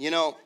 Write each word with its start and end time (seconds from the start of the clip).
You 0.00 0.12
know, 0.12 0.36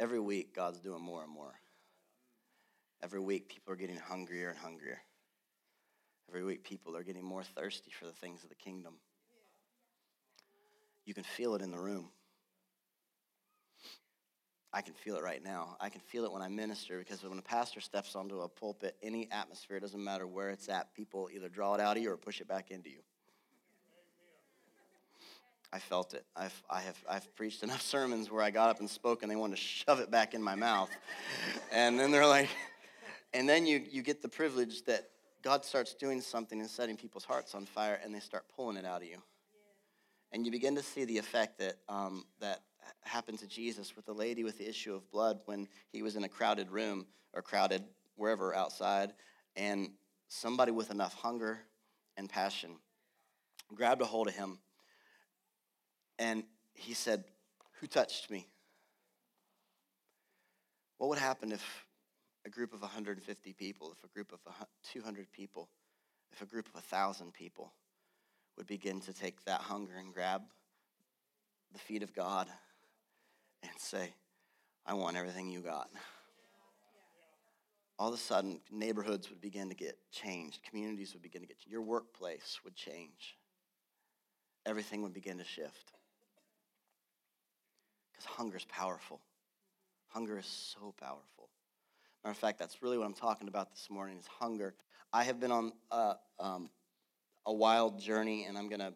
every 0.00 0.18
week 0.18 0.54
God's 0.54 0.80
doing 0.80 1.02
more 1.02 1.22
and 1.22 1.30
more. 1.30 1.52
Every 3.02 3.20
week 3.20 3.50
people 3.50 3.74
are 3.74 3.76
getting 3.76 3.98
hungrier 3.98 4.48
and 4.48 4.58
hungrier. 4.58 5.02
Every 6.30 6.44
week 6.44 6.64
people 6.64 6.96
are 6.96 7.02
getting 7.02 7.22
more 7.22 7.42
thirsty 7.42 7.90
for 7.90 8.06
the 8.06 8.12
things 8.12 8.42
of 8.42 8.48
the 8.48 8.54
kingdom. 8.54 8.94
You 11.04 11.12
can 11.12 11.24
feel 11.24 11.54
it 11.56 11.60
in 11.60 11.70
the 11.70 11.78
room. 11.78 12.08
I 14.76 14.82
can 14.82 14.92
feel 14.92 15.16
it 15.16 15.22
right 15.22 15.42
now. 15.42 15.74
I 15.80 15.88
can 15.88 16.02
feel 16.02 16.26
it 16.26 16.32
when 16.32 16.42
I 16.42 16.48
minister 16.48 16.98
because 16.98 17.24
when 17.24 17.38
a 17.38 17.42
pastor 17.42 17.80
steps 17.80 18.14
onto 18.14 18.42
a 18.42 18.48
pulpit, 18.48 18.94
any 19.02 19.26
atmosphere, 19.32 19.80
doesn't 19.80 20.04
matter 20.04 20.26
where 20.26 20.50
it's 20.50 20.68
at, 20.68 20.92
people 20.92 21.30
either 21.32 21.48
draw 21.48 21.72
it 21.72 21.80
out 21.80 21.96
of 21.96 22.02
you 22.02 22.10
or 22.10 22.18
push 22.18 22.42
it 22.42 22.46
back 22.46 22.70
into 22.70 22.90
you. 22.90 22.98
I 25.72 25.78
felt 25.78 26.12
it. 26.12 26.26
I've, 26.36 26.62
I 26.68 26.82
have, 26.82 26.98
I've 27.08 27.34
preached 27.36 27.62
enough 27.62 27.80
sermons 27.94 28.30
where 28.30 28.42
I 28.42 28.50
got 28.50 28.68
up 28.68 28.80
and 28.80 28.90
spoke 28.90 29.22
and 29.22 29.32
they 29.32 29.36
wanted 29.36 29.56
to 29.56 29.62
shove 29.62 29.98
it 29.98 30.10
back 30.10 30.34
in 30.34 30.42
my 30.42 30.56
mouth. 30.56 30.90
and 31.72 31.98
then 31.98 32.10
they're 32.10 32.26
like, 32.26 32.50
and 33.32 33.48
then 33.48 33.64
you, 33.64 33.82
you 33.90 34.02
get 34.02 34.20
the 34.20 34.28
privilege 34.28 34.84
that 34.84 35.08
God 35.42 35.64
starts 35.64 35.94
doing 35.94 36.20
something 36.20 36.60
and 36.60 36.68
setting 36.68 36.98
people's 36.98 37.24
hearts 37.24 37.54
on 37.54 37.64
fire 37.64 37.98
and 38.04 38.14
they 38.14 38.20
start 38.20 38.44
pulling 38.54 38.76
it 38.76 38.84
out 38.84 39.00
of 39.00 39.08
you. 39.08 39.22
And 40.32 40.44
you 40.44 40.52
begin 40.52 40.74
to 40.74 40.82
see 40.82 41.06
the 41.06 41.16
effect 41.16 41.60
that, 41.60 41.76
um, 41.88 42.26
that 42.40 42.60
happened 43.02 43.38
to 43.40 43.46
Jesus 43.46 43.96
with 43.96 44.06
the 44.06 44.12
lady 44.12 44.44
with 44.44 44.58
the 44.58 44.68
issue 44.68 44.94
of 44.94 45.10
blood 45.10 45.40
when 45.46 45.68
he 45.92 46.02
was 46.02 46.16
in 46.16 46.24
a 46.24 46.28
crowded 46.28 46.70
room 46.70 47.06
or 47.32 47.42
crowded 47.42 47.82
wherever 48.16 48.54
outside, 48.54 49.12
and 49.56 49.90
somebody 50.28 50.72
with 50.72 50.90
enough 50.90 51.14
hunger 51.14 51.60
and 52.16 52.28
passion 52.28 52.70
grabbed 53.74 54.00
a 54.00 54.04
hold 54.04 54.28
of 54.28 54.34
him 54.34 54.58
and 56.18 56.44
he 56.74 56.94
said, 56.94 57.24
Who 57.80 57.86
touched 57.86 58.30
me? 58.30 58.46
What 60.98 61.08
would 61.08 61.18
happen 61.18 61.52
if 61.52 61.84
a 62.46 62.50
group 62.50 62.72
of 62.72 62.80
150 62.80 63.52
people, 63.52 63.92
if 63.92 64.04
a 64.04 64.12
group 64.12 64.32
of 64.32 64.40
200 64.92 65.30
people, 65.32 65.68
if 66.32 66.40
a 66.40 66.46
group 66.46 66.66
of 66.68 66.74
1,000 66.74 67.32
people 67.32 67.72
would 68.56 68.66
begin 68.66 69.00
to 69.00 69.12
take 69.12 69.44
that 69.44 69.60
hunger 69.60 69.96
and 69.98 70.14
grab 70.14 70.42
the 71.72 71.78
feet 71.78 72.02
of 72.02 72.14
God 72.14 72.46
and 73.62 73.72
say, 73.78 74.14
I 74.84 74.94
want 74.94 75.16
everything 75.16 75.50
you 75.50 75.60
got. 75.60 75.88
All 77.98 78.08
of 78.08 78.14
a 78.14 78.18
sudden, 78.18 78.60
neighborhoods 78.70 79.30
would 79.30 79.40
begin 79.40 79.68
to 79.70 79.74
get 79.74 79.98
changed. 80.12 80.60
Communities 80.68 81.14
would 81.14 81.22
begin 81.22 81.40
to 81.40 81.46
get 81.46 81.58
changed. 81.58 81.72
Your 81.72 81.82
workplace 81.82 82.60
would 82.62 82.74
change. 82.74 83.36
Everything 84.66 85.02
would 85.02 85.14
begin 85.14 85.38
to 85.38 85.44
shift. 85.44 85.92
Because 88.12 88.26
hunger 88.26 88.56
is 88.56 88.64
powerful. 88.66 89.20
Hunger 90.08 90.38
is 90.38 90.46
so 90.46 90.94
powerful. 91.00 91.48
Matter 92.22 92.32
of 92.32 92.38
fact, 92.38 92.58
that's 92.58 92.82
really 92.82 92.98
what 92.98 93.06
I'm 93.06 93.14
talking 93.14 93.48
about 93.48 93.70
this 93.70 93.88
morning 93.90 94.18
is 94.18 94.26
hunger. 94.26 94.74
I 95.12 95.24
have 95.24 95.40
been 95.40 95.52
on 95.52 95.72
uh, 95.90 96.14
um, 96.38 96.68
a 97.46 97.52
wild 97.52 98.00
journey, 98.00 98.44
and 98.44 98.58
I'm 98.58 98.68
going 98.68 98.80
to 98.80 98.92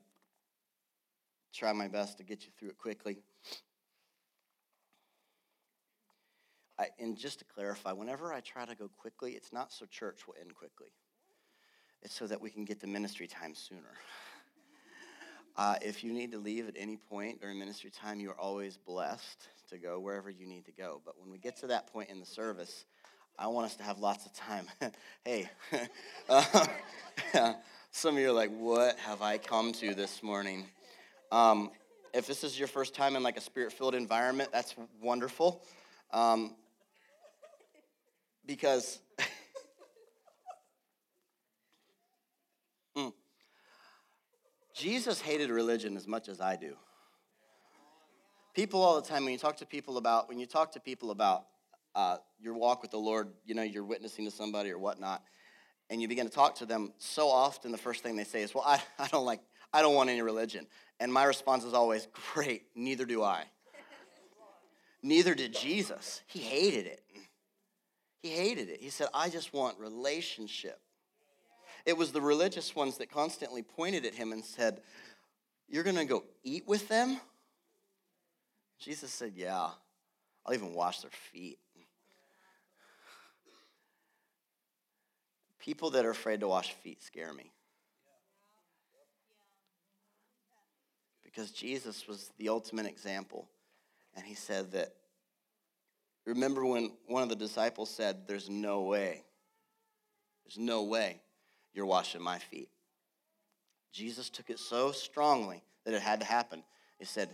try 1.54 1.72
my 1.72 1.88
best 1.88 2.18
to 2.18 2.24
get 2.24 2.44
you 2.44 2.52
through 2.58 2.70
it 2.70 2.78
quickly. 2.78 3.18
I, 6.80 6.86
and 6.98 7.14
just 7.14 7.40
to 7.40 7.44
clarify, 7.44 7.92
whenever 7.92 8.32
I 8.32 8.40
try 8.40 8.64
to 8.64 8.74
go 8.74 8.88
quickly, 8.88 9.32
it's 9.32 9.52
not 9.52 9.70
so 9.70 9.84
church 9.84 10.26
will 10.26 10.34
end 10.40 10.54
quickly. 10.54 10.88
It's 12.02 12.14
so 12.14 12.26
that 12.26 12.40
we 12.40 12.48
can 12.48 12.64
get 12.64 12.80
to 12.80 12.86
ministry 12.86 13.26
time 13.26 13.54
sooner. 13.54 13.82
Uh, 15.56 15.74
if 15.82 16.02
you 16.02 16.12
need 16.12 16.32
to 16.32 16.38
leave 16.38 16.68
at 16.68 16.74
any 16.78 16.96
point 16.96 17.40
during 17.40 17.58
ministry 17.58 17.90
time, 17.90 18.18
you 18.18 18.30
are 18.30 18.38
always 18.38 18.78
blessed 18.78 19.48
to 19.68 19.76
go 19.76 19.98
wherever 19.98 20.30
you 20.30 20.46
need 20.46 20.64
to 20.64 20.72
go. 20.72 21.02
But 21.04 21.20
when 21.20 21.28
we 21.30 21.38
get 21.38 21.58
to 21.58 21.66
that 21.66 21.88
point 21.88 22.08
in 22.08 22.18
the 22.18 22.24
service, 22.24 22.86
I 23.38 23.48
want 23.48 23.66
us 23.66 23.74
to 23.74 23.82
have 23.82 23.98
lots 23.98 24.24
of 24.24 24.32
time. 24.32 24.66
hey, 25.24 25.50
uh, 26.30 26.66
some 27.90 28.14
of 28.14 28.20
you 28.20 28.30
are 28.30 28.32
like, 28.32 28.50
what 28.56 28.96
have 29.00 29.20
I 29.20 29.36
come 29.36 29.72
to 29.72 29.92
this 29.92 30.22
morning? 30.22 30.64
Um, 31.30 31.72
if 32.14 32.26
this 32.26 32.42
is 32.42 32.58
your 32.58 32.68
first 32.68 32.94
time 32.94 33.14
in 33.16 33.22
like 33.22 33.36
a 33.36 33.42
spirit 33.42 33.72
filled 33.72 33.96
environment, 33.96 34.50
that's 34.52 34.74
wonderful. 35.02 35.62
Um, 36.12 36.54
because 38.46 39.00
mm, 42.96 43.12
Jesus 44.74 45.20
hated 45.20 45.50
religion 45.50 45.96
as 45.96 46.06
much 46.06 46.28
as 46.28 46.40
I 46.40 46.56
do. 46.56 46.74
People 48.54 48.82
all 48.82 49.00
the 49.00 49.06
time, 49.06 49.24
when 49.24 49.32
you 49.32 49.38
talk 49.38 49.58
to 49.58 49.66
people 49.66 49.96
about, 49.96 50.28
when 50.28 50.38
you 50.38 50.46
talk 50.46 50.72
to 50.72 50.80
people 50.80 51.12
about 51.12 51.46
uh, 51.94 52.16
your 52.40 52.54
walk 52.54 52.82
with 52.82 52.90
the 52.90 52.98
Lord, 52.98 53.28
you 53.44 53.54
know, 53.54 53.62
you're 53.62 53.84
witnessing 53.84 54.24
to 54.24 54.30
somebody 54.30 54.70
or 54.70 54.78
whatnot, 54.78 55.22
and 55.88 56.00
you 56.00 56.08
begin 56.08 56.26
to 56.26 56.32
talk 56.32 56.56
to 56.56 56.66
them, 56.66 56.92
so 56.98 57.28
often 57.28 57.72
the 57.72 57.78
first 57.78 58.02
thing 58.02 58.16
they 58.16 58.24
say 58.24 58.42
is, 58.42 58.54
Well, 58.54 58.64
I, 58.66 58.82
I 58.98 59.08
don't 59.08 59.24
like, 59.24 59.40
I 59.72 59.82
don't 59.82 59.94
want 59.94 60.10
any 60.10 60.22
religion. 60.22 60.66
And 60.98 61.12
my 61.12 61.24
response 61.24 61.64
is 61.64 61.74
always, 61.74 62.08
Great, 62.32 62.64
neither 62.74 63.04
do 63.04 63.22
I. 63.22 63.44
neither 65.02 65.34
did 65.34 65.54
Jesus. 65.54 66.22
He 66.26 66.40
hated 66.40 66.86
it. 66.86 67.02
He 68.22 68.28
hated 68.30 68.68
it. 68.68 68.82
He 68.82 68.90
said, 68.90 69.08
I 69.14 69.28
just 69.28 69.52
want 69.52 69.78
relationship. 69.78 70.78
It 71.86 71.96
was 71.96 72.12
the 72.12 72.20
religious 72.20 72.76
ones 72.76 72.98
that 72.98 73.10
constantly 73.10 73.62
pointed 73.62 74.04
at 74.04 74.14
him 74.14 74.32
and 74.32 74.44
said, 74.44 74.80
You're 75.68 75.84
going 75.84 75.96
to 75.96 76.04
go 76.04 76.24
eat 76.44 76.64
with 76.66 76.88
them? 76.88 77.18
Jesus 78.78 79.10
said, 79.10 79.32
Yeah, 79.34 79.70
I'll 80.44 80.54
even 80.54 80.74
wash 80.74 81.00
their 81.00 81.10
feet. 81.32 81.58
People 85.58 85.90
that 85.90 86.04
are 86.04 86.10
afraid 86.10 86.40
to 86.40 86.48
wash 86.48 86.72
feet 86.72 87.02
scare 87.02 87.32
me. 87.32 87.52
Because 91.22 91.50
Jesus 91.50 92.08
was 92.08 92.30
the 92.38 92.48
ultimate 92.48 92.86
example. 92.86 93.48
And 94.16 94.24
he 94.24 94.34
said 94.34 94.72
that 94.72 94.94
Remember 96.26 96.64
when 96.64 96.92
one 97.06 97.22
of 97.22 97.28
the 97.28 97.36
disciples 97.36 97.90
said, 97.90 98.26
There's 98.26 98.48
no 98.48 98.82
way, 98.82 99.24
there's 100.44 100.58
no 100.58 100.84
way 100.84 101.20
you're 101.72 101.86
washing 101.86 102.22
my 102.22 102.38
feet. 102.38 102.68
Jesus 103.92 104.30
took 104.30 104.50
it 104.50 104.58
so 104.58 104.92
strongly 104.92 105.62
that 105.84 105.94
it 105.94 106.02
had 106.02 106.20
to 106.20 106.26
happen. 106.26 106.62
He 106.98 107.04
said, 107.04 107.30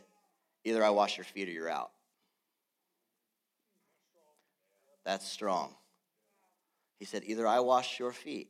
Either 0.65 0.85
I 0.85 0.91
wash 0.91 1.17
your 1.17 1.25
feet 1.25 1.49
or 1.49 1.53
you're 1.53 1.71
out. 1.71 1.91
That's 5.05 5.27
strong. 5.27 5.75
He 6.99 7.05
said, 7.05 7.23
Either 7.27 7.47
I 7.47 7.61
wash 7.61 7.99
your 7.99 8.13
feet. 8.13 8.49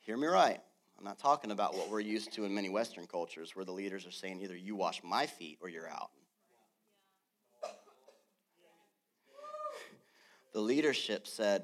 Hear 0.00 0.16
me 0.16 0.26
right. 0.26 0.60
I'm 0.98 1.04
not 1.04 1.18
talking 1.18 1.52
about 1.52 1.74
what 1.74 1.90
we're 1.90 2.00
used 2.00 2.32
to 2.32 2.44
in 2.44 2.54
many 2.54 2.68
Western 2.68 3.06
cultures 3.06 3.54
where 3.54 3.64
the 3.64 3.72
leaders 3.72 4.06
are 4.06 4.10
saying, 4.10 4.40
Either 4.40 4.56
you 4.56 4.74
wash 4.74 5.02
my 5.04 5.26
feet 5.26 5.58
or 5.60 5.68
you're 5.68 5.88
out. 5.88 6.10
The 10.52 10.60
leadership 10.60 11.26
said, 11.26 11.62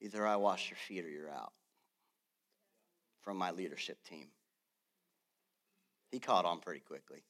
either 0.00 0.26
I 0.26 0.36
wash 0.36 0.70
your 0.70 0.76
feet 0.76 1.04
or 1.04 1.08
you're 1.08 1.30
out 1.30 1.52
from 3.22 3.36
my 3.36 3.50
leadership 3.50 3.98
team. 4.08 4.28
He 6.10 6.20
caught 6.20 6.44
on 6.44 6.60
pretty 6.60 6.80
quickly. 6.80 7.24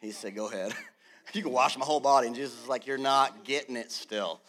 He 0.00 0.10
said, 0.10 0.34
Go 0.34 0.48
ahead. 0.48 0.72
you 1.32 1.42
can 1.42 1.52
wash 1.52 1.76
my 1.76 1.84
whole 1.84 2.00
body. 2.00 2.26
And 2.26 2.34
Jesus 2.34 2.62
is 2.62 2.68
like, 2.68 2.86
You're 2.86 2.98
not 2.98 3.44
getting 3.44 3.76
it 3.76 3.92
still. 3.92 4.40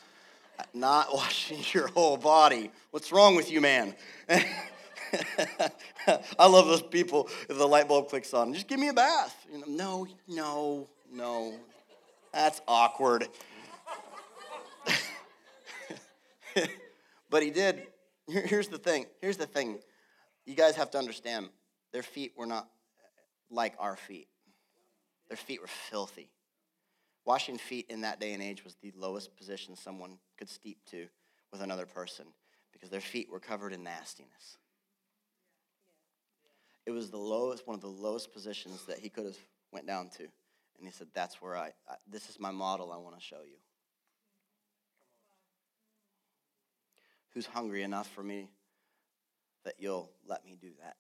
Not 0.74 1.08
washing 1.14 1.60
your 1.74 1.88
whole 1.90 2.18
body. 2.18 2.72
What's 2.92 3.12
wrong 3.12 3.36
with 3.36 3.52
you, 3.52 3.62
man? 3.62 3.96
I 4.30 6.48
love 6.48 6.68
those 6.68 6.82
people 6.82 7.30
if 7.48 7.58
the 7.58 7.68
light 7.68 7.88
bulb 7.88 8.10
clicks 8.10 8.34
on. 8.34 8.54
Just 8.54 8.68
give 8.68 8.80
me 8.80 8.88
a 8.88 8.94
bath. 8.94 9.46
You 9.52 9.60
know, 9.60 9.66
no, 9.68 10.08
no, 10.28 10.90
no. 11.12 11.54
That's 12.34 12.62
awkward. 12.68 13.28
but 17.30 17.44
he 17.44 17.50
did. 17.50 17.88
Here's 18.28 18.68
the 18.68 18.78
thing. 18.78 19.06
Here's 19.22 19.38
the 19.38 19.46
thing. 19.46 19.80
You 20.46 20.56
guys 20.56 20.76
have 20.76 20.92
to 20.92 20.98
understand 20.98 21.50
their 21.92 22.04
feet 22.04 22.34
were 22.36 22.46
not 22.46 22.68
like 23.50 23.76
our 23.80 23.96
feet, 23.96 24.28
their 25.28 25.38
feet 25.38 25.62
were 25.62 25.68
filthy. 25.68 26.30
Washing 27.26 27.58
feet 27.58 27.86
in 27.90 28.02
that 28.02 28.20
day 28.20 28.34
and 28.34 28.44
age 28.44 28.66
was 28.66 28.76
the 28.82 28.92
lowest 28.98 29.38
position 29.38 29.78
someone 29.78 30.18
could 30.38 30.50
steep 30.50 30.80
to 30.92 31.08
with 31.54 31.62
another 31.62 31.86
person 31.86 32.26
because 32.74 32.90
their 32.90 33.00
feet 33.00 33.30
were 33.32 33.40
covered 33.40 33.72
in 33.72 33.84
nastiness. 33.84 34.58
It 36.86 36.92
was 36.92 37.10
the 37.12 37.18
lowest, 37.18 37.66
one 37.66 37.76
of 37.76 37.82
the 37.82 37.88
lowest 37.88 38.34
positions 38.34 38.84
that 38.88 39.00
he 39.00 39.08
could 39.08 39.26
have 39.26 39.38
went 39.72 39.88
down 39.88 40.10
to. 40.18 40.24
And 40.24 40.86
he 40.86 40.92
said, 40.92 41.08
that's 41.14 41.42
where 41.42 41.56
I, 41.56 41.72
I 41.88 41.96
this 42.10 42.30
is 42.30 42.40
my 42.40 42.52
model 42.52 42.92
I 42.92 42.98
want 42.98 43.16
to 43.18 43.22
show 43.22 43.42
you. 43.46 43.56
Who's 47.34 47.46
hungry 47.46 47.84
enough 47.84 48.10
for 48.10 48.24
me 48.24 48.50
that 49.66 49.76
you'll 49.80 50.12
let 50.28 50.46
me 50.46 50.58
do 50.60 50.70
that. 50.82 50.96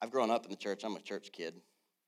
I've 0.00 0.10
grown 0.10 0.30
up 0.30 0.44
in 0.44 0.50
the 0.50 0.56
church. 0.56 0.84
I'm 0.84 0.96
a 0.96 1.00
church 1.00 1.30
kid. 1.32 1.54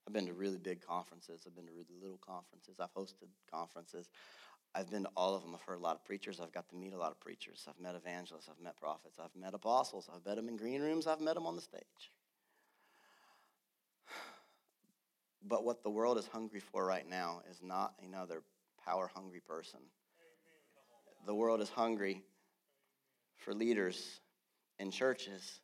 I've 0.07 0.13
been 0.13 0.27
to 0.27 0.33
really 0.33 0.57
big 0.57 0.85
conferences. 0.85 1.43
I've 1.45 1.55
been 1.55 1.65
to 1.65 1.71
really 1.71 1.95
little 2.01 2.19
conferences. 2.25 2.77
I've 2.79 2.93
hosted 2.93 3.27
conferences. 3.51 4.09
I've 4.73 4.89
been 4.89 5.03
to 5.03 5.09
all 5.17 5.35
of 5.35 5.41
them. 5.41 5.53
I've 5.53 5.61
heard 5.61 5.79
a 5.79 5.81
lot 5.81 5.95
of 5.95 6.05
preachers. 6.05 6.39
I've 6.39 6.51
got 6.51 6.69
to 6.69 6.75
meet 6.75 6.93
a 6.93 6.97
lot 6.97 7.11
of 7.11 7.19
preachers. 7.19 7.65
I've 7.67 7.81
met 7.81 7.95
evangelists. 7.95 8.47
I've 8.49 8.63
met 8.63 8.77
prophets. 8.77 9.17
I've 9.19 9.35
met 9.35 9.53
apostles. 9.53 10.09
I've 10.13 10.25
met 10.25 10.35
them 10.35 10.47
in 10.47 10.55
green 10.55 10.81
rooms. 10.81 11.07
I've 11.07 11.19
met 11.19 11.35
them 11.35 11.45
on 11.45 11.55
the 11.55 11.61
stage. 11.61 12.11
But 15.43 15.63
what 15.63 15.83
the 15.83 15.89
world 15.89 16.17
is 16.17 16.27
hungry 16.27 16.59
for 16.59 16.85
right 16.85 17.07
now 17.09 17.41
is 17.49 17.61
not 17.63 17.93
another 18.05 18.43
power 18.83 19.09
hungry 19.13 19.39
person. 19.39 19.79
The 21.25 21.35
world 21.35 21.61
is 21.61 21.69
hungry 21.69 22.23
for 23.37 23.53
leaders 23.53 24.19
in 24.79 24.91
churches 24.91 25.59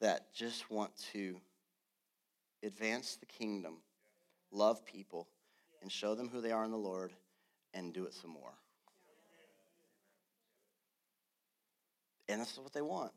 that 0.00 0.32
just 0.32 0.70
want 0.70 0.92
to 1.12 1.36
advance 2.62 3.16
the 3.16 3.26
kingdom, 3.26 3.78
love 4.50 4.84
people, 4.84 5.28
and 5.82 5.90
show 5.90 6.14
them 6.14 6.28
who 6.28 6.40
they 6.40 6.52
are 6.52 6.64
in 6.64 6.70
the 6.70 6.76
Lord 6.76 7.12
and 7.74 7.92
do 7.92 8.04
it 8.04 8.14
some 8.14 8.30
more. 8.30 8.54
And 12.28 12.40
that's 12.40 12.58
what 12.58 12.72
they 12.72 12.82
want. 12.82 13.12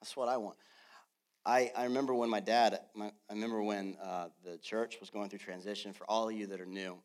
That's 0.00 0.16
what 0.16 0.28
I 0.28 0.36
want. 0.36 0.56
I, 1.44 1.70
I 1.76 1.84
remember 1.84 2.14
when 2.14 2.30
my 2.30 2.40
dad, 2.40 2.78
my, 2.94 3.06
I 3.28 3.32
remember 3.32 3.62
when 3.62 3.96
uh, 4.02 4.28
the 4.44 4.58
church 4.58 4.98
was 5.00 5.10
going 5.10 5.28
through 5.28 5.40
transition. 5.40 5.92
For 5.92 6.04
all 6.08 6.28
of 6.28 6.34
you 6.34 6.46
that 6.46 6.60
are 6.60 6.66
new, 6.66 6.96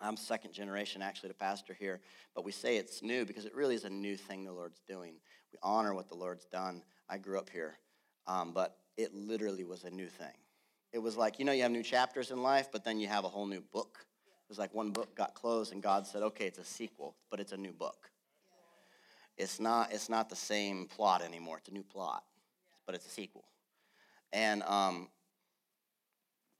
I'm 0.00 0.16
second 0.16 0.52
generation 0.52 1.02
actually 1.02 1.30
to 1.30 1.34
pastor 1.34 1.74
here, 1.74 2.00
but 2.34 2.44
we 2.44 2.52
say 2.52 2.76
it's 2.76 3.02
new 3.02 3.24
because 3.24 3.44
it 3.46 3.54
really 3.54 3.74
is 3.74 3.84
a 3.84 3.90
new 3.90 4.16
thing 4.16 4.44
the 4.44 4.52
Lord's 4.52 4.80
doing. 4.86 5.14
We 5.52 5.58
honor 5.62 5.94
what 5.94 6.08
the 6.08 6.14
Lord's 6.14 6.44
done. 6.44 6.82
I 7.08 7.18
grew 7.18 7.38
up 7.38 7.48
here, 7.50 7.78
um, 8.26 8.52
but 8.52 8.76
it 8.96 9.14
literally 9.14 9.64
was 9.64 9.84
a 9.84 9.90
new 9.90 10.08
thing. 10.08 10.34
It 10.92 10.98
was 10.98 11.16
like, 11.16 11.38
you 11.38 11.44
know, 11.44 11.52
you 11.52 11.62
have 11.62 11.72
new 11.72 11.82
chapters 11.82 12.30
in 12.30 12.42
life, 12.42 12.68
but 12.72 12.84
then 12.84 13.00
you 13.00 13.08
have 13.08 13.24
a 13.24 13.28
whole 13.28 13.46
new 13.46 13.60
book. 13.60 14.04
It 14.26 14.48
was 14.48 14.58
like 14.58 14.74
one 14.74 14.90
book 14.90 15.14
got 15.16 15.34
closed, 15.34 15.72
and 15.72 15.82
God 15.82 16.06
said, 16.06 16.22
okay, 16.22 16.46
it's 16.46 16.58
a 16.58 16.64
sequel, 16.64 17.16
but 17.30 17.40
it's 17.40 17.52
a 17.52 17.56
new 17.56 17.72
book. 17.72 18.10
It's 19.36 19.60
not, 19.60 19.92
it's 19.92 20.08
not 20.08 20.30
the 20.30 20.36
same 20.36 20.86
plot 20.86 21.22
anymore, 21.22 21.58
it's 21.58 21.68
a 21.68 21.72
new 21.72 21.82
plot 21.82 22.22
but 22.86 22.94
it's 22.94 23.06
a 23.06 23.10
sequel. 23.10 23.44
And 24.32 24.62
um, 24.62 25.08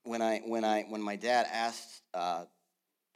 when 0.02 0.20
I 0.20 0.40
when 0.44 0.64
I 0.64 0.82
when 0.88 1.00
my 1.00 1.16
dad 1.16 1.46
asked, 1.50 2.02
uh, 2.12 2.44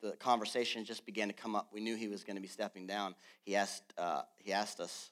the 0.00 0.12
conversation 0.12 0.84
just 0.84 1.04
began 1.04 1.28
to 1.28 1.34
come 1.34 1.54
up. 1.54 1.68
We 1.72 1.80
knew 1.80 1.96
he 1.96 2.08
was 2.08 2.24
going 2.24 2.36
to 2.36 2.42
be 2.42 2.48
stepping 2.48 2.86
down. 2.86 3.14
He 3.42 3.56
asked 3.56 3.92
uh, 3.98 4.22
he 4.38 4.52
asked 4.52 4.80
us. 4.80 5.10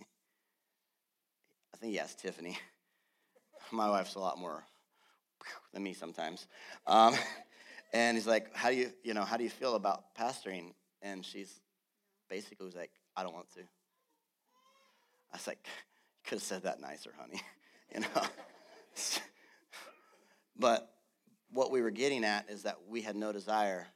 I 1.74 1.76
think 1.76 1.92
he 1.92 1.98
asked 1.98 2.20
Tiffany. 2.20 2.58
my 3.72 3.90
wife's 3.90 4.14
a 4.14 4.20
lot 4.20 4.38
more 4.38 4.64
than 5.72 5.82
me 5.82 5.92
sometimes. 5.92 6.46
Um, 6.86 7.14
and 7.92 8.16
he's 8.16 8.26
like, 8.26 8.54
"How 8.54 8.70
do 8.70 8.76
you 8.76 8.90
you 9.02 9.14
know 9.14 9.24
how 9.24 9.36
do 9.36 9.44
you 9.44 9.50
feel 9.50 9.74
about 9.74 10.14
pastoring?" 10.14 10.72
And 11.02 11.24
she's 11.24 11.60
basically 12.28 12.66
was 12.66 12.76
like, 12.76 12.90
"I 13.16 13.22
don't 13.22 13.34
want 13.34 13.52
to." 13.54 13.60
I 15.32 15.36
was 15.36 15.46
like, 15.46 15.58
you 15.64 16.30
could 16.30 16.36
have 16.36 16.42
said 16.42 16.62
that 16.62 16.80
nicer, 16.80 17.12
honey. 17.18 17.42
you 17.94 18.00
know. 18.00 18.22
but 20.58 20.90
what 21.50 21.70
we 21.70 21.82
were 21.82 21.90
getting 21.90 22.24
at 22.24 22.48
is 22.48 22.62
that 22.62 22.76
we 22.88 23.02
had 23.02 23.14
no 23.16 23.32
desire 23.32 23.86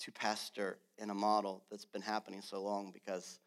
to 0.00 0.12
pastor 0.12 0.78
in 0.98 1.10
a 1.10 1.14
model 1.14 1.64
that's 1.70 1.84
been 1.84 2.02
happening 2.02 2.42
so 2.42 2.62
long 2.62 2.90
because 2.92 3.40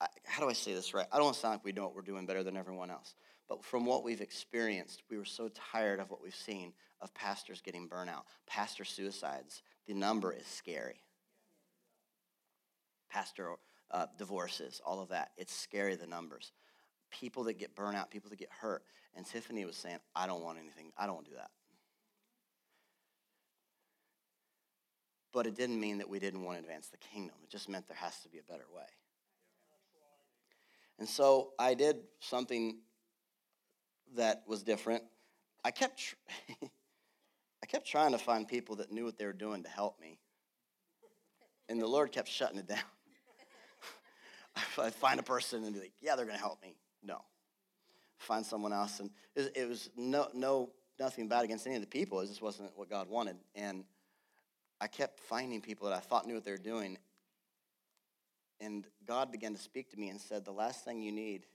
I, 0.00 0.06
how 0.24 0.42
do 0.42 0.48
I 0.48 0.54
say 0.54 0.72
this 0.72 0.94
right? 0.94 1.06
I 1.12 1.16
don't 1.16 1.24
want 1.24 1.34
to 1.36 1.40
sound 1.40 1.54
like 1.54 1.64
we 1.64 1.72
know 1.72 1.82
what 1.82 1.94
we're 1.94 2.02
doing 2.02 2.26
better 2.26 2.42
than 2.42 2.56
everyone 2.56 2.90
else. 2.90 3.14
But 3.48 3.64
from 3.64 3.84
what 3.84 4.04
we've 4.04 4.20
experienced, 4.20 5.02
we 5.10 5.18
were 5.18 5.24
so 5.24 5.50
tired 5.72 5.98
of 5.98 6.10
what 6.10 6.22
we've 6.22 6.34
seen 6.34 6.72
of 7.00 7.12
pastors 7.14 7.60
getting 7.60 7.88
burnout, 7.88 8.22
pastor 8.46 8.84
suicides. 8.84 9.62
The 9.86 9.94
number 9.94 10.32
is 10.32 10.46
scary. 10.46 11.02
Pastor 13.10 13.56
uh, 13.90 14.06
divorces, 14.18 14.80
all 14.84 15.00
of 15.00 15.08
that. 15.08 15.30
It's 15.36 15.54
scary, 15.54 15.96
the 15.96 16.06
numbers. 16.06 16.52
People 17.10 17.44
that 17.44 17.58
get 17.58 17.74
burnout, 17.74 18.10
people 18.10 18.30
that 18.30 18.38
get 18.38 18.50
hurt. 18.60 18.84
And 19.16 19.26
Tiffany 19.26 19.64
was 19.64 19.76
saying, 19.76 19.98
I 20.14 20.28
don't 20.28 20.42
want 20.42 20.58
anything. 20.58 20.92
I 20.96 21.06
don't 21.06 21.16
want 21.16 21.26
to 21.26 21.32
do 21.32 21.38
that. 21.38 21.50
But 25.32 25.46
it 25.46 25.54
didn't 25.54 25.78
mean 25.78 25.98
that 25.98 26.08
we 26.08 26.18
didn't 26.18 26.42
want 26.42 26.58
to 26.58 26.64
advance 26.64 26.88
the 26.88 26.96
kingdom. 26.96 27.36
It 27.42 27.50
just 27.50 27.68
meant 27.68 27.86
there 27.86 27.96
has 27.96 28.18
to 28.20 28.28
be 28.28 28.38
a 28.38 28.42
better 28.42 28.66
way. 28.74 28.86
And 30.98 31.08
so 31.08 31.50
I 31.58 31.74
did 31.74 31.96
something 32.20 32.78
that 34.16 34.42
was 34.46 34.62
different. 34.62 35.02
I 35.64 35.70
kept, 35.70 35.98
tr- 35.98 36.14
I 37.62 37.66
kept 37.66 37.86
trying 37.86 38.12
to 38.12 38.18
find 38.18 38.46
people 38.46 38.76
that 38.76 38.92
knew 38.92 39.04
what 39.04 39.16
they 39.16 39.24
were 39.24 39.32
doing 39.32 39.62
to 39.62 39.68
help 39.68 40.00
me. 40.00 40.18
And 41.68 41.80
the 41.80 41.86
Lord 41.86 42.12
kept 42.12 42.28
shutting 42.28 42.58
it 42.58 42.66
down. 42.66 42.78
I'd 44.78 44.94
find 44.94 45.20
a 45.20 45.22
person 45.22 45.64
and 45.64 45.72
be 45.72 45.80
like, 45.80 45.92
yeah, 46.00 46.16
they're 46.16 46.26
going 46.26 46.36
to 46.36 46.42
help 46.42 46.60
me. 46.60 46.76
No. 47.02 47.22
Find 48.18 48.44
someone 48.44 48.72
else. 48.72 49.00
And 49.00 49.10
it, 49.36 49.68
was 49.68 49.88
no, 49.96 50.28
no, 50.34 50.70
nothing 50.98 51.28
bad 51.28 51.44
against 51.44 51.66
any 51.66 51.76
of 51.76 51.80
the 51.80 51.86
people. 51.86 52.20
It 52.20 52.26
just 52.26 52.42
wasn't 52.42 52.76
what 52.76 52.90
God 52.90 53.08
wanted. 53.08 53.36
And 53.54 53.84
I 54.80 54.86
kept 54.86 55.20
finding 55.20 55.60
people 55.60 55.88
that 55.88 55.96
I 55.96 56.00
thought 56.00 56.26
knew 56.26 56.34
what 56.34 56.44
they 56.44 56.52
were 56.52 56.56
doing. 56.56 56.98
And 58.60 58.86
God 59.06 59.30
began 59.32 59.54
to 59.54 59.60
speak 59.60 59.90
to 59.90 59.96
me 59.96 60.08
and 60.08 60.20
said, 60.20 60.44
The 60.44 60.52
last 60.52 60.84
thing 60.84 61.02
you 61.02 61.12
need 61.12 61.46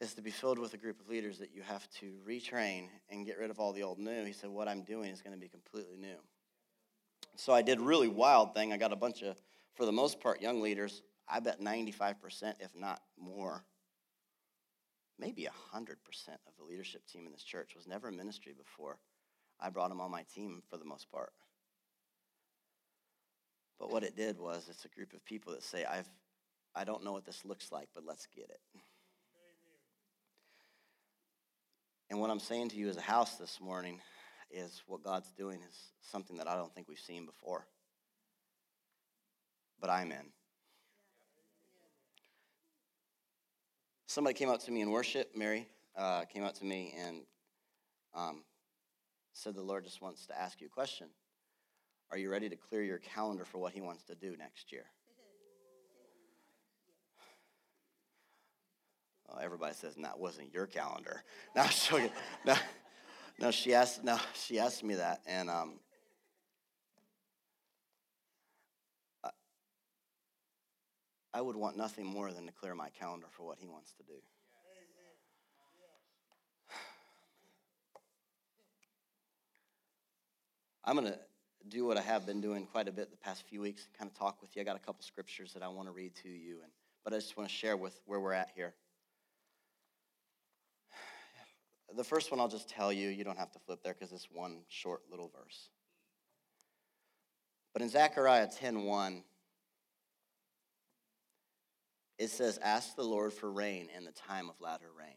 is 0.00 0.14
to 0.14 0.22
be 0.22 0.30
filled 0.30 0.58
with 0.58 0.74
a 0.74 0.76
group 0.76 1.00
of 1.00 1.08
leaders 1.08 1.38
that 1.38 1.54
you 1.54 1.62
have 1.62 1.88
to 2.00 2.14
retrain 2.26 2.88
and 3.08 3.24
get 3.24 3.38
rid 3.38 3.50
of 3.50 3.60
all 3.60 3.72
the 3.72 3.82
old 3.82 3.98
new. 3.98 4.24
He 4.24 4.32
said, 4.32 4.50
What 4.50 4.68
I'm 4.68 4.82
doing 4.82 5.10
is 5.10 5.22
going 5.22 5.34
to 5.34 5.40
be 5.40 5.48
completely 5.48 5.96
new. 5.96 6.16
So 7.36 7.52
I 7.52 7.62
did 7.62 7.78
a 7.78 7.82
really 7.82 8.08
wild 8.08 8.54
thing. 8.54 8.72
I 8.72 8.76
got 8.76 8.92
a 8.92 8.96
bunch 8.96 9.22
of, 9.22 9.40
for 9.74 9.86
the 9.86 9.92
most 9.92 10.20
part, 10.20 10.42
young 10.42 10.60
leaders 10.60 11.02
I 11.28 11.40
bet 11.40 11.60
95%, 11.60 12.54
if 12.60 12.74
not 12.74 13.00
more, 13.18 13.64
maybe 15.18 15.48
100% 15.74 15.88
of 16.46 16.56
the 16.58 16.64
leadership 16.64 17.06
team 17.06 17.26
in 17.26 17.32
this 17.32 17.42
church 17.42 17.74
was 17.74 17.86
never 17.86 18.08
in 18.08 18.16
ministry 18.16 18.52
before. 18.56 18.98
I 19.62 19.70
brought 19.70 19.90
them 19.90 20.00
on 20.00 20.10
my 20.10 20.24
team 20.34 20.62
for 20.68 20.76
the 20.76 20.84
most 20.84 21.10
part. 21.10 21.32
But 23.78 23.90
what 23.90 24.02
it 24.02 24.16
did 24.16 24.38
was 24.38 24.68
it's 24.68 24.84
a 24.84 24.88
group 24.88 25.12
of 25.12 25.24
people 25.24 25.52
that 25.52 25.62
say, 25.62 25.84
I've, 25.84 26.08
I 26.74 26.84
don't 26.84 27.04
know 27.04 27.12
what 27.12 27.24
this 27.24 27.44
looks 27.44 27.70
like, 27.70 27.88
but 27.94 28.04
let's 28.06 28.26
get 28.26 28.50
it. 28.50 28.60
And 32.10 32.20
what 32.20 32.30
I'm 32.30 32.40
saying 32.40 32.70
to 32.70 32.76
you 32.76 32.88
as 32.88 32.96
a 32.96 33.02
house 33.02 33.36
this 33.36 33.60
morning 33.60 34.00
is 34.50 34.82
what 34.86 35.02
God's 35.02 35.30
doing 35.30 35.60
is 35.68 35.76
something 36.02 36.36
that 36.36 36.48
I 36.48 36.56
don't 36.56 36.74
think 36.74 36.88
we've 36.88 36.98
seen 36.98 37.24
before. 37.24 37.66
But 39.80 39.90
I'm 39.90 40.12
in. 40.12 40.26
somebody 44.12 44.34
came 44.34 44.50
up 44.50 44.62
to 44.62 44.70
me 44.70 44.82
in 44.82 44.90
worship, 44.90 45.34
Mary 45.34 45.66
uh, 45.96 46.24
came 46.26 46.44
up 46.44 46.54
to 46.54 46.66
me 46.66 46.94
and 46.98 47.22
um, 48.14 48.42
said, 49.32 49.54
The 49.54 49.62
Lord 49.62 49.84
just 49.84 50.02
wants 50.02 50.26
to 50.26 50.38
ask 50.38 50.60
you 50.60 50.66
a 50.66 50.70
question. 50.70 51.08
Are 52.10 52.18
you 52.18 52.30
ready 52.30 52.48
to 52.48 52.56
clear 52.56 52.82
your 52.82 52.98
calendar 52.98 53.44
for 53.44 53.58
what 53.58 53.72
He 53.72 53.80
wants 53.80 54.04
to 54.04 54.14
do 54.14 54.36
next 54.36 54.72
year? 54.72 54.84
Everybody 59.42 59.74
says, 59.74 59.94
"That 59.96 60.18
wasn't 60.18 60.52
your 60.52 60.66
calendar." 60.66 61.22
No, 61.56 61.66
she, 61.66 61.96
no, 62.46 62.54
no, 63.38 63.50
she 63.50 63.74
asked. 63.74 64.04
No, 64.04 64.18
she 64.34 64.58
asked 64.58 64.84
me 64.84 64.96
that, 64.96 65.22
and 65.26 65.48
um, 65.48 65.78
I 71.34 71.40
would 71.40 71.56
want 71.56 71.78
nothing 71.78 72.04
more 72.04 72.30
than 72.30 72.46
to 72.46 72.52
clear 72.52 72.74
my 72.74 72.90
calendar 72.90 73.26
for 73.30 73.44
what 73.44 73.58
he 73.58 73.66
wants 73.66 73.92
to 73.92 74.02
do. 74.02 74.20
I'm 80.84 80.96
going 80.96 81.12
to 81.12 81.18
do 81.68 81.84
what 81.84 81.96
I 81.96 82.00
have 82.00 82.26
been 82.26 82.40
doing 82.40 82.66
quite 82.66 82.88
a 82.88 82.92
bit 82.92 83.10
the 83.10 83.16
past 83.16 83.44
few 83.48 83.60
weeks, 83.60 83.86
kind 83.96 84.10
of 84.10 84.18
talk 84.18 84.42
with 84.42 84.56
you. 84.56 84.62
I 84.62 84.64
got 84.64 84.76
a 84.76 84.80
couple 84.80 85.02
scriptures 85.02 85.52
that 85.54 85.62
I 85.62 85.68
want 85.68 85.88
to 85.88 85.92
read 85.92 86.14
to 86.22 86.28
you, 86.28 86.58
and, 86.62 86.72
but 87.04 87.12
I 87.12 87.16
just 87.16 87.36
want 87.36 87.48
to 87.48 87.54
share 87.54 87.76
with 87.76 88.00
where 88.06 88.20
we're 88.20 88.32
at 88.32 88.50
here. 88.54 88.74
The 91.94 92.04
first 92.04 92.30
one 92.30 92.40
I'll 92.40 92.48
just 92.48 92.70
tell 92.70 92.90
you, 92.90 93.10
you 93.10 93.22
don't 93.22 93.38
have 93.38 93.52
to 93.52 93.58
flip 93.58 93.80
there 93.84 93.92
because 93.92 94.12
it's 94.12 94.28
one 94.32 94.60
short 94.68 95.02
little 95.10 95.30
verse. 95.36 95.68
But 97.74 97.82
in 97.82 97.90
Zechariah 97.90 98.48
10:1, 98.48 99.22
it 102.18 102.30
says, 102.30 102.58
Ask 102.62 102.96
the 102.96 103.02
Lord 103.02 103.32
for 103.32 103.50
rain 103.50 103.88
in 103.96 104.04
the 104.04 104.12
time 104.12 104.48
of 104.48 104.60
latter 104.60 104.88
rain. 104.98 105.16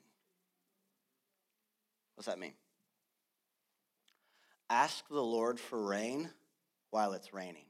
What's 2.15 2.27
that 2.27 2.39
mean? 2.39 2.53
ask 4.69 5.07
the 5.10 5.22
Lord 5.22 5.60
for 5.60 5.81
rain 5.81 6.29
while 6.91 7.13
it's 7.13 7.34
raining. 7.34 7.65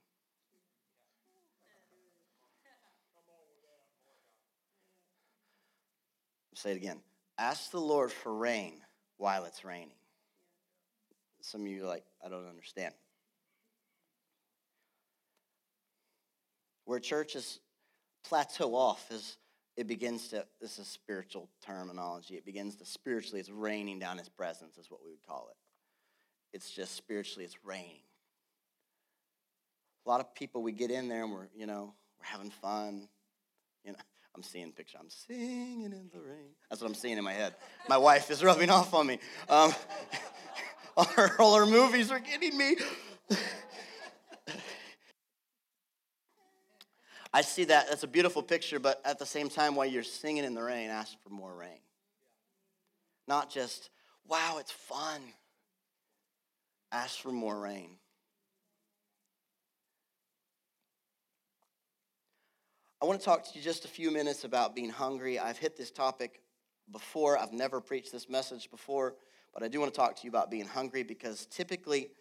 Say 6.56 6.72
it 6.72 6.78
again. 6.78 7.00
Ask 7.38 7.72
the 7.72 7.80
Lord 7.80 8.12
for 8.12 8.34
rain 8.34 8.82
while 9.18 9.46
it's 9.46 9.66
raining. 9.66 9.92
Some 11.42 11.62
of 11.62 11.68
you 11.68 11.84
are 11.84 11.88
like, 11.88 12.06
I 12.26 12.30
don't 12.30 12.48
understand. 12.48 12.94
Where 16.86 17.00
churches 17.00 17.60
plateau 18.24 18.74
off 18.74 19.12
is 19.12 19.38
it 19.76 19.88
begins 19.88 20.30
to 20.30 20.46
this 20.62 20.80
is 20.80 20.88
spiritual 20.88 21.50
terminology. 21.66 22.36
It 22.36 22.46
begins 22.46 22.78
to 22.78 22.86
spiritually, 22.86 23.40
it's 23.40 23.50
raining 23.50 24.00
down 24.00 24.18
his 24.18 24.30
presence, 24.30 24.78
is 24.78 24.90
what 24.90 25.02
we 25.04 25.12
would 25.12 25.26
call 25.28 25.50
it. 25.52 25.58
It's 26.56 26.72
just 26.72 26.96
spiritually, 26.96 27.44
it's 27.44 27.58
raining. 27.66 28.00
A 30.06 30.10
lot 30.10 30.22
of 30.22 30.34
people, 30.34 30.64
we 30.64 30.72
get 30.72 30.90
in 30.90 31.10
there 31.10 31.24
and 31.24 31.34
we're, 31.34 31.50
you 31.54 31.66
know, 31.66 31.94
we're 32.18 32.26
having 32.26 32.50
fun. 32.50 33.10
You 33.84 33.92
know, 33.92 33.98
I'm 34.36 34.42
seeing 34.42 34.72
picture. 34.72 34.98
I'm 34.98 35.10
singing 35.10 35.92
in 35.92 36.10
the 36.14 36.22
rain. 36.22 36.56
That's 36.70 36.82
what 36.82 36.88
I'm 36.88 36.96
seeing 36.96 37.18
in 37.18 37.26
my 37.26 37.34
head. 37.34 37.56
My 37.90 37.98
wife 37.98 38.32
is 38.32 38.42
rubbing 38.42 38.70
off 38.70 38.94
on 38.94 39.06
me. 39.06 39.20
Um, 39.50 39.74
all, 40.98 41.08
all 41.40 41.66
movies 41.70 42.10
are 42.10 42.20
getting 42.20 42.58
me. 42.58 42.78
I 47.34 47.42
see 47.42 47.66
that. 47.66 47.90
That's 47.90 48.04
a 48.04 48.08
beautiful 48.08 48.44
picture, 48.44 48.80
but 48.80 49.02
at 49.04 49.20
the 49.20 49.26
same 49.26 49.50
time, 49.50 49.76
while 49.76 49.88
you're 49.88 50.04
singing 50.04 50.46
in 50.46 50.54
the 50.54 50.64
rain, 50.64 50.90
ask 50.90 51.22
for 51.22 51.32
more 51.32 51.54
rain. 51.54 51.82
Not 53.28 53.50
just, 53.50 53.90
wow, 54.26 54.56
it's 54.60 54.72
fun. 54.72 55.22
Ask 56.96 57.20
for 57.20 57.34
more 57.34 57.60
rain. 57.60 57.98
I 63.02 63.06
want 63.06 63.20
to 63.20 63.26
talk 63.26 63.44
to 63.44 63.50
you 63.54 63.62
just 63.62 63.84
a 63.84 63.90
few 63.90 64.12
minutes 64.12 64.46
about 64.46 64.74
being 64.74 64.92
hungry. 64.92 65.38
I've 65.38 65.58
hit 65.58 65.76
this 65.76 65.92
topic 65.92 66.40
before, 66.90 67.38
I've 67.38 67.52
never 67.52 67.82
preached 67.82 68.14
this 68.14 68.30
message 68.30 68.72
before, 68.72 69.16
but 69.54 69.62
I 69.62 69.68
do 69.68 69.82
want 69.82 69.94
to 69.94 70.00
talk 70.00 70.16
to 70.16 70.22
you 70.24 70.30
about 70.30 70.50
being 70.50 70.66
hungry 70.66 71.04
because 71.04 71.48
typically, 71.48 72.12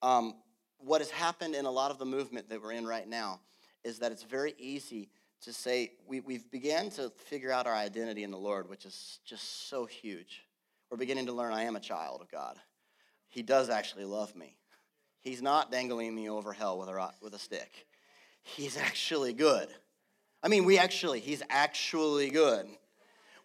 um, 0.00 0.36
what 0.78 1.02
has 1.02 1.10
happened 1.10 1.54
in 1.54 1.66
a 1.66 1.70
lot 1.70 1.90
of 1.90 1.98
the 1.98 2.06
movement 2.06 2.48
that 2.48 2.62
we're 2.62 2.72
in 2.72 2.86
right 2.86 3.06
now 3.06 3.38
is 3.84 3.98
that 3.98 4.12
it's 4.12 4.22
very 4.22 4.54
easy 4.56 5.10
to 5.42 5.52
say 5.52 5.92
we, 6.06 6.20
we've 6.20 6.50
began 6.50 6.88
to 6.92 7.10
figure 7.26 7.52
out 7.52 7.66
our 7.66 7.74
identity 7.74 8.22
in 8.22 8.30
the 8.30 8.38
Lord, 8.38 8.70
which 8.70 8.86
is 8.86 9.20
just 9.26 9.68
so 9.68 9.84
huge. 9.84 10.42
We're 10.90 10.96
beginning 10.96 11.26
to 11.26 11.32
learn 11.34 11.52
I 11.52 11.64
am 11.64 11.76
a 11.76 11.80
child 11.80 12.22
of 12.22 12.30
God. 12.30 12.58
He 13.32 13.42
does 13.42 13.70
actually 13.70 14.04
love 14.04 14.36
me. 14.36 14.54
He's 15.20 15.40
not 15.40 15.72
dangling 15.72 16.14
me 16.14 16.28
over 16.28 16.52
hell 16.52 16.78
with 16.78 16.88
a, 16.90 17.10
with 17.22 17.32
a 17.32 17.38
stick. 17.38 17.86
He's 18.42 18.76
actually 18.76 19.32
good. 19.32 19.68
I 20.42 20.48
mean, 20.48 20.66
we 20.66 20.78
actually, 20.78 21.20
he's 21.20 21.42
actually 21.48 22.28
good. 22.28 22.66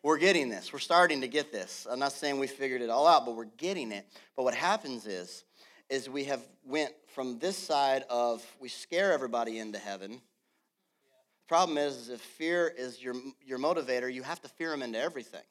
We're 0.03 0.17
getting 0.17 0.49
this. 0.49 0.73
We're 0.73 0.79
starting 0.79 1.21
to 1.21 1.29
get 1.29 1.53
this. 1.53 1.87
I'm 1.89 1.99
not 1.99 2.11
saying 2.11 2.37
we 2.37 2.47
figured 2.47 2.81
it 2.81 2.89
all 2.89 3.07
out, 3.07 3.25
but 3.25 3.35
we're 3.35 3.45
getting 3.45 3.93
it. 3.93 4.05
But 4.35 4.43
what 4.43 4.53
happens 4.53 5.07
is, 5.07 5.45
is 5.89 6.09
we 6.09 6.25
have 6.25 6.41
went 6.65 6.91
from 7.15 7.39
this 7.39 7.55
side 7.55 8.03
of 8.09 8.45
we 8.59 8.67
scare 8.67 9.13
everybody 9.13 9.57
into 9.57 9.79
heaven. 9.79 10.11
The 10.11 11.47
problem 11.47 11.77
is, 11.77 12.09
if 12.09 12.19
fear 12.19 12.73
is 12.77 13.01
your, 13.01 13.15
your 13.45 13.57
motivator, 13.57 14.13
you 14.13 14.23
have 14.23 14.41
to 14.41 14.49
fear 14.49 14.71
them 14.71 14.83
into 14.83 14.99
everything. 14.99 15.43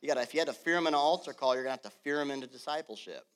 You 0.00 0.08
got 0.08 0.16
if 0.22 0.32
you 0.32 0.40
had 0.40 0.48
to 0.48 0.54
fear 0.54 0.76
them 0.76 0.86
in 0.86 0.94
an 0.94 0.98
altar 0.98 1.34
call, 1.34 1.54
you're 1.54 1.64
gonna 1.64 1.72
have 1.72 1.82
to 1.82 1.90
fear 1.90 2.16
them 2.16 2.30
into 2.30 2.46
discipleship. 2.46 3.26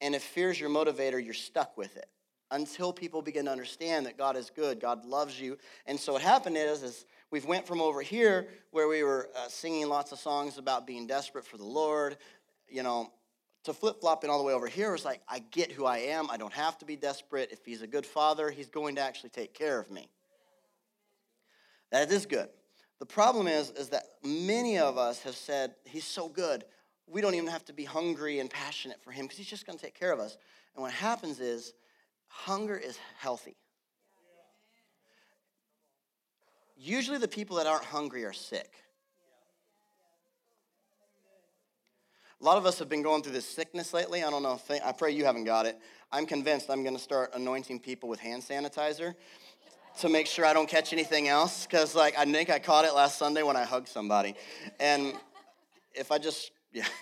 And 0.00 0.14
if 0.14 0.22
fear 0.22 0.50
is 0.50 0.60
your 0.60 0.70
motivator, 0.70 1.22
you're 1.22 1.34
stuck 1.34 1.76
with 1.76 1.96
it 1.96 2.08
until 2.50 2.92
people 2.92 3.22
begin 3.22 3.44
to 3.44 3.50
understand 3.50 4.06
that 4.06 4.18
God 4.18 4.36
is 4.36 4.50
good, 4.50 4.80
God 4.80 5.04
loves 5.04 5.40
you. 5.40 5.56
And 5.86 5.98
so 5.98 6.14
what 6.14 6.22
happened 6.22 6.56
is, 6.56 6.82
is 6.82 7.04
we've 7.30 7.44
went 7.44 7.66
from 7.66 7.80
over 7.80 8.02
here 8.02 8.48
where 8.70 8.88
we 8.88 9.02
were 9.02 9.28
uh, 9.36 9.48
singing 9.48 9.88
lots 9.88 10.10
of 10.10 10.18
songs 10.18 10.58
about 10.58 10.86
being 10.86 11.06
desperate 11.06 11.44
for 11.44 11.58
the 11.58 11.64
Lord, 11.64 12.16
you 12.68 12.82
know, 12.82 13.12
to 13.64 13.74
flip 13.74 14.00
flopping 14.00 14.30
all 14.30 14.38
the 14.38 14.44
way 14.44 14.54
over 14.54 14.66
here 14.66 14.90
was 14.90 15.04
like, 15.04 15.20
I 15.28 15.40
get 15.50 15.70
who 15.70 15.84
I 15.84 15.98
am. 15.98 16.30
I 16.30 16.38
don't 16.38 16.52
have 16.52 16.78
to 16.78 16.86
be 16.86 16.96
desperate. 16.96 17.50
If 17.52 17.64
he's 17.64 17.82
a 17.82 17.86
good 17.86 18.06
father, 18.06 18.50
he's 18.50 18.70
going 18.70 18.94
to 18.94 19.02
actually 19.02 19.30
take 19.30 19.52
care 19.52 19.78
of 19.78 19.90
me. 19.90 20.08
That 21.92 22.10
is 22.10 22.24
good. 22.24 22.48
The 23.00 23.06
problem 23.06 23.48
is, 23.48 23.70
is 23.70 23.90
that 23.90 24.04
many 24.22 24.78
of 24.78 24.96
us 24.96 25.22
have 25.22 25.34
said, 25.34 25.74
he's 25.84 26.04
so 26.04 26.28
good. 26.28 26.64
We 27.10 27.20
don't 27.20 27.34
even 27.34 27.48
have 27.48 27.64
to 27.64 27.72
be 27.72 27.84
hungry 27.84 28.38
and 28.38 28.48
passionate 28.48 29.02
for 29.02 29.10
him 29.10 29.24
because 29.24 29.38
he's 29.38 29.48
just 29.48 29.66
going 29.66 29.76
to 29.76 29.84
take 29.84 29.98
care 29.98 30.12
of 30.12 30.20
us. 30.20 30.36
And 30.74 30.82
what 30.82 30.92
happens 30.92 31.40
is, 31.40 31.72
hunger 32.28 32.76
is 32.76 32.98
healthy. 33.18 33.56
Usually, 36.76 37.18
the 37.18 37.28
people 37.28 37.56
that 37.56 37.66
aren't 37.66 37.84
hungry 37.84 38.24
are 38.24 38.32
sick. 38.32 38.72
A 42.40 42.44
lot 42.44 42.56
of 42.56 42.64
us 42.64 42.78
have 42.78 42.88
been 42.88 43.02
going 43.02 43.22
through 43.22 43.32
this 43.32 43.44
sickness 43.44 43.92
lately. 43.92 44.22
I 44.24 44.30
don't 44.30 44.42
know. 44.42 44.54
If, 44.54 44.82
I 44.82 44.92
pray 44.92 45.10
you 45.10 45.24
haven't 45.26 45.44
got 45.44 45.66
it. 45.66 45.76
I'm 46.10 46.24
convinced 46.24 46.70
I'm 46.70 46.82
going 46.82 46.96
to 46.96 47.02
start 47.02 47.32
anointing 47.34 47.80
people 47.80 48.08
with 48.08 48.18
hand 48.18 48.42
sanitizer 48.42 49.14
to 49.98 50.08
make 50.08 50.26
sure 50.26 50.46
I 50.46 50.54
don't 50.54 50.68
catch 50.68 50.92
anything 50.92 51.28
else. 51.28 51.66
Because, 51.66 51.94
like, 51.94 52.16
I 52.16 52.24
think 52.24 52.48
I 52.48 52.58
caught 52.58 52.86
it 52.86 52.94
last 52.94 53.18
Sunday 53.18 53.42
when 53.42 53.56
I 53.56 53.64
hugged 53.64 53.88
somebody. 53.88 54.36
And 54.78 55.14
if 55.92 56.10
I 56.10 56.18
just, 56.18 56.52
yeah. 56.72 56.86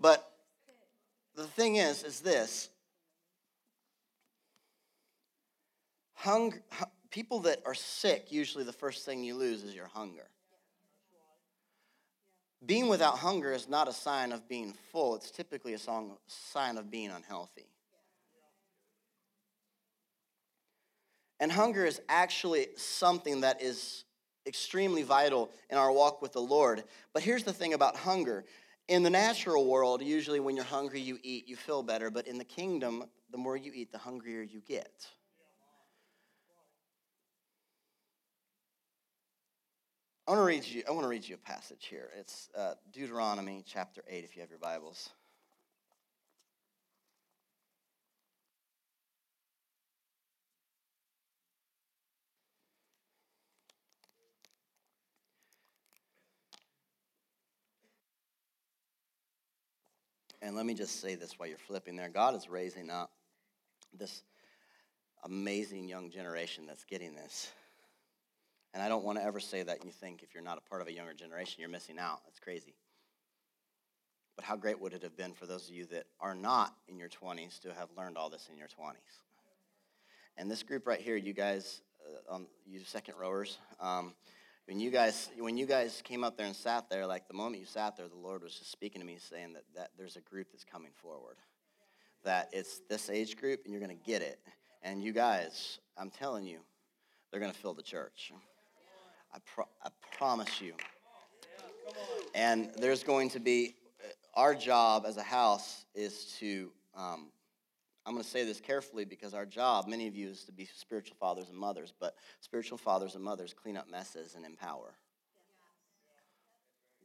But 0.00 0.30
the 1.34 1.44
thing 1.44 1.76
is, 1.76 2.04
is 2.04 2.20
this 2.20 2.68
hunger, 6.14 6.62
people 7.10 7.40
that 7.40 7.62
are 7.66 7.74
sick, 7.74 8.30
usually 8.30 8.64
the 8.64 8.72
first 8.72 9.04
thing 9.04 9.24
you 9.24 9.34
lose 9.34 9.64
is 9.64 9.74
your 9.74 9.88
hunger. 9.88 10.28
Being 12.64 12.88
without 12.88 13.18
hunger 13.18 13.52
is 13.52 13.68
not 13.68 13.88
a 13.88 13.92
sign 13.92 14.32
of 14.32 14.48
being 14.48 14.74
full, 14.92 15.14
it's 15.16 15.30
typically 15.30 15.74
a 15.74 15.78
sign 15.78 16.76
of 16.76 16.90
being 16.90 17.10
unhealthy. 17.10 17.66
And 21.40 21.52
hunger 21.52 21.84
is 21.84 22.00
actually 22.08 22.66
something 22.76 23.42
that 23.42 23.62
is 23.62 24.04
extremely 24.48 25.02
vital 25.02 25.50
in 25.70 25.78
our 25.78 25.92
walk 25.92 26.20
with 26.20 26.32
the 26.32 26.40
Lord. 26.40 26.82
But 27.12 27.22
here's 27.22 27.44
the 27.44 27.52
thing 27.52 27.74
about 27.74 27.94
hunger. 27.94 28.44
In 28.88 29.02
the 29.02 29.10
natural 29.10 29.66
world, 29.66 30.02
usually 30.02 30.40
when 30.40 30.56
you're 30.56 30.64
hungry, 30.64 31.00
you 31.00 31.18
eat, 31.22 31.46
you 31.46 31.56
feel 31.56 31.82
better. 31.82 32.10
But 32.10 32.26
in 32.26 32.38
the 32.38 32.44
kingdom, 32.44 33.04
the 33.30 33.38
more 33.38 33.56
you 33.56 33.70
eat, 33.74 33.92
the 33.92 33.98
hungrier 33.98 34.42
you 34.42 34.60
get. 34.66 35.06
I 40.26 40.32
want 40.32 40.40
to 40.40 40.44
read 40.44 40.64
you. 40.64 40.82
I 40.86 40.90
want 40.90 41.04
to 41.04 41.08
read 41.08 41.26
you 41.26 41.36
a 41.36 41.38
passage 41.38 41.86
here. 41.88 42.10
It's 42.18 42.50
uh, 42.56 42.74
Deuteronomy 42.92 43.64
chapter 43.66 44.02
eight, 44.08 44.24
if 44.24 44.36
you 44.36 44.40
have 44.40 44.50
your 44.50 44.58
Bibles. 44.58 45.10
And 60.48 60.56
let 60.56 60.64
me 60.64 60.72
just 60.72 61.02
say 61.02 61.14
this 61.14 61.38
while 61.38 61.46
you're 61.46 61.58
flipping 61.58 61.94
there. 61.94 62.08
God 62.08 62.34
is 62.34 62.48
raising 62.48 62.88
up 62.88 63.10
this 63.92 64.22
amazing 65.22 65.86
young 65.86 66.08
generation 66.08 66.64
that's 66.66 66.84
getting 66.84 67.14
this. 67.14 67.50
And 68.72 68.82
I 68.82 68.88
don't 68.88 69.04
want 69.04 69.18
to 69.18 69.24
ever 69.24 69.40
say 69.40 69.62
that 69.62 69.84
you 69.84 69.90
think 69.90 70.22
if 70.22 70.32
you're 70.32 70.42
not 70.42 70.56
a 70.56 70.62
part 70.62 70.80
of 70.80 70.88
a 70.88 70.92
younger 70.92 71.12
generation, 71.12 71.56
you're 71.60 71.68
missing 71.68 71.98
out. 71.98 72.20
That's 72.24 72.40
crazy. 72.40 72.72
But 74.36 74.46
how 74.46 74.56
great 74.56 74.80
would 74.80 74.94
it 74.94 75.02
have 75.02 75.18
been 75.18 75.34
for 75.34 75.44
those 75.44 75.68
of 75.68 75.74
you 75.74 75.84
that 75.92 76.06
are 76.18 76.34
not 76.34 76.74
in 76.88 76.98
your 76.98 77.10
20s 77.10 77.60
to 77.60 77.74
have 77.74 77.90
learned 77.94 78.16
all 78.16 78.30
this 78.30 78.48
in 78.50 78.56
your 78.56 78.68
20s? 78.68 78.94
And 80.38 80.50
this 80.50 80.62
group 80.62 80.86
right 80.86 81.00
here, 81.00 81.16
you 81.16 81.34
guys, 81.34 81.82
uh, 82.30 82.36
um, 82.36 82.46
you 82.66 82.80
second 82.86 83.16
rowers, 83.20 83.58
um, 83.80 84.14
when 84.68 84.78
you 84.78 84.90
guys 84.90 85.30
when 85.38 85.56
you 85.56 85.64
guys 85.64 86.02
came 86.04 86.22
up 86.22 86.36
there 86.36 86.46
and 86.46 86.54
sat 86.54 86.90
there, 86.90 87.06
like 87.06 87.26
the 87.26 87.32
moment 87.32 87.58
you 87.58 87.66
sat 87.66 87.96
there, 87.96 88.06
the 88.06 88.14
Lord 88.14 88.42
was 88.42 88.52
just 88.52 88.70
speaking 88.70 89.00
to 89.00 89.06
me, 89.06 89.16
saying 89.18 89.54
that, 89.54 89.64
that 89.74 89.90
there's 89.96 90.16
a 90.16 90.20
group 90.20 90.48
that's 90.52 90.62
coming 90.62 90.90
forward. 91.02 91.36
That 92.24 92.50
it's 92.52 92.82
this 92.86 93.08
age 93.08 93.38
group, 93.38 93.62
and 93.64 93.72
you're 93.72 93.82
going 93.82 93.96
to 93.96 94.04
get 94.04 94.20
it. 94.20 94.38
And 94.82 95.02
you 95.02 95.14
guys, 95.14 95.78
I'm 95.96 96.10
telling 96.10 96.44
you, 96.44 96.58
they're 97.30 97.40
going 97.40 97.52
to 97.52 97.58
fill 97.58 97.72
the 97.72 97.82
church. 97.82 98.30
I, 99.34 99.38
pro- 99.54 99.68
I 99.82 99.88
promise 100.18 100.60
you. 100.60 100.74
And 102.34 102.70
there's 102.76 103.02
going 103.02 103.30
to 103.30 103.40
be, 103.40 103.74
our 104.34 104.54
job 104.54 105.04
as 105.06 105.16
a 105.16 105.22
house 105.22 105.86
is 105.94 106.36
to, 106.40 106.70
um, 106.94 107.28
I'm 108.08 108.14
going 108.14 108.24
to 108.24 108.30
say 108.30 108.46
this 108.46 108.58
carefully 108.58 109.04
because 109.04 109.34
our 109.34 109.44
job, 109.44 109.86
many 109.86 110.08
of 110.08 110.16
you, 110.16 110.28
is 110.28 110.44
to 110.44 110.52
be 110.52 110.66
spiritual 110.74 111.14
fathers 111.20 111.50
and 111.50 111.58
mothers, 111.58 111.92
but 112.00 112.14
spiritual 112.40 112.78
fathers 112.78 113.14
and 113.14 113.22
mothers 113.22 113.52
clean 113.52 113.76
up 113.76 113.86
messes 113.90 114.34
and 114.34 114.46
empower. 114.46 114.94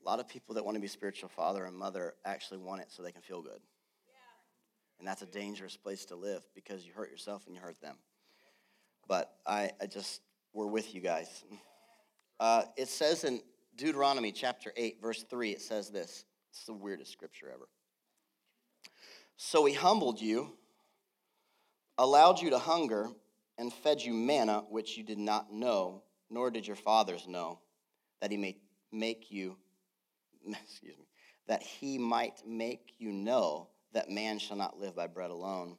A 0.02 0.08
lot 0.08 0.22
of 0.22 0.30
people 0.30 0.56
that 0.56 0.64
want 0.64 0.76
to 0.76 0.82
be 0.82 0.88
spiritual 0.88 1.28
father 1.28 1.66
and 1.66 1.76
mother 1.76 2.14
actually 2.24 2.60
want 2.60 2.84
it 2.84 2.88
so 2.90 3.04
they 3.04 3.12
can 3.12 3.22
feel 3.22 3.42
good. 3.42 3.60
And 4.98 5.06
that's 5.06 5.22
a 5.22 5.26
dangerous 5.26 5.76
place 5.76 6.06
to 6.06 6.16
live 6.16 6.42
because 6.56 6.86
you 6.86 6.94
hurt 6.94 7.12
yourself 7.12 7.48
and 7.48 7.56
you 7.56 7.62
hurt 7.62 7.82
them. 7.82 7.98
But 9.06 9.30
I, 9.46 9.72
I 9.82 9.88
just, 9.88 10.22
we're 10.54 10.68
with 10.68 10.96
you 10.96 11.02
guys. 11.02 11.44
Uh, 12.40 12.64
it 12.78 12.88
says 12.88 13.26
in 13.26 13.42
Deuteronomy 13.76 14.32
chapter 14.32 14.72
8, 14.78 15.02
verse 15.02 15.24
3, 15.24 15.52
it 15.52 15.62
says 15.62 15.90
this. 15.90 16.24
It's 16.52 16.64
the 16.64 16.74
weirdest 16.74 17.12
scripture 17.12 17.52
ever. 17.54 17.68
So 19.36 19.66
he 19.66 19.74
humbled 19.74 20.22
you, 20.22 20.54
allowed 21.98 22.42
you 22.42 22.50
to 22.52 22.58
hunger, 22.58 23.10
and 23.58 23.72
fed 23.72 24.02
you 24.02 24.14
manna, 24.14 24.64
which 24.70 24.98
you 24.98 25.04
did 25.04 25.20
not 25.20 25.52
know, 25.52 26.04
nor 26.30 26.50
did 26.50 26.66
your 26.66 26.76
fathers 26.76 27.28
know, 27.28 27.60
that 28.22 28.32
he 28.32 28.38
may 28.38 28.58
make 28.92 29.32
you, 29.32 29.56
excuse 30.48 30.98
me, 30.98 31.06
that 31.48 31.62
he 31.62 31.98
might 31.98 32.42
make 32.48 32.94
you 32.98 33.12
know 33.12 33.68
that 33.94 34.10
man 34.10 34.40
shall 34.40 34.58
not 34.58 34.80
live 34.80 34.96
by 34.96 35.08
bread 35.08 35.30
alone, 35.30 35.78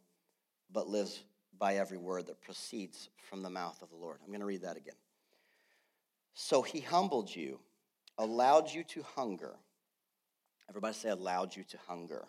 but 0.71 0.88
lives 0.88 1.23
by 1.59 1.76
every 1.76 1.99
word 1.99 2.26
that 2.26 2.40
proceeds 2.40 3.09
from 3.28 3.42
the 3.42 3.50
mouth 3.50 3.80
of 3.83 3.90
the 3.90 3.97
Lord. 3.97 4.18
I'm 4.23 4.28
going 4.28 4.40
to 4.40 4.47
read 4.47 4.62
that 4.62 4.76
again. 4.76 4.94
So 6.35 6.62
he 6.62 6.80
humbled 6.80 7.35
you, 7.35 7.61
allowed 8.18 8.73
you 8.73 8.85
to 8.85 9.02
hunger. 9.16 9.54
Everybody 10.68 10.94
say, 10.94 11.11
allowed 11.11 11.54
you 11.54 11.64
to 11.64 11.78
hunger. 11.87 12.25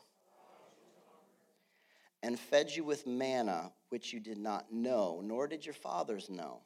And 2.25 2.39
fed 2.39 2.75
you 2.75 2.83
with 2.83 3.05
manna, 3.05 3.71
which 3.89 4.11
you 4.11 4.19
did 4.19 4.39
not 4.39 4.73
know, 4.73 5.21
nor 5.23 5.47
did 5.47 5.63
your 5.63 5.75
fathers 5.75 6.27
know, 6.27 6.61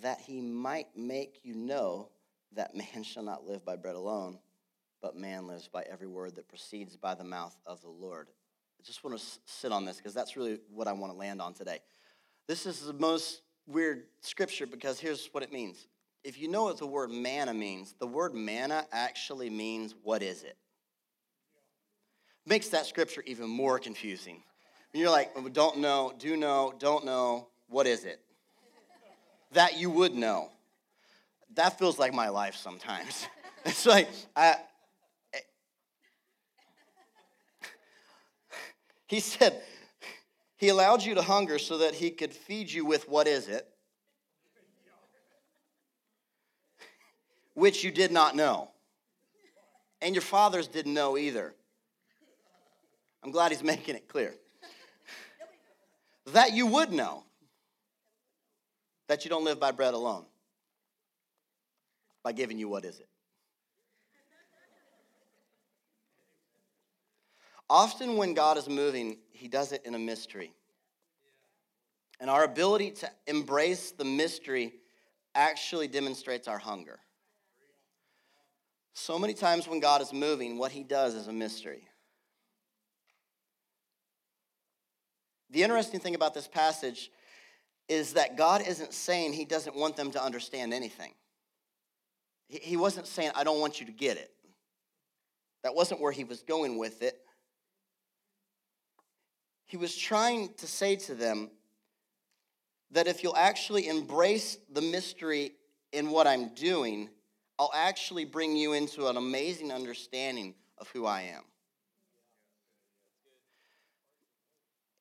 that 0.00 0.22
he 0.22 0.40
might 0.40 0.86
make 0.96 1.40
you 1.42 1.54
know 1.54 2.08
that 2.52 2.74
man 2.74 3.02
shall 3.02 3.22
not 3.22 3.46
live 3.46 3.62
by 3.62 3.76
bread 3.76 3.94
alone, 3.94 4.38
but 5.02 5.14
man 5.14 5.46
lives 5.46 5.68
by 5.68 5.82
every 5.82 6.06
word 6.06 6.34
that 6.36 6.48
proceeds 6.48 6.96
by 6.96 7.14
the 7.14 7.22
mouth 7.22 7.54
of 7.66 7.82
the 7.82 7.90
Lord. 7.90 8.28
I 8.80 8.82
just 8.82 9.04
want 9.04 9.18
to 9.18 9.24
sit 9.44 9.70
on 9.70 9.84
this 9.84 9.98
because 9.98 10.14
that's 10.14 10.34
really 10.34 10.58
what 10.72 10.88
I 10.88 10.92
want 10.92 11.12
to 11.12 11.18
land 11.18 11.42
on 11.42 11.52
today. 11.52 11.80
This 12.48 12.64
is 12.64 12.80
the 12.80 12.94
most 12.94 13.42
weird 13.66 14.04
scripture 14.22 14.66
because 14.66 14.98
here's 14.98 15.28
what 15.32 15.42
it 15.42 15.52
means. 15.52 15.88
If 16.24 16.40
you 16.40 16.48
know 16.48 16.64
what 16.64 16.78
the 16.78 16.86
word 16.86 17.10
manna 17.10 17.52
means, 17.52 17.94
the 17.98 18.06
word 18.06 18.32
manna 18.32 18.86
actually 18.92 19.50
means 19.50 19.94
what 20.02 20.22
is 20.22 20.42
it? 20.42 20.56
Makes 22.46 22.70
that 22.70 22.86
scripture 22.86 23.22
even 23.26 23.50
more 23.50 23.78
confusing. 23.78 24.42
You're 24.92 25.10
like, 25.10 25.32
don't 25.52 25.78
know, 25.78 26.12
do 26.18 26.36
know, 26.36 26.74
don't 26.78 27.04
know, 27.04 27.48
what 27.68 27.86
is 27.86 28.04
it? 28.04 28.20
that 29.52 29.78
you 29.78 29.90
would 29.90 30.14
know. 30.14 30.50
That 31.54 31.78
feels 31.78 31.98
like 31.98 32.14
my 32.14 32.28
life 32.28 32.56
sometimes. 32.56 33.26
it's 33.64 33.86
like, 33.86 34.08
I, 34.36 34.56
He 39.06 39.18
said, 39.18 39.60
He 40.56 40.68
allowed 40.68 41.02
you 41.02 41.16
to 41.16 41.22
hunger 41.22 41.58
so 41.58 41.78
that 41.78 41.94
He 41.94 42.10
could 42.10 42.32
feed 42.32 42.70
you 42.70 42.84
with 42.84 43.08
what 43.08 43.26
is 43.26 43.48
it? 43.48 43.66
Which 47.54 47.82
you 47.82 47.90
did 47.90 48.12
not 48.12 48.36
know. 48.36 48.70
And 50.00 50.14
your 50.14 50.22
fathers 50.22 50.68
didn't 50.68 50.94
know 50.94 51.18
either. 51.18 51.54
I'm 53.24 53.32
glad 53.32 53.50
He's 53.50 53.64
making 53.64 53.96
it 53.96 54.06
clear. 54.06 54.34
That 56.32 56.52
you 56.52 56.66
would 56.66 56.92
know 56.92 57.24
that 59.08 59.24
you 59.24 59.30
don't 59.30 59.44
live 59.44 59.58
by 59.58 59.72
bread 59.72 59.94
alone, 59.94 60.24
by 62.22 62.32
giving 62.32 62.58
you 62.58 62.68
what 62.68 62.84
is 62.84 63.00
it? 63.00 63.08
Often, 67.68 68.16
when 68.16 68.34
God 68.34 68.58
is 68.58 68.68
moving, 68.68 69.18
He 69.30 69.48
does 69.48 69.72
it 69.72 69.82
in 69.84 69.94
a 69.94 69.98
mystery. 69.98 70.52
And 72.20 72.28
our 72.28 72.44
ability 72.44 72.90
to 72.92 73.10
embrace 73.26 73.92
the 73.92 74.04
mystery 74.04 74.74
actually 75.34 75.88
demonstrates 75.88 76.48
our 76.48 76.58
hunger. 76.58 76.98
So 78.92 79.18
many 79.18 79.34
times 79.34 79.66
when 79.66 79.80
God 79.80 80.02
is 80.02 80.12
moving, 80.12 80.58
what 80.58 80.72
He 80.72 80.82
does 80.82 81.14
is 81.14 81.28
a 81.28 81.32
mystery. 81.32 81.88
The 85.50 85.62
interesting 85.62 86.00
thing 86.00 86.14
about 86.14 86.34
this 86.34 86.48
passage 86.48 87.10
is 87.88 88.12
that 88.12 88.36
God 88.36 88.62
isn't 88.66 88.92
saying 88.92 89.32
He 89.32 89.44
doesn't 89.44 89.74
want 89.74 89.96
them 89.96 90.10
to 90.12 90.22
understand 90.22 90.72
anything. 90.72 91.12
He 92.48 92.76
wasn't 92.76 93.06
saying, 93.06 93.30
I 93.34 93.44
don't 93.44 93.60
want 93.60 93.80
you 93.80 93.86
to 93.86 93.92
get 93.92 94.16
it. 94.16 94.30
That 95.62 95.74
wasn't 95.74 96.00
where 96.00 96.12
He 96.12 96.24
was 96.24 96.42
going 96.42 96.78
with 96.78 97.02
it 97.02 97.20
he 99.70 99.76
was 99.76 99.96
trying 99.96 100.52
to 100.54 100.66
say 100.66 100.96
to 100.96 101.14
them 101.14 101.48
that 102.90 103.06
if 103.06 103.22
you'll 103.22 103.36
actually 103.36 103.86
embrace 103.86 104.58
the 104.72 104.80
mystery 104.80 105.52
in 105.92 106.10
what 106.10 106.26
I'm 106.26 106.52
doing, 106.54 107.08
I'll 107.56 107.70
actually 107.72 108.24
bring 108.24 108.56
you 108.56 108.72
into 108.72 109.06
an 109.06 109.16
amazing 109.16 109.70
understanding 109.70 110.56
of 110.76 110.88
who 110.88 111.06
I 111.06 111.22
am. 111.22 111.44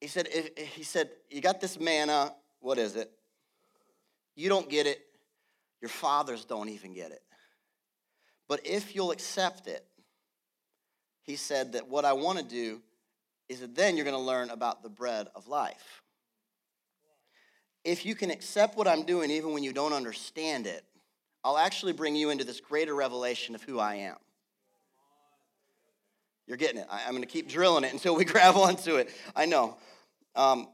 He 0.01 0.07
said, 0.07 0.27
he 0.57 0.83
said, 0.83 1.09
You 1.29 1.41
got 1.41 1.59
this 1.59 1.79
manna, 1.79 2.33
what 2.59 2.77
is 2.77 2.95
it? 2.95 3.11
You 4.35 4.49
don't 4.49 4.69
get 4.69 4.87
it, 4.87 4.99
your 5.81 5.89
fathers 5.89 6.45
don't 6.45 6.69
even 6.69 6.93
get 6.93 7.11
it. 7.11 7.21
But 8.47 8.65
if 8.65 8.95
you'll 8.95 9.11
accept 9.11 9.67
it, 9.67 9.85
he 11.23 11.35
said 11.35 11.73
that 11.73 11.87
what 11.87 12.05
I 12.05 12.13
want 12.13 12.39
to 12.39 12.43
do 12.43 12.81
is 13.49 13.59
that 13.59 13.75
then 13.75 13.95
you're 13.95 14.05
going 14.05 14.15
to 14.15 14.21
learn 14.21 14.49
about 14.49 14.81
the 14.81 14.89
bread 14.89 15.27
of 15.35 15.47
life. 15.47 16.01
If 17.83 18.05
you 18.05 18.15
can 18.15 18.31
accept 18.31 18.77
what 18.77 18.87
I'm 18.87 19.03
doing 19.03 19.31
even 19.31 19.53
when 19.53 19.63
you 19.63 19.73
don't 19.73 19.93
understand 19.93 20.67
it, 20.67 20.83
I'll 21.43 21.57
actually 21.57 21.93
bring 21.93 22.15
you 22.15 22.29
into 22.29 22.43
this 22.43 22.59
greater 22.59 22.93
revelation 22.93 23.55
of 23.55 23.63
who 23.63 23.79
I 23.79 23.95
am. 23.95 24.17
You're 26.49 26.57
getting 26.57 26.81
it. 26.81 26.87
I'm 26.91 27.11
going 27.11 27.21
to 27.21 27.27
keep 27.27 27.47
drilling 27.47 27.83
it 27.83 27.93
until 27.93 28.15
we 28.15 28.25
grab 28.25 28.55
onto 28.55 28.95
it. 28.95 29.09
I 29.35 29.45
know. 29.45 29.77
Um, 30.35 30.67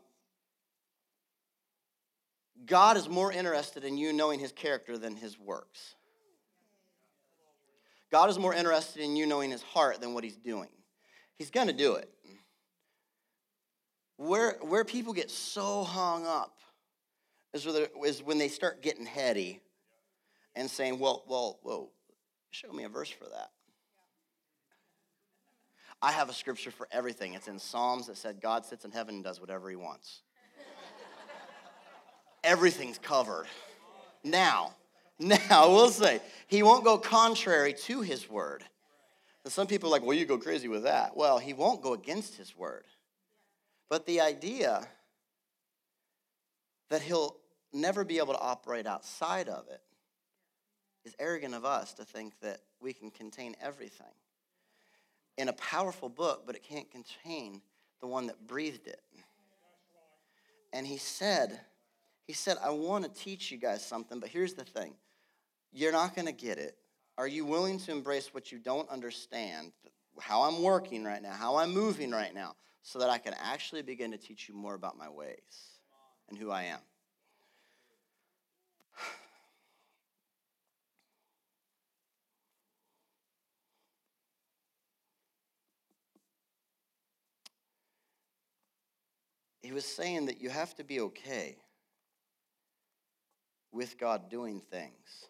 God 2.65 2.97
is 2.97 3.07
more 3.09 3.31
interested 3.31 3.83
in 3.83 3.97
you 3.97 4.13
knowing 4.13 4.39
his 4.39 4.53
character 4.53 4.97
than 4.97 5.17
his 5.17 5.37
works. 5.37 5.95
God 8.09 8.29
is 8.29 8.39
more 8.39 8.53
interested 8.53 9.03
in 9.03 9.17
you 9.17 9.25
knowing 9.25 9.51
his 9.51 9.61
heart 9.61 9.99
than 9.99 10.13
what 10.13 10.23
he's 10.23 10.37
doing. 10.37 10.69
He's 11.35 11.51
going 11.51 11.67
to 11.67 11.73
do 11.73 11.95
it. 11.95 12.09
Where, 14.15 14.57
where 14.61 14.85
people 14.85 15.11
get 15.11 15.29
so 15.29 15.83
hung 15.83 16.25
up 16.25 16.57
is, 17.53 17.67
is 18.05 18.23
when 18.23 18.37
they 18.37 18.47
start 18.47 18.81
getting 18.81 19.05
heady 19.05 19.59
and 20.55 20.69
saying, 20.69 20.99
well, 20.99 21.25
well, 21.27 21.59
whoa, 21.63 21.89
show 22.51 22.71
me 22.71 22.85
a 22.85 22.89
verse 22.89 23.09
for 23.09 23.25
that. 23.25 23.49
I 26.01 26.11
have 26.11 26.29
a 26.29 26.33
scripture 26.33 26.71
for 26.71 26.87
everything. 26.91 27.33
It's 27.33 27.47
in 27.47 27.59
Psalms 27.59 28.07
that 28.07 28.17
said 28.17 28.41
God 28.41 28.65
sits 28.65 28.85
in 28.85 28.91
heaven 28.91 29.15
and 29.15 29.23
does 29.23 29.39
whatever 29.39 29.69
he 29.69 29.75
wants. 29.75 30.21
Everything's 32.43 32.99
covered. 32.99 33.47
Now, 34.23 34.75
now, 35.17 35.69
we'll 35.69 35.89
say, 35.89 36.21
he 36.47 36.63
won't 36.63 36.83
go 36.83 36.97
contrary 36.97 37.73
to 37.85 38.01
his 38.01 38.29
word. 38.29 38.63
And 39.43 39.53
some 39.53 39.67
people 39.67 39.89
are 39.89 39.91
like, 39.91 40.03
well, 40.03 40.17
you 40.17 40.25
go 40.25 40.37
crazy 40.37 40.67
with 40.67 40.83
that. 40.83 41.15
Well, 41.15 41.37
he 41.39 41.53
won't 41.53 41.81
go 41.81 41.93
against 41.93 42.35
his 42.35 42.55
word. 42.55 42.85
But 43.89 44.05
the 44.05 44.21
idea 44.21 44.87
that 46.89 47.01
he'll 47.01 47.37
never 47.73 48.03
be 48.03 48.17
able 48.17 48.33
to 48.33 48.39
operate 48.39 48.87
outside 48.87 49.47
of 49.47 49.67
it 49.69 49.81
is 51.03 51.15
arrogant 51.19 51.53
of 51.53 51.65
us 51.65 51.93
to 51.93 52.05
think 52.05 52.39
that 52.41 52.61
we 52.81 52.93
can 52.93 53.11
contain 53.11 53.55
everything 53.61 54.07
in 55.37 55.49
a 55.49 55.53
powerful 55.53 56.09
book, 56.09 56.43
but 56.45 56.55
it 56.55 56.63
can't 56.63 56.89
contain 56.89 57.61
the 58.01 58.07
one 58.07 58.27
that 58.27 58.47
breathed 58.47 58.87
it. 58.87 59.01
And 60.73 60.85
he 60.85 60.97
said, 60.97 61.59
he 62.27 62.33
said, 62.33 62.57
I 62.61 62.69
want 62.71 63.05
to 63.05 63.09
teach 63.09 63.51
you 63.51 63.57
guys 63.57 63.85
something, 63.85 64.19
but 64.19 64.29
here's 64.29 64.53
the 64.53 64.63
thing. 64.63 64.93
You're 65.71 65.91
not 65.91 66.15
going 66.15 66.27
to 66.27 66.33
get 66.33 66.57
it. 66.57 66.77
Are 67.17 67.27
you 67.27 67.45
willing 67.45 67.79
to 67.79 67.91
embrace 67.91 68.33
what 68.33 68.51
you 68.51 68.59
don't 68.59 68.89
understand? 68.89 69.71
How 70.19 70.43
I'm 70.43 70.61
working 70.61 71.03
right 71.03 71.21
now, 71.21 71.31
how 71.31 71.57
I'm 71.57 71.73
moving 71.73 72.11
right 72.11 72.33
now 72.33 72.55
so 72.81 72.99
that 72.99 73.09
I 73.09 73.17
can 73.17 73.33
actually 73.41 73.81
begin 73.81 74.11
to 74.11 74.17
teach 74.17 74.47
you 74.47 74.55
more 74.55 74.75
about 74.75 74.97
my 74.97 75.09
ways 75.09 75.79
and 76.29 76.37
who 76.37 76.51
I 76.51 76.63
am. 76.63 76.79
He 89.65 89.71
was 89.71 89.83
saying 89.83 90.27
that 90.27 90.39
you 90.39 90.51
have 90.51 90.75
to 90.75 90.83
be 90.83 90.99
okay 90.99 91.57
with 93.71 93.97
God 93.97 94.29
doing 94.29 94.61
things 94.61 95.25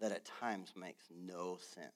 that 0.00 0.12
at 0.12 0.24
times 0.24 0.72
makes 0.76 1.06
no 1.10 1.58
sense. 1.74 1.90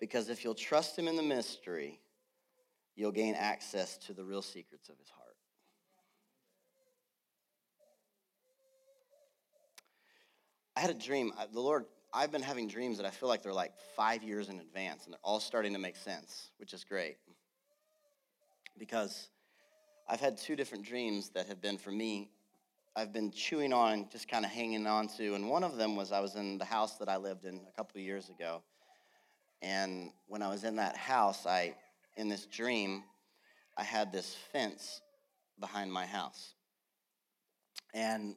Because 0.00 0.28
if 0.28 0.44
you'll 0.44 0.54
trust 0.54 0.96
Him 0.96 1.08
in 1.08 1.16
the 1.16 1.24
mystery, 1.24 1.98
you'll 2.94 3.10
gain 3.10 3.34
access 3.34 3.96
to 4.06 4.12
the 4.12 4.24
real 4.24 4.42
secrets 4.42 4.88
of 4.88 4.96
His 4.96 5.08
heart. 5.08 5.34
I 10.76 10.80
had 10.80 10.90
a 10.90 10.94
dream. 10.94 11.32
The 11.52 11.58
Lord, 11.58 11.86
I've 12.14 12.30
been 12.30 12.42
having 12.42 12.68
dreams 12.68 12.98
that 12.98 13.06
I 13.06 13.10
feel 13.10 13.28
like 13.28 13.42
they're 13.42 13.52
like 13.52 13.72
five 13.96 14.22
years 14.22 14.48
in 14.48 14.60
advance, 14.60 15.04
and 15.04 15.14
they're 15.14 15.20
all 15.24 15.40
starting 15.40 15.72
to 15.72 15.80
make 15.80 15.96
sense, 15.96 16.52
which 16.58 16.72
is 16.72 16.84
great. 16.84 17.16
Because 18.78 19.28
I've 20.08 20.20
had 20.20 20.38
two 20.38 20.56
different 20.56 20.84
dreams 20.84 21.30
that 21.30 21.46
have 21.48 21.60
been 21.60 21.78
for 21.78 21.90
me. 21.90 22.30
I've 22.96 23.12
been 23.12 23.30
chewing 23.30 23.72
on, 23.72 24.08
just 24.10 24.28
kind 24.28 24.44
of 24.44 24.50
hanging 24.50 24.86
on 24.86 25.08
to, 25.18 25.34
and 25.34 25.48
one 25.48 25.62
of 25.62 25.76
them 25.76 25.94
was 25.94 26.10
I 26.10 26.20
was 26.20 26.34
in 26.34 26.58
the 26.58 26.64
house 26.64 26.96
that 26.96 27.08
I 27.08 27.16
lived 27.16 27.44
in 27.44 27.60
a 27.68 27.76
couple 27.76 27.98
of 27.98 28.04
years 28.04 28.28
ago, 28.28 28.62
and 29.62 30.10
when 30.26 30.42
I 30.42 30.48
was 30.48 30.64
in 30.64 30.76
that 30.76 30.96
house, 30.96 31.46
I, 31.46 31.74
in 32.16 32.28
this 32.28 32.46
dream, 32.46 33.04
I 33.76 33.84
had 33.84 34.10
this 34.10 34.34
fence 34.52 35.00
behind 35.60 35.92
my 35.92 36.06
house, 36.06 36.54
and 37.94 38.34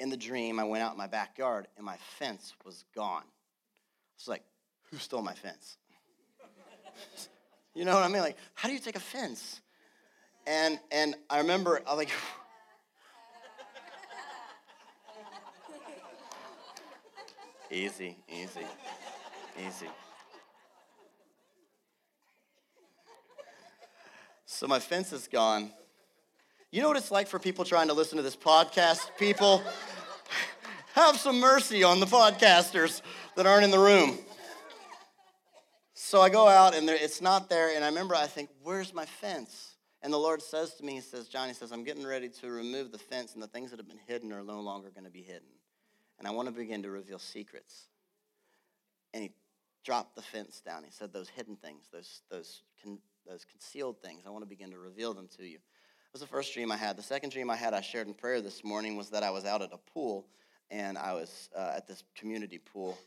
in 0.00 0.08
the 0.08 0.16
dream, 0.16 0.58
I 0.58 0.64
went 0.64 0.82
out 0.82 0.92
in 0.92 0.98
my 0.98 1.06
backyard 1.06 1.68
and 1.76 1.84
my 1.84 1.98
fence 2.18 2.54
was 2.64 2.84
gone. 2.94 3.22
I 3.22 4.16
was 4.16 4.28
like, 4.28 4.42
who 4.90 4.96
stole 4.96 5.22
my 5.22 5.34
fence? 5.34 5.76
you 7.74 7.84
know 7.84 7.94
what 7.94 8.02
I 8.02 8.08
mean? 8.08 8.22
Like, 8.22 8.36
how 8.54 8.68
do 8.68 8.74
you 8.74 8.80
take 8.80 8.96
offense? 8.96 9.60
And 10.46 10.78
and 10.90 11.14
I 11.28 11.38
remember 11.38 11.80
I 11.86 11.90
was 11.90 11.98
like 11.98 12.10
Easy, 17.72 18.16
easy, 18.28 18.66
easy. 19.56 19.86
So 24.44 24.66
my 24.66 24.80
fence 24.80 25.12
is 25.12 25.28
gone. 25.28 25.70
You 26.72 26.82
know 26.82 26.88
what 26.88 26.96
it's 26.96 27.12
like 27.12 27.28
for 27.28 27.38
people 27.38 27.64
trying 27.64 27.86
to 27.86 27.94
listen 27.94 28.16
to 28.16 28.22
this 28.22 28.34
podcast? 28.34 29.16
People, 29.16 29.62
have 30.94 31.16
some 31.16 31.38
mercy 31.38 31.84
on 31.84 32.00
the 32.00 32.06
podcasters 32.06 33.02
that 33.36 33.46
aren't 33.46 33.62
in 33.62 33.70
the 33.70 33.78
room. 33.78 34.18
So 36.10 36.20
I 36.20 36.28
go 36.28 36.48
out 36.48 36.74
and 36.74 36.88
there, 36.88 36.98
it's 36.98 37.20
not 37.20 37.48
there, 37.48 37.72
and 37.72 37.84
I 37.84 37.86
remember 37.86 38.16
I 38.16 38.26
think, 38.26 38.50
where's 38.64 38.92
my 38.92 39.06
fence? 39.06 39.76
And 40.02 40.12
the 40.12 40.18
Lord 40.18 40.42
says 40.42 40.74
to 40.74 40.84
me, 40.84 40.94
He 40.94 41.00
says, 41.02 41.28
Johnny 41.28 41.52
says, 41.52 41.70
I'm 41.70 41.84
getting 41.84 42.04
ready 42.04 42.28
to 42.40 42.50
remove 42.50 42.90
the 42.90 42.98
fence, 42.98 43.34
and 43.34 43.40
the 43.40 43.46
things 43.46 43.70
that 43.70 43.78
have 43.78 43.86
been 43.86 44.00
hidden 44.08 44.32
are 44.32 44.42
no 44.42 44.58
longer 44.60 44.90
going 44.90 45.04
to 45.04 45.10
be 45.10 45.22
hidden. 45.22 45.46
And 46.18 46.26
I 46.26 46.32
want 46.32 46.48
to 46.48 46.52
begin 46.52 46.82
to 46.82 46.90
reveal 46.90 47.20
secrets. 47.20 47.84
And 49.14 49.22
He 49.22 49.30
dropped 49.84 50.16
the 50.16 50.22
fence 50.22 50.60
down. 50.60 50.82
He 50.82 50.90
said, 50.90 51.12
Those 51.12 51.28
hidden 51.28 51.54
things, 51.54 51.84
those, 51.92 52.22
those, 52.28 52.64
con, 52.82 52.98
those 53.24 53.44
concealed 53.44 54.02
things, 54.02 54.24
I 54.26 54.30
want 54.30 54.42
to 54.42 54.48
begin 54.48 54.72
to 54.72 54.78
reveal 54.78 55.14
them 55.14 55.28
to 55.36 55.44
you. 55.44 55.58
It 55.58 56.12
was 56.12 56.22
the 56.22 56.26
first 56.26 56.52
dream 56.54 56.72
I 56.72 56.76
had. 56.76 56.96
The 56.96 57.04
second 57.04 57.30
dream 57.30 57.50
I 57.50 57.56
had, 57.56 57.72
I 57.72 57.82
shared 57.82 58.08
in 58.08 58.14
prayer 58.14 58.40
this 58.40 58.64
morning, 58.64 58.96
was 58.96 59.10
that 59.10 59.22
I 59.22 59.30
was 59.30 59.44
out 59.44 59.62
at 59.62 59.72
a 59.72 59.78
pool 59.94 60.26
and 60.72 60.98
I 60.98 61.12
was 61.12 61.50
uh, 61.56 61.74
at 61.76 61.86
this 61.86 62.02
community 62.16 62.58
pool, 62.58 62.98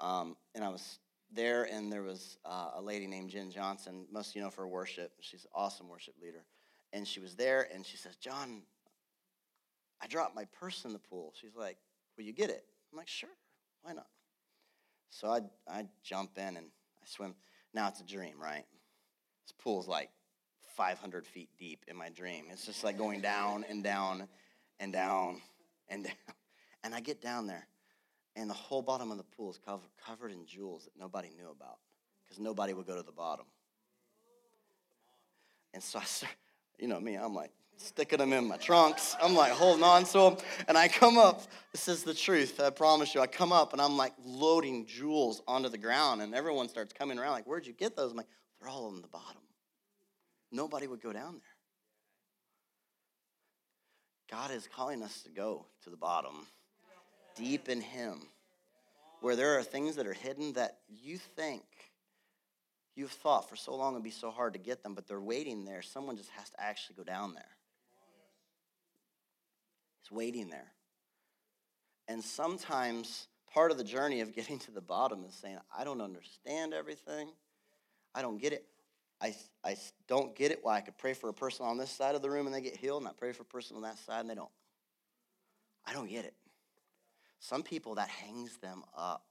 um, 0.00 0.36
and 0.56 0.64
I 0.64 0.68
was 0.68 0.98
there, 1.32 1.64
and 1.64 1.92
there 1.92 2.02
was 2.02 2.38
uh, 2.44 2.70
a 2.76 2.80
lady 2.80 3.06
named 3.06 3.30
Jen 3.30 3.50
Johnson. 3.50 4.06
Most 4.10 4.30
of 4.30 4.36
you 4.36 4.42
know 4.42 4.50
for 4.50 4.66
worship. 4.66 5.12
She's 5.20 5.44
an 5.44 5.50
awesome 5.54 5.88
worship 5.88 6.14
leader, 6.22 6.44
and 6.92 7.06
she 7.06 7.20
was 7.20 7.36
there, 7.36 7.68
and 7.72 7.84
she 7.84 7.96
says, 7.96 8.16
"John, 8.16 8.62
I 10.00 10.06
dropped 10.06 10.34
my 10.34 10.44
purse 10.58 10.84
in 10.84 10.92
the 10.92 10.98
pool." 10.98 11.32
She's 11.40 11.56
like, 11.56 11.76
"Will 12.16 12.24
you 12.24 12.32
get 12.32 12.50
it?" 12.50 12.64
I'm 12.92 12.98
like, 12.98 13.08
"Sure, 13.08 13.30
why 13.82 13.92
not?" 13.92 14.08
So 15.10 15.28
I 15.28 15.40
I 15.68 15.86
jump 16.02 16.38
in 16.38 16.56
and 16.56 16.66
I 17.02 17.06
swim. 17.06 17.34
Now 17.72 17.88
it's 17.88 18.00
a 18.00 18.04
dream, 18.04 18.40
right? 18.40 18.64
This 19.44 19.52
pool's 19.58 19.88
like 19.88 20.10
500 20.76 21.26
feet 21.26 21.50
deep 21.58 21.84
in 21.88 21.96
my 21.96 22.08
dream. 22.08 22.46
It's 22.50 22.66
just 22.66 22.84
like 22.84 22.96
going 22.96 23.20
down 23.20 23.64
and 23.68 23.82
down 23.82 24.28
and 24.78 24.92
down 24.92 25.40
and 25.88 26.04
down. 26.04 26.14
And 26.82 26.94
I 26.94 27.00
get 27.00 27.20
down 27.20 27.46
there, 27.46 27.66
and 28.40 28.48
the 28.48 28.54
whole 28.54 28.80
bottom 28.80 29.10
of 29.10 29.18
the 29.18 29.22
pool 29.22 29.50
is 29.50 29.58
covered, 29.58 29.90
covered 30.04 30.32
in 30.32 30.46
jewels 30.46 30.84
that 30.84 30.98
nobody 30.98 31.28
knew 31.36 31.50
about 31.50 31.76
because 32.24 32.40
nobody 32.40 32.72
would 32.72 32.86
go 32.86 32.96
to 32.96 33.02
the 33.02 33.12
bottom. 33.12 33.44
And 35.74 35.82
so 35.82 35.98
I 35.98 36.04
start, 36.04 36.32
you 36.78 36.88
know 36.88 36.98
me, 36.98 37.16
I'm 37.16 37.34
like 37.34 37.52
sticking 37.76 38.18
them 38.18 38.32
in 38.32 38.48
my 38.48 38.56
trunks. 38.56 39.14
I'm 39.22 39.34
like 39.34 39.52
holding 39.52 39.84
on 39.84 40.04
to 40.04 40.18
them. 40.18 40.36
And 40.68 40.78
I 40.78 40.88
come 40.88 41.18
up, 41.18 41.42
this 41.72 41.86
is 41.86 42.02
the 42.02 42.14
truth, 42.14 42.58
I 42.60 42.70
promise 42.70 43.14
you. 43.14 43.20
I 43.20 43.26
come 43.26 43.52
up 43.52 43.74
and 43.74 43.80
I'm 43.80 43.98
like 43.98 44.14
loading 44.24 44.86
jewels 44.86 45.42
onto 45.46 45.68
the 45.68 45.78
ground, 45.78 46.22
and 46.22 46.34
everyone 46.34 46.68
starts 46.70 46.94
coming 46.94 47.18
around 47.18 47.32
like, 47.32 47.46
Where'd 47.46 47.66
you 47.66 47.74
get 47.74 47.94
those? 47.94 48.10
I'm 48.10 48.16
like, 48.16 48.26
They're 48.58 48.70
all 48.70 48.86
on 48.86 49.02
the 49.02 49.08
bottom. 49.08 49.42
Nobody 50.50 50.86
would 50.86 51.02
go 51.02 51.12
down 51.12 51.34
there. 51.34 51.42
God 54.30 54.50
is 54.50 54.66
calling 54.74 55.02
us 55.02 55.22
to 55.24 55.30
go 55.30 55.66
to 55.84 55.90
the 55.90 55.96
bottom 55.96 56.46
deep 57.34 57.68
in 57.68 57.80
Him, 57.80 58.20
where 59.20 59.36
there 59.36 59.58
are 59.58 59.62
things 59.62 59.96
that 59.96 60.06
are 60.06 60.12
hidden 60.12 60.54
that 60.54 60.78
you 60.88 61.18
think 61.18 61.62
you've 62.94 63.10
thought 63.10 63.48
for 63.48 63.56
so 63.56 63.74
long 63.74 63.94
it'd 63.94 64.04
be 64.04 64.10
so 64.10 64.30
hard 64.30 64.52
to 64.52 64.58
get 64.58 64.82
them, 64.82 64.94
but 64.94 65.06
they're 65.06 65.20
waiting 65.20 65.64
there. 65.64 65.82
Someone 65.82 66.16
just 66.16 66.30
has 66.30 66.50
to 66.50 66.60
actually 66.60 66.96
go 66.96 67.04
down 67.04 67.34
there. 67.34 67.56
It's 70.02 70.10
waiting 70.10 70.50
there. 70.50 70.72
And 72.08 72.22
sometimes 72.22 73.28
part 73.52 73.70
of 73.70 73.78
the 73.78 73.84
journey 73.84 74.20
of 74.20 74.34
getting 74.34 74.58
to 74.60 74.70
the 74.70 74.80
bottom 74.80 75.24
is 75.24 75.34
saying, 75.34 75.58
I 75.76 75.84
don't 75.84 76.00
understand 76.00 76.74
everything. 76.74 77.30
I 78.14 78.22
don't 78.22 78.40
get 78.40 78.52
it. 78.52 78.64
I, 79.22 79.34
I 79.64 79.76
don't 80.08 80.34
get 80.34 80.50
it 80.50 80.60
why 80.62 80.76
I 80.76 80.80
could 80.80 80.96
pray 80.96 81.14
for 81.14 81.28
a 81.28 81.34
person 81.34 81.66
on 81.66 81.76
this 81.76 81.90
side 81.90 82.14
of 82.14 82.22
the 82.22 82.30
room 82.30 82.46
and 82.46 82.54
they 82.54 82.60
get 82.60 82.76
healed, 82.76 83.02
and 83.02 83.08
I 83.08 83.12
pray 83.16 83.32
for 83.32 83.42
a 83.42 83.46
person 83.46 83.76
on 83.76 83.82
that 83.82 83.98
side 83.98 84.20
and 84.20 84.30
they 84.30 84.34
don't. 84.34 84.50
I 85.86 85.92
don't 85.92 86.08
get 86.08 86.24
it. 86.24 86.34
Some 87.40 87.62
people, 87.62 87.94
that 87.94 88.08
hangs 88.08 88.58
them 88.58 88.84
up. 88.96 89.24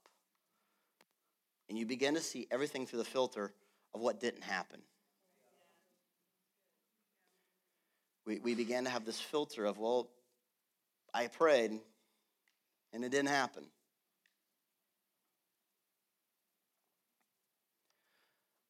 And 1.68 1.78
you 1.78 1.86
begin 1.86 2.14
to 2.14 2.20
see 2.20 2.48
everything 2.50 2.84
through 2.84 2.98
the 2.98 3.04
filter 3.04 3.52
of 3.94 4.00
what 4.00 4.20
didn't 4.20 4.42
happen. 4.42 4.80
We, 8.26 8.40
we 8.40 8.54
began 8.54 8.84
to 8.84 8.90
have 8.90 9.04
this 9.04 9.20
filter 9.20 9.64
of, 9.64 9.78
well, 9.78 10.10
I 11.14 11.28
prayed 11.28 11.78
and 12.92 13.04
it 13.04 13.10
didn't 13.10 13.28
happen. 13.28 13.64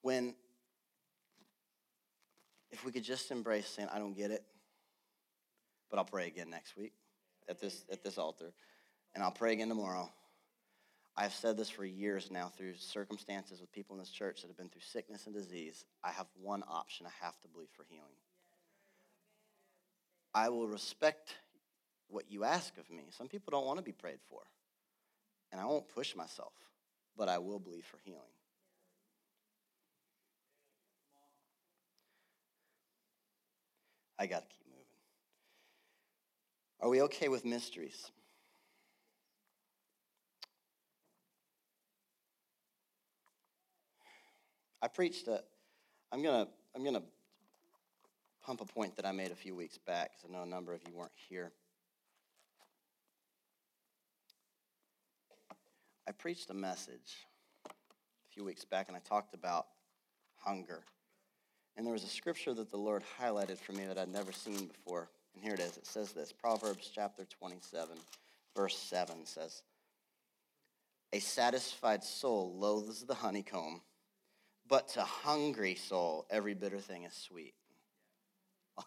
When, 0.02 0.34
if 2.70 2.84
we 2.84 2.92
could 2.92 3.04
just 3.04 3.30
embrace 3.30 3.66
saying, 3.66 3.88
I 3.92 3.98
don't 3.98 4.14
get 4.14 4.30
it, 4.30 4.44
but 5.90 5.98
I'll 5.98 6.04
pray 6.04 6.26
again 6.26 6.50
next 6.50 6.76
week 6.76 6.92
at 7.48 7.58
this, 7.58 7.84
at 7.90 8.04
this 8.04 8.18
altar 8.18 8.52
and 9.14 9.22
I'll 9.22 9.30
pray 9.30 9.52
again 9.52 9.68
tomorrow. 9.68 10.10
I've 11.16 11.34
said 11.34 11.56
this 11.56 11.68
for 11.68 11.84
years 11.84 12.30
now 12.30 12.50
through 12.56 12.74
circumstances 12.78 13.60
with 13.60 13.72
people 13.72 13.94
in 13.94 14.00
this 14.00 14.10
church 14.10 14.40
that 14.40 14.48
have 14.48 14.56
been 14.56 14.68
through 14.68 14.80
sickness 14.82 15.26
and 15.26 15.34
disease. 15.34 15.84
I 16.02 16.10
have 16.12 16.26
one 16.40 16.62
option 16.68 17.06
I 17.06 17.24
have 17.24 17.38
to 17.40 17.48
believe 17.48 17.68
for 17.76 17.84
healing. 17.88 18.06
I 20.34 20.48
will 20.48 20.68
respect 20.68 21.34
what 22.08 22.30
you 22.30 22.44
ask 22.44 22.76
of 22.78 22.88
me. 22.90 23.04
Some 23.10 23.28
people 23.28 23.50
don't 23.50 23.66
want 23.66 23.78
to 23.78 23.84
be 23.84 23.92
prayed 23.92 24.20
for, 24.28 24.40
and 25.52 25.60
I 25.60 25.66
won't 25.66 25.88
push 25.88 26.14
myself, 26.14 26.52
but 27.16 27.28
I 27.28 27.38
will 27.38 27.58
believe 27.58 27.84
for 27.84 27.98
healing. 28.04 28.20
I 34.18 34.26
got 34.26 34.42
to 34.42 34.48
keep 34.48 34.66
moving. 34.68 34.84
Are 36.80 36.88
we 36.88 37.02
okay 37.02 37.28
with 37.28 37.44
mysteries? 37.44 38.10
I 44.82 44.88
preached 44.88 45.28
a, 45.28 45.42
I'm 46.12 46.22
to, 46.22 46.48
I'm 46.74 46.84
to 46.84 47.02
pump 48.42 48.60
a 48.60 48.64
point 48.64 48.96
that 48.96 49.04
I 49.04 49.12
made 49.12 49.30
a 49.30 49.36
few 49.36 49.54
weeks 49.54 49.78
back 49.78 50.12
because 50.12 50.28
I 50.28 50.32
know 50.32 50.42
a 50.42 50.46
number 50.46 50.72
of 50.72 50.80
you 50.86 50.94
weren't 50.96 51.12
here. 51.28 51.52
I 56.08 56.12
preached 56.12 56.50
a 56.50 56.54
message 56.54 57.26
a 57.66 57.70
few 58.32 58.44
weeks 58.44 58.64
back 58.64 58.88
and 58.88 58.96
I 58.96 59.00
talked 59.00 59.34
about 59.34 59.66
hunger. 60.38 60.82
And 61.76 61.86
there 61.86 61.92
was 61.92 62.04
a 62.04 62.08
scripture 62.08 62.54
that 62.54 62.70
the 62.70 62.76
Lord 62.76 63.02
highlighted 63.20 63.58
for 63.58 63.72
me 63.72 63.84
that 63.86 63.98
I'd 63.98 64.08
never 64.08 64.32
seen 64.32 64.66
before. 64.66 65.08
And 65.34 65.44
here 65.44 65.54
it 65.54 65.60
is. 65.60 65.76
It 65.76 65.86
says 65.86 66.12
this 66.12 66.32
Proverbs 66.32 66.90
chapter 66.92 67.24
27, 67.24 67.96
verse 68.56 68.76
7 68.76 69.24
says, 69.24 69.62
A 71.12 71.20
satisfied 71.20 72.02
soul 72.02 72.54
loathes 72.58 73.04
the 73.04 73.14
honeycomb 73.14 73.82
but 74.70 74.88
to 74.90 75.02
hungry 75.02 75.74
soul, 75.74 76.24
every 76.30 76.54
bitter 76.54 76.78
thing 76.78 77.02
is 77.02 77.12
sweet. 77.12 77.54
I'm 78.78 78.84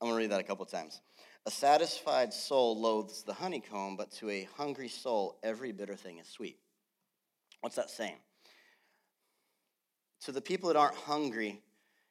going 0.00 0.12
to 0.12 0.18
read 0.18 0.32
that 0.32 0.40
a 0.40 0.44
couple 0.44 0.66
times. 0.66 1.00
A 1.46 1.50
satisfied 1.50 2.34
soul 2.34 2.78
loathes 2.78 3.22
the 3.22 3.32
honeycomb, 3.32 3.96
but 3.96 4.10
to 4.16 4.28
a 4.28 4.48
hungry 4.56 4.88
soul, 4.88 5.38
every 5.44 5.70
bitter 5.70 5.94
thing 5.94 6.18
is 6.18 6.26
sweet. 6.26 6.58
What's 7.60 7.76
that 7.76 7.88
saying? 7.88 8.16
To 10.22 10.32
the 10.32 10.42
people 10.42 10.68
that 10.68 10.76
aren't 10.76 10.96
hungry, 10.96 11.62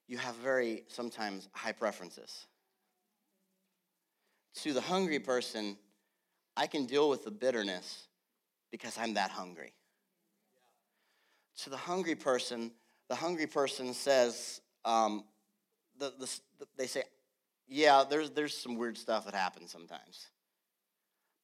you 0.07 0.17
have 0.17 0.35
very 0.35 0.85
sometimes 0.87 1.49
high 1.51 1.73
preferences. 1.73 2.47
To 4.61 4.73
the 4.73 4.81
hungry 4.81 5.19
person, 5.19 5.77
I 6.55 6.65
can 6.65 6.85
deal 6.85 7.09
with 7.09 7.25
the 7.25 7.31
bitterness 7.31 8.07
because 8.71 8.97
I'm 8.97 9.15
that 9.15 9.31
hungry. 9.31 9.73
To 11.63 11.69
the 11.69 11.77
hungry 11.77 12.15
person, 12.15 12.71
the 13.09 13.15
hungry 13.15 13.47
person 13.47 13.93
says, 13.93 14.61
um, 14.85 15.25
the, 15.97 16.13
the, 16.17 16.39
they 16.77 16.87
say, 16.87 17.03
yeah, 17.67 18.03
there's, 18.09 18.31
there's 18.31 18.55
some 18.57 18.75
weird 18.75 18.97
stuff 18.97 19.25
that 19.25 19.35
happens 19.35 19.71
sometimes. 19.71 20.27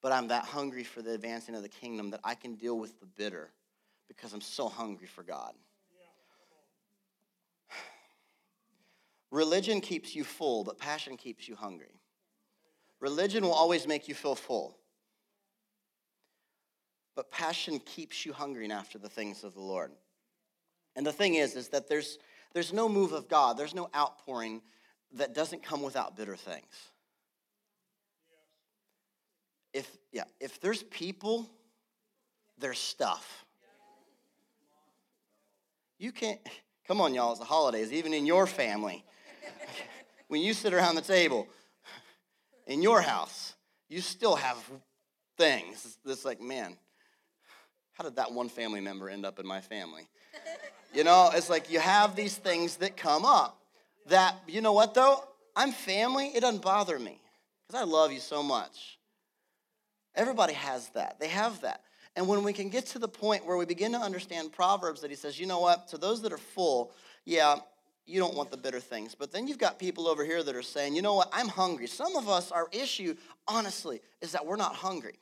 But 0.01 0.12
I'm 0.12 0.28
that 0.30 0.45
hungry 0.45 0.84
for 0.84 1.01
the 1.01 1.13
advancing 1.13 1.56
of 1.56 1.63
the 1.63 1.69
kingdom 1.69 2.12
that 2.12 2.21
I 2.23 2.36
can 2.36 2.56
deal 2.56 2.78
with 2.78 2.99
the 2.99 3.06
bitter 3.06 3.51
because 4.08 4.34
I'm 4.34 4.41
so 4.41 4.69
hungry 4.69 5.08
for 5.08 5.23
God. 5.23 5.54
Religion 9.32 9.82
keeps 9.82 10.15
you 10.15 10.23
full, 10.23 10.63
but 10.63 10.78
passion 10.78 11.17
keeps 11.17 11.47
you 11.47 11.56
hungry. 11.56 11.99
Religion 12.99 13.43
will 13.43 13.54
always 13.54 13.88
make 13.88 14.08
you 14.08 14.15
feel 14.15 14.36
full. 14.36 14.78
But 17.15 17.32
passion 17.32 17.80
keeps 17.80 18.25
you 18.25 18.34
hungering 18.34 18.71
after 18.71 18.97
the 18.97 19.10
things 19.10 19.43
of 19.43 19.54
the 19.54 19.62
Lord. 19.62 19.91
And 20.96 21.06
the 21.06 21.12
thing 21.12 21.36
is, 21.36 21.56
is 21.56 21.70
that 21.70 21.88
there's, 21.90 22.18
there's 22.54 22.72
no 22.72 22.88
move 22.88 23.12
of 23.12 23.28
God, 23.28 23.58
there's 23.58 23.76
no 23.76 23.90
outpouring 23.96 24.62
that 25.14 25.34
doesn't 25.34 25.64
come 25.64 25.82
without 25.82 26.16
bitter 26.16 26.36
things. 26.36 26.92
If, 29.74 29.90
yeah, 30.12 30.24
if 30.40 30.62
there's 30.62 30.84
people, 30.84 31.50
there's 32.58 32.80
stuff. 32.80 33.46
You 35.98 36.12
can't, 36.12 36.40
come 36.88 37.02
on, 37.02 37.14
y'all, 37.14 37.32
it's 37.32 37.40
the 37.40 37.46
holidays, 37.46 37.92
even 37.92 38.14
in 38.14 38.26
your 38.26 38.48
family. 38.48 39.04
when 40.28 40.42
you 40.42 40.54
sit 40.54 40.74
around 40.74 40.96
the 40.96 41.02
table 41.02 41.48
in 42.68 42.82
your 42.82 43.02
house, 43.02 43.54
you 43.90 44.02
still 44.02 44.36
have 44.36 44.58
things. 45.38 45.98
It's 46.06 46.26
like, 46.26 46.42
man, 46.42 46.78
how 47.94 48.04
did 48.04 48.16
that 48.18 48.32
one 48.32 48.50
family 48.50 48.82
member 48.82 49.10
end 49.10 49.26
up 49.26 49.40
in 49.40 49.48
my 49.48 49.62
family? 49.62 50.08
You 50.96 51.04
know, 51.04 51.30
it's 51.34 51.50
like 51.50 51.70
you 51.70 51.80
have 51.80 52.16
these 52.16 52.36
things 52.38 52.78
that 52.78 52.96
come 52.96 53.26
up 53.26 53.60
that, 54.08 54.36
you 54.48 54.62
know 54.62 54.72
what 54.72 54.94
though? 54.94 55.24
I'm 55.56 55.72
family, 55.72 56.28
it 56.28 56.40
doesn't 56.42 56.62
bother 56.62 56.98
me 56.98 57.20
because 57.68 57.82
I 57.82 57.86
love 57.86 58.14
you 58.14 58.20
so 58.20 58.42
much. 58.42 58.98
Everybody 60.16 60.54
has 60.54 60.88
that. 60.90 61.20
They 61.20 61.28
have 61.28 61.62
that. 61.62 61.82
And 62.16 62.28
when 62.30 62.44
we 62.44 62.54
can 62.54 62.70
get 62.70 62.86
to 62.88 63.00
the 63.00 63.10
point 63.10 63.46
where 63.46 63.58
we 63.58 63.66
begin 63.66 63.92
to 63.92 63.98
understand 63.98 64.54
Proverbs 64.54 65.02
that 65.02 65.10
he 65.10 65.18
says, 65.18 65.38
you 65.38 65.46
know 65.46 65.60
what, 65.60 65.90
to 65.90 65.98
those 65.98 66.22
that 66.22 66.32
are 66.32 66.38
full, 66.38 66.94
yeah, 67.26 67.58
you 68.06 68.22
don't 68.22 68.36
want 68.36 68.50
the 68.52 68.58
bitter 68.58 68.80
things. 68.80 69.16
But 69.16 69.34
then 69.34 69.48
you've 69.48 69.58
got 69.58 69.78
people 69.78 70.08
over 70.08 70.24
here 70.24 70.44
that 70.44 70.56
are 70.56 70.62
saying, 70.62 70.96
you 70.96 71.02
know 71.02 71.16
what, 71.16 71.30
I'm 71.34 71.50
hungry. 71.50 71.88
Some 71.88 72.16
of 72.16 72.30
us, 72.30 72.52
our 72.52 72.70
issue, 72.72 73.16
honestly, 73.50 74.00
is 74.22 74.32
that 74.32 74.46
we're 74.46 74.56
not 74.56 74.76
hungry. 74.76 75.20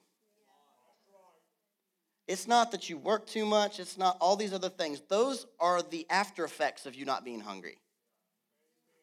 It's 2.28 2.48
not 2.48 2.72
that 2.72 2.90
you 2.90 2.98
work 2.98 3.28
too 3.28 3.46
much, 3.46 3.80
it's 3.80 3.98
not 3.98 4.18
all 4.22 4.36
these 4.36 4.54
other 4.54 4.70
things. 4.70 5.02
Those 5.10 5.46
are 5.60 5.82
the 5.82 6.06
after 6.10 6.46
effects 6.46 6.86
of 6.86 6.96
you 6.96 7.06
not 7.06 7.26
being 7.26 7.42
hungry. 7.42 7.78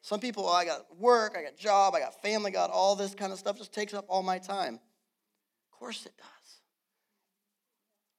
Some 0.01 0.19
people, 0.19 0.47
oh, 0.47 0.51
I 0.51 0.65
got 0.65 0.99
work, 0.99 1.35
I 1.37 1.43
got 1.43 1.55
job, 1.55 1.93
I 1.93 1.99
got 1.99 2.19
family, 2.23 2.49
got 2.49 2.71
all 2.71 2.95
this 2.95 3.13
kind 3.13 3.31
of 3.31 3.37
stuff 3.37 3.57
just 3.57 3.71
takes 3.71 3.93
up 3.93 4.05
all 4.07 4.23
my 4.23 4.39
time. 4.39 4.75
Of 4.75 5.79
course 5.79 6.05
it 6.07 6.13
does. 6.17 6.61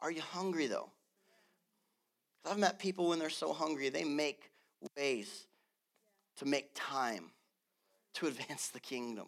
Are 0.01 0.11
you 0.11 0.21
hungry 0.21 0.69
though? 0.69 0.91
I've 2.49 2.59
met 2.59 2.79
people 2.79 3.09
when 3.09 3.19
they're 3.19 3.31
so 3.31 3.53
hungry, 3.53 3.89
they 3.89 4.05
make 4.05 4.51
ways 4.97 5.47
to 6.37 6.47
make 6.47 6.71
time 6.75 7.31
to 8.15 8.27
advance 8.29 8.69
the 8.69 8.81
kingdom. 8.81 9.27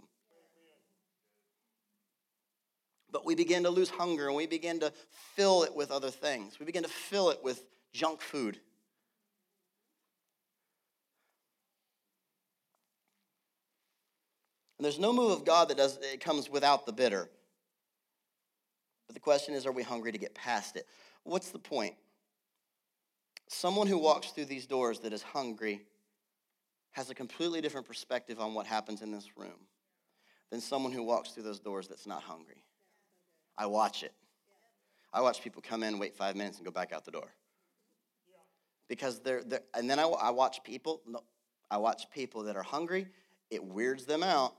But 3.15 3.25
we 3.25 3.37
begin 3.37 3.63
to 3.63 3.71
lose 3.71 3.91
hunger 3.91 4.27
and 4.27 4.35
we 4.35 4.47
begin 4.47 4.81
to 4.81 4.93
fill 5.37 5.63
it 5.63 5.73
with 5.73 5.93
other 5.93 6.11
things. 6.11 6.59
We 6.59 6.67
begin 6.67 6.83
to 6.83 6.89
fill 6.89 7.31
it 7.31 7.39
with 7.45 7.63
junk 7.93 8.21
food. 8.21 8.59
And 14.79 14.85
there's 14.85 14.99
no 14.99 15.13
move 15.13 15.31
of 15.31 15.45
God 15.45 15.69
that 15.69 15.77
does 15.77 15.97
it 16.03 16.21
comes 16.21 16.51
without 16.51 16.87
the 16.87 16.93
bitter. 16.93 17.31
But 19.07 19.15
the 19.15 19.21
question 19.21 19.55
is, 19.55 19.65
are 19.65 19.71
we 19.71 19.85
hungry 19.85 20.11
to 20.11 20.19
get 20.19 20.35
past 20.35 20.75
it? 20.75 20.89
What's 21.23 21.51
the 21.51 21.61
point? 21.61 21.95
Someone 23.49 23.87
who 23.87 23.99
walks 23.99 24.31
through 24.31 24.47
these 24.47 24.67
doors 24.67 24.99
that 25.01 25.13
is 25.13 25.23
hungry 25.23 25.83
has 26.91 27.11
a 27.11 27.15
completely 27.15 27.61
different 27.61 27.87
perspective 27.87 28.41
on 28.41 28.55
what 28.55 28.67
happens 28.67 29.03
in 29.03 29.13
this 29.13 29.37
room 29.37 29.69
than 30.51 30.61
someone 30.61 30.91
who 30.91 31.05
walks 31.05 31.31
through 31.31 31.45
those 31.45 31.61
doors 31.61 31.87
that's 31.87 32.09
not 32.09 32.21
hungry. 32.21 32.64
I 33.57 33.67
watch 33.67 34.03
it. 34.03 34.13
I 35.13 35.21
watch 35.21 35.43
people 35.43 35.63
come 35.63 35.83
in, 35.83 35.99
wait 35.99 36.17
five 36.17 36.35
minutes, 36.35 36.59
and 36.59 36.65
go 36.65 36.73
back 36.73 36.93
out 36.93 37.05
the 37.05 37.13
door. 37.13 37.29
Because 38.89 39.21
they're, 39.21 39.43
they're 39.45 39.63
and 39.75 39.89
then 39.89 39.99
I, 39.99 40.05
I 40.05 40.31
watch 40.31 40.63
people, 40.65 41.01
I 41.71 41.79
watch 41.79 42.11
people 42.11 42.43
that 42.45 42.57
are 42.57 42.63
hungry. 42.63 43.07
It 43.51 43.65
weirds 43.65 44.05
them 44.07 44.23
out, 44.23 44.55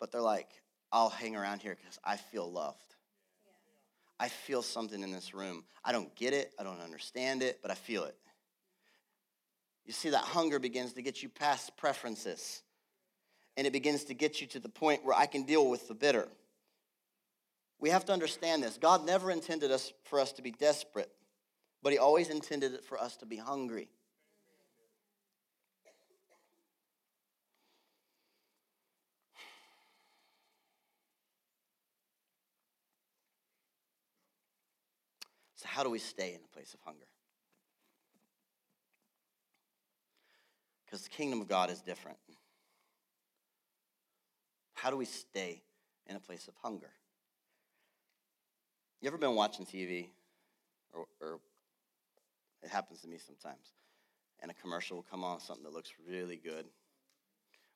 but 0.00 0.10
they're 0.10 0.20
like, 0.20 0.48
I'll 0.90 1.10
hang 1.10 1.36
around 1.36 1.60
here 1.60 1.76
because 1.78 1.98
I 2.04 2.16
feel 2.16 2.50
loved. 2.50 2.94
I 4.18 4.28
feel 4.28 4.62
something 4.62 5.02
in 5.02 5.10
this 5.10 5.34
room. 5.34 5.64
I 5.84 5.92
don't 5.92 6.14
get 6.14 6.32
it, 6.32 6.52
I 6.58 6.62
don't 6.62 6.80
understand 6.80 7.42
it, 7.42 7.58
but 7.60 7.70
I 7.70 7.74
feel 7.74 8.04
it. 8.04 8.16
You 9.84 9.92
see, 9.92 10.10
that 10.10 10.22
hunger 10.22 10.58
begins 10.58 10.92
to 10.92 11.02
get 11.02 11.22
you 11.22 11.28
past 11.28 11.76
preferences, 11.76 12.62
and 13.56 13.66
it 13.66 13.72
begins 13.72 14.04
to 14.04 14.14
get 14.14 14.40
you 14.40 14.46
to 14.48 14.60
the 14.60 14.68
point 14.68 15.04
where 15.04 15.16
I 15.16 15.26
can 15.26 15.42
deal 15.42 15.68
with 15.68 15.88
the 15.88 15.94
bitter. 15.94 16.28
We 17.82 17.90
have 17.90 18.04
to 18.04 18.12
understand 18.12 18.62
this. 18.62 18.78
God 18.78 19.04
never 19.04 19.32
intended 19.32 19.72
us 19.72 19.92
for 20.04 20.20
us 20.20 20.30
to 20.34 20.42
be 20.42 20.52
desperate, 20.52 21.10
but 21.82 21.92
He 21.92 21.98
always 21.98 22.30
intended 22.30 22.74
it 22.74 22.84
for 22.84 22.96
us 22.96 23.16
to 23.16 23.26
be 23.26 23.36
hungry. 23.36 23.88
So, 35.56 35.66
how 35.66 35.82
do 35.82 35.90
we 35.90 35.98
stay 35.98 36.34
in 36.34 36.40
a 36.44 36.54
place 36.54 36.72
of 36.74 36.78
hunger? 36.84 37.00
Because 40.86 41.02
the 41.02 41.10
kingdom 41.10 41.40
of 41.40 41.48
God 41.48 41.68
is 41.68 41.80
different. 41.80 42.18
How 44.74 44.90
do 44.90 44.96
we 44.96 45.04
stay 45.04 45.62
in 46.06 46.14
a 46.14 46.20
place 46.20 46.46
of 46.46 46.54
hunger? 46.62 46.90
You 49.02 49.08
ever 49.08 49.18
been 49.18 49.34
watching 49.34 49.66
TV? 49.66 50.06
Or, 50.94 51.04
or 51.20 51.40
it 52.62 52.70
happens 52.70 53.02
to 53.02 53.08
me 53.08 53.18
sometimes. 53.18 53.74
And 54.40 54.50
a 54.50 54.54
commercial 54.54 54.96
will 54.96 55.06
come 55.10 55.22
on, 55.22 55.38
something 55.40 55.64
that 55.64 55.74
looks 55.74 55.92
really 56.08 56.36
good, 56.36 56.64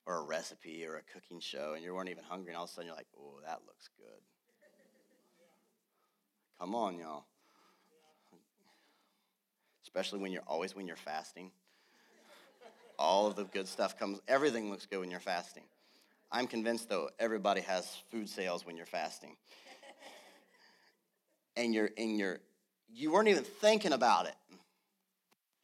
or 0.07 0.19
a 0.19 0.23
recipe 0.23 0.87
or 0.87 0.97
a 0.97 1.03
cooking 1.03 1.41
show, 1.41 1.75
and 1.75 1.85
you 1.85 1.95
weren't 1.95 2.09
even 2.09 2.25
hungry, 2.25 2.53
and 2.53 2.57
all 2.57 2.65
of 2.65 2.71
a 2.71 2.73
sudden 2.73 2.87
you're 2.87 2.97
like, 2.97 3.07
oh, 3.19 3.41
that 3.45 3.61
looks 3.67 3.91
good. 3.99 4.23
Come 6.59 6.75
on, 6.75 6.99
y'all 6.99 7.27
especially 9.97 10.19
when 10.19 10.31
you're 10.31 10.43
always 10.47 10.77
when 10.77 10.87
you're 10.87 10.95
fasting. 10.95 11.51
All 12.99 13.27
of 13.27 13.35
the 13.35 13.45
good 13.45 13.67
stuff 13.67 13.99
comes, 13.99 14.21
everything 14.29 14.69
looks 14.69 14.85
good 14.85 15.01
when 15.01 15.11
you're 15.11 15.21
fasting. 15.21 15.63
I'm 16.31 16.47
convinced 16.47 16.91
though 16.91 17.09
everybody 17.19 17.63
has 17.63 18.03
food 18.11 18.29
sales 18.29 18.67
when 18.67 18.77
you're 18.77 18.85
fasting. 18.85 19.37
And 21.57 21.75
you're 21.75 21.87
in 21.87 22.17
your 22.17 22.41
you 22.89 23.13
weren't 23.13 23.29
even 23.29 23.45
thinking 23.45 23.93
about 23.93 24.27
it. 24.27 24.35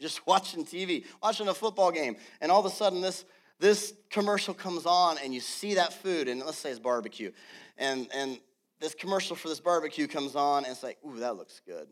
Just 0.01 0.27
watching 0.27 0.65
TV, 0.65 1.05
watching 1.23 1.49
a 1.49 1.55
football 1.55 1.91
game, 1.91 2.17
and 2.41 2.53
all 2.53 2.61
of 2.61 2.67
a 2.67 2.75
sudden 2.75 3.01
this 3.01 3.25
this 3.59 3.95
commercial 4.11 4.55
comes 4.55 4.87
on 4.87 5.19
and 5.23 5.33
you 5.33 5.41
see 5.41 5.75
that 5.75 5.93
food, 5.93 6.29
and 6.29 6.41
let's 6.41 6.59
say 6.59 6.71
it's 6.71 6.79
barbecue. 6.79 7.31
And 7.79 8.09
and 8.13 8.39
this 8.81 8.95
commercial 8.95 9.37
for 9.37 9.49
this 9.49 9.61
barbecue 9.61 10.09
comes 10.09 10.35
on, 10.35 10.65
and 10.65 10.73
it's 10.73 10.83
like, 10.83 10.99
ooh, 11.07 11.21
that 11.21 11.37
looks 11.37 11.61
good. 11.67 11.87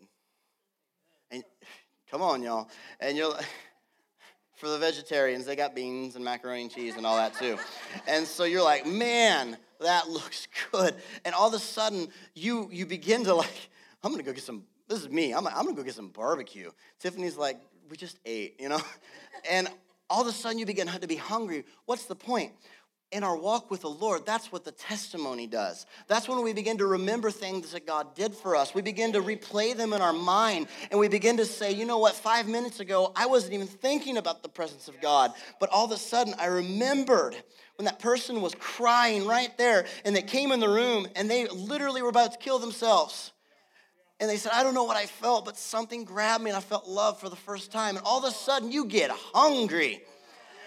And 1.30 1.44
Come 2.10 2.22
on, 2.22 2.42
y'all. 2.42 2.68
And 2.98 3.16
you're 3.16 3.32
for 4.56 4.68
the 4.68 4.78
vegetarians, 4.78 5.46
they 5.46 5.54
got 5.54 5.76
beans 5.76 6.16
and 6.16 6.24
macaroni 6.24 6.62
and 6.62 6.70
cheese 6.70 6.96
and 6.96 7.06
all 7.06 7.16
that 7.16 7.34
too. 7.34 7.56
And 8.06 8.26
so 8.26 8.44
you're 8.44 8.64
like, 8.64 8.84
man, 8.84 9.56
that 9.80 10.08
looks 10.08 10.48
good. 10.72 10.96
And 11.24 11.34
all 11.34 11.48
of 11.48 11.54
a 11.54 11.60
sudden, 11.60 12.08
you 12.34 12.68
you 12.72 12.84
begin 12.84 13.24
to 13.24 13.34
like, 13.34 13.70
I'm 14.02 14.10
gonna 14.10 14.22
go 14.22 14.32
get 14.32 14.42
some. 14.42 14.64
This 14.88 15.00
is 15.00 15.08
me. 15.08 15.32
I'm, 15.32 15.46
I'm 15.46 15.64
gonna 15.64 15.74
go 15.74 15.82
get 15.82 15.94
some 15.94 16.08
barbecue. 16.08 16.70
Tiffany's 16.98 17.36
like, 17.36 17.60
we 17.88 17.96
just 17.96 18.18
ate, 18.24 18.60
you 18.60 18.68
know. 18.68 18.80
And 19.50 19.68
all 20.10 20.20
of 20.20 20.26
a 20.26 20.32
sudden, 20.32 20.58
you 20.58 20.66
begin 20.66 20.86
to 20.86 21.06
be 21.06 21.16
hungry. 21.16 21.64
What's 21.86 22.04
the 22.04 22.14
point? 22.14 22.52
in 23.12 23.24
our 23.24 23.36
walk 23.36 23.70
with 23.70 23.80
the 23.80 23.90
Lord, 23.90 24.24
that's 24.24 24.52
what 24.52 24.64
the 24.64 24.70
testimony 24.70 25.46
does. 25.46 25.84
That's 26.06 26.28
when 26.28 26.42
we 26.44 26.52
begin 26.52 26.78
to 26.78 26.86
remember 26.86 27.30
things 27.30 27.72
that 27.72 27.86
God 27.86 28.14
did 28.14 28.34
for 28.34 28.54
us. 28.54 28.72
We 28.72 28.82
begin 28.82 29.12
to 29.14 29.20
replay 29.20 29.76
them 29.76 29.92
in 29.92 30.00
our 30.00 30.12
mind, 30.12 30.68
and 30.90 31.00
we 31.00 31.08
begin 31.08 31.36
to 31.38 31.44
say, 31.44 31.72
you 31.72 31.84
know 31.84 31.98
what, 31.98 32.14
five 32.14 32.46
minutes 32.46 32.78
ago, 32.78 33.12
I 33.16 33.26
wasn't 33.26 33.54
even 33.54 33.66
thinking 33.66 34.16
about 34.16 34.42
the 34.42 34.48
presence 34.48 34.86
of 34.86 35.00
God, 35.00 35.32
but 35.58 35.70
all 35.70 35.84
of 35.84 35.90
a 35.90 35.96
sudden, 35.96 36.34
I 36.38 36.46
remembered 36.46 37.34
when 37.76 37.86
that 37.86 37.98
person 37.98 38.40
was 38.40 38.54
crying 38.54 39.26
right 39.26 39.56
there, 39.58 39.86
and 40.04 40.14
they 40.14 40.22
came 40.22 40.52
in 40.52 40.60
the 40.60 40.68
room, 40.68 41.08
and 41.16 41.28
they 41.28 41.48
literally 41.48 42.02
were 42.02 42.10
about 42.10 42.32
to 42.32 42.38
kill 42.38 42.60
themselves. 42.60 43.32
And 44.20 44.28
they 44.28 44.36
said, 44.36 44.52
I 44.52 44.62
don't 44.62 44.74
know 44.74 44.84
what 44.84 44.96
I 44.96 45.06
felt, 45.06 45.46
but 45.46 45.56
something 45.56 46.04
grabbed 46.04 46.44
me, 46.44 46.50
and 46.50 46.56
I 46.56 46.60
felt 46.60 46.86
love 46.86 47.18
for 47.18 47.28
the 47.28 47.36
first 47.36 47.72
time. 47.72 47.96
And 47.96 48.04
all 48.04 48.18
of 48.18 48.24
a 48.24 48.30
sudden, 48.30 48.70
you 48.70 48.84
get 48.84 49.10
hungry 49.10 50.02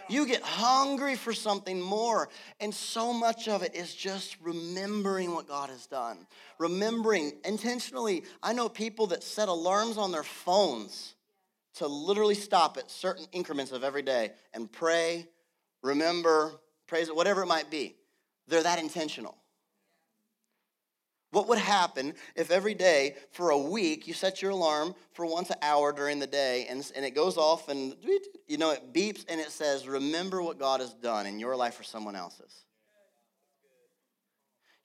you 0.10 0.26
get 0.26 0.42
hungry 0.42 1.16
for 1.16 1.34
something 1.34 1.82
more. 1.82 2.30
And 2.60 2.74
so 2.74 3.13
much 3.13 3.48
of 3.48 3.63
it 3.63 3.76
is 3.76 3.94
just 3.94 4.38
remembering 4.42 5.34
what 5.34 5.48
God 5.48 5.70
has 5.70 5.88
done. 5.88 6.28
Remembering 6.60 7.34
intentionally. 7.46 8.24
I 8.42 8.54
know 8.54 8.70
people 8.70 9.08
that 9.08 9.24
set 9.24 9.50
alarms 9.50 9.98
on 9.98 10.12
their 10.12 10.24
phones 10.24 11.16
to 11.76 11.88
literally 11.88 12.36
stop 12.36 12.78
at 12.78 12.92
certain 12.92 13.26
increments 13.32 13.72
of 13.72 13.84
every 13.84 14.04
day 14.04 14.32
and 14.54 14.72
pray, 14.72 15.28
remember, 15.82 16.52
praise 16.88 17.12
whatever 17.12 17.44
it 17.44 17.48
might 17.48 17.72
be. 17.72 17.96
They're 18.48 18.63
that 18.63 18.80
intentional. 18.80 19.38
What 21.34 21.48
would 21.50 21.58
happen 21.58 22.13
if 22.36 22.52
every 22.52 22.76
day 22.76 23.15
for 23.32 23.50
a 23.50 23.58
week 23.58 24.08
you 24.08 24.13
set 24.13 24.43
your 24.43 24.52
alarm 24.52 24.93
for 25.13 25.26
once 25.26 25.50
an 25.50 25.58
hour 25.63 25.91
during 25.91 26.19
the 26.19 26.28
day 26.28 26.67
and, 26.69 26.91
and 26.96 27.04
it 27.04 27.15
goes 27.15 27.38
off 27.38 27.69
and 27.69 27.96
you 28.48 28.60
know 28.60 28.69
it 28.69 28.93
beeps 28.93 29.26
and 29.28 29.41
it 29.41 29.50
says, 29.50 29.88
Remember 29.88 30.43
what 30.43 30.60
God 30.60 30.80
has 30.80 30.93
done 30.93 31.26
in 31.26 31.39
your 31.39 31.56
life 31.56 31.80
or 31.80 31.84
someone 31.84 32.15
else's? 32.15 32.54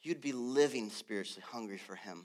You'd 0.01 0.23
be 0.23 0.33
living 0.33 0.89
spiritually 0.89 1.45
hungry 1.47 1.77
for 1.77 1.97
Him. 1.97 2.25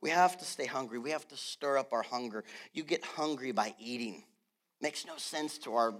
We 0.00 0.10
have 0.10 0.36
to 0.38 0.44
stay 0.44 0.66
hungry. 0.66 0.98
We 0.98 1.12
have 1.12 1.28
to 1.28 1.36
stir 1.36 1.78
up 1.78 1.92
our 1.92 2.02
hunger. 2.02 2.42
You 2.72 2.82
get 2.82 3.04
hungry 3.04 3.52
by 3.52 3.76
eating. 3.78 4.24
Makes 4.80 5.06
no 5.06 5.16
sense 5.18 5.56
to 5.58 5.74
our 5.76 5.94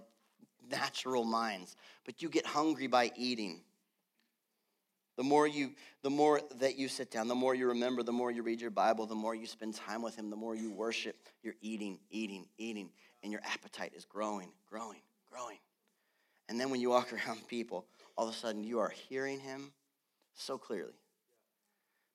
natural 0.70 1.24
minds, 1.24 1.76
but 2.04 2.22
you 2.22 2.28
get 2.28 2.46
hungry 2.46 2.86
by 2.86 3.10
eating. 3.16 3.62
The 5.16 5.22
more 5.22 5.46
you 5.46 5.72
the 6.02 6.10
more 6.10 6.40
that 6.56 6.76
you 6.76 6.88
sit 6.88 7.10
down, 7.10 7.28
the 7.28 7.34
more 7.34 7.54
you 7.54 7.68
remember, 7.68 8.02
the 8.02 8.12
more 8.12 8.30
you 8.30 8.42
read 8.42 8.60
your 8.60 8.70
Bible, 8.70 9.06
the 9.06 9.14
more 9.14 9.34
you 9.34 9.46
spend 9.46 9.74
time 9.74 10.02
with 10.02 10.16
him, 10.16 10.28
the 10.28 10.36
more 10.36 10.54
you 10.56 10.72
worship, 10.72 11.16
you're 11.42 11.54
eating, 11.60 11.98
eating, 12.10 12.46
eating, 12.58 12.90
and 13.22 13.30
your 13.30 13.40
appetite 13.44 13.92
is 13.94 14.04
growing, 14.04 14.50
growing, 14.68 15.02
growing. 15.30 15.58
And 16.48 16.60
then 16.60 16.70
when 16.70 16.80
you 16.80 16.90
walk 16.90 17.12
around 17.26 17.46
people, 17.46 17.86
all 18.16 18.28
of 18.28 18.34
a 18.34 18.36
sudden 18.36 18.64
you 18.64 18.80
are 18.80 18.92
hearing 19.08 19.40
him 19.40 19.72
so 20.34 20.58
clearly 20.58 20.98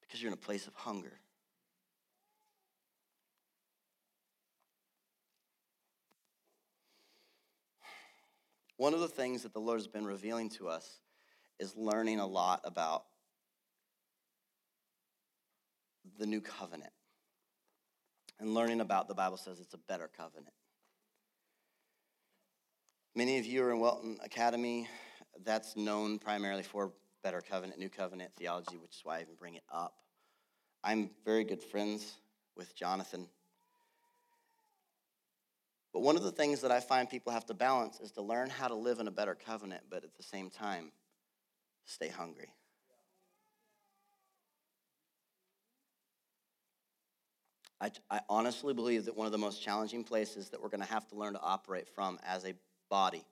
because 0.02 0.22
you're 0.22 0.30
in 0.30 0.34
a 0.34 0.38
place 0.38 0.68
of 0.68 0.74
hunger. 0.74 1.20
One 8.80 8.94
of 8.94 9.02
the 9.02 9.10
things 9.10 9.44
that 9.44 9.52
the 9.52 9.60
Lord 9.60 9.78
has 9.78 9.88
been 9.88 10.06
revealing 10.06 10.48
to 10.52 10.70
us 10.70 11.02
is 11.60 11.76
learning 11.76 12.22
a 12.22 12.26
lot 12.26 12.62
about 12.63 13.04
the 16.18 16.26
new 16.26 16.39
covenant 16.39 16.94
and 18.39 18.54
learning 18.54 18.80
about 18.80 19.10
the 19.10 19.13
Bible 19.13 19.36
says 19.36 19.60
it's 19.60 19.74
a 19.74 19.80
better 19.89 20.10
covenant. 20.15 20.54
Many 23.18 23.38
of 23.38 23.46
you 23.46 23.65
are 23.65 23.74
in 23.74 23.82
Welton 23.82 24.18
Academy. 24.24 24.88
That's 25.44 25.76
known 25.76 26.18
primarily 26.18 26.63
for 26.63 26.94
better 27.22 27.42
covenant, 27.42 27.82
new 27.82 27.89
covenant 27.89 28.32
theology, 28.38 28.78
which 28.78 28.96
is 28.96 29.02
why 29.04 29.18
I 29.18 29.22
even 29.24 29.36
bring 29.38 29.56
it 29.56 29.63
up. 29.70 29.96
I'm 30.86 31.10
very 31.26 31.44
good 31.44 31.62
friends 31.62 32.13
with 32.56 32.74
Jonathan 32.78 33.28
but 35.93 36.02
one 36.02 36.15
of 36.15 36.23
the 36.23 36.32
things 36.32 36.62
that 36.62 36.71
I 36.71 36.80
find 36.80 37.10
people 37.10 37.34
have 37.34 37.45
to 37.47 37.54
balance 37.54 37.99
is 37.99 38.12
to 38.13 38.21
learn 38.21 38.49
how 38.49 38.67
to 38.67 38.75
live 38.75 38.99
in 38.99 39.08
a 39.08 39.12
better 39.12 39.36
covenant, 39.36 39.84
but 39.89 40.04
at 40.04 40.15
the 40.15 40.23
same 40.23 40.49
time, 40.49 40.91
stay 41.86 42.10
hungry. 42.10 42.49
I, 47.82 47.91
I 48.12 48.19
honestly 48.30 48.73
believe 48.73 49.06
that 49.06 49.15
one 49.15 49.25
of 49.25 49.32
the 49.32 49.38
most 49.38 49.63
challenging 49.63 50.04
places 50.04 50.49
that 50.49 50.62
we're 50.62 50.69
going 50.69 50.82
to 50.82 50.91
have 50.91 51.08
to 51.08 51.15
learn 51.15 51.34
to 51.34 51.41
operate 51.41 51.88
from 51.88 52.19
as 52.25 52.45
a 52.45 52.54
body 52.89 53.23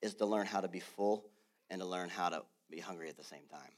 is 0.00 0.14
to 0.14 0.26
learn 0.26 0.46
how 0.46 0.60
to 0.60 0.68
be 0.68 0.80
full 0.80 1.24
and 1.70 1.80
to 1.80 1.86
learn 1.86 2.08
how 2.08 2.28
to 2.28 2.42
be 2.70 2.78
hungry 2.78 3.08
at 3.08 3.16
the 3.16 3.24
same 3.24 3.46
time. 3.50 3.72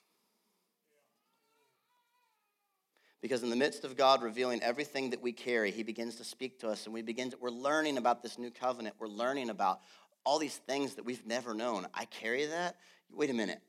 Because 3.23 3.45
in 3.45 3.51
the 3.51 3.57
midst 3.57 3.85
of 3.85 3.97
God 3.97 4.21
revealing 4.21 4.61
everything 4.63 5.11
that 5.11 5.23
we 5.23 5.33
carry, 5.33 5.71
He 5.71 5.85
begins 5.85 6.17
to 6.17 6.25
speak 6.25 6.59
to 6.59 6.69
us, 6.69 6.85
and 6.85 6.93
we 6.93 7.03
begin 7.03 7.31
to, 7.31 7.37
we're 7.41 7.51
learning 7.51 7.97
about 7.97 8.23
this 8.23 8.37
new 8.37 8.51
covenant. 8.51 8.97
We're 8.99 9.07
learning 9.07 9.49
about 9.49 9.81
all 10.25 10.41
these 10.41 10.57
things 10.57 10.97
that 10.97 11.05
we've 11.05 11.25
never 11.25 11.55
known. 11.55 11.87
I 11.95 12.05
carry 12.07 12.47
that. 12.47 12.77
Wait 13.13 13.31
a 13.31 13.35
minute. 13.35 13.61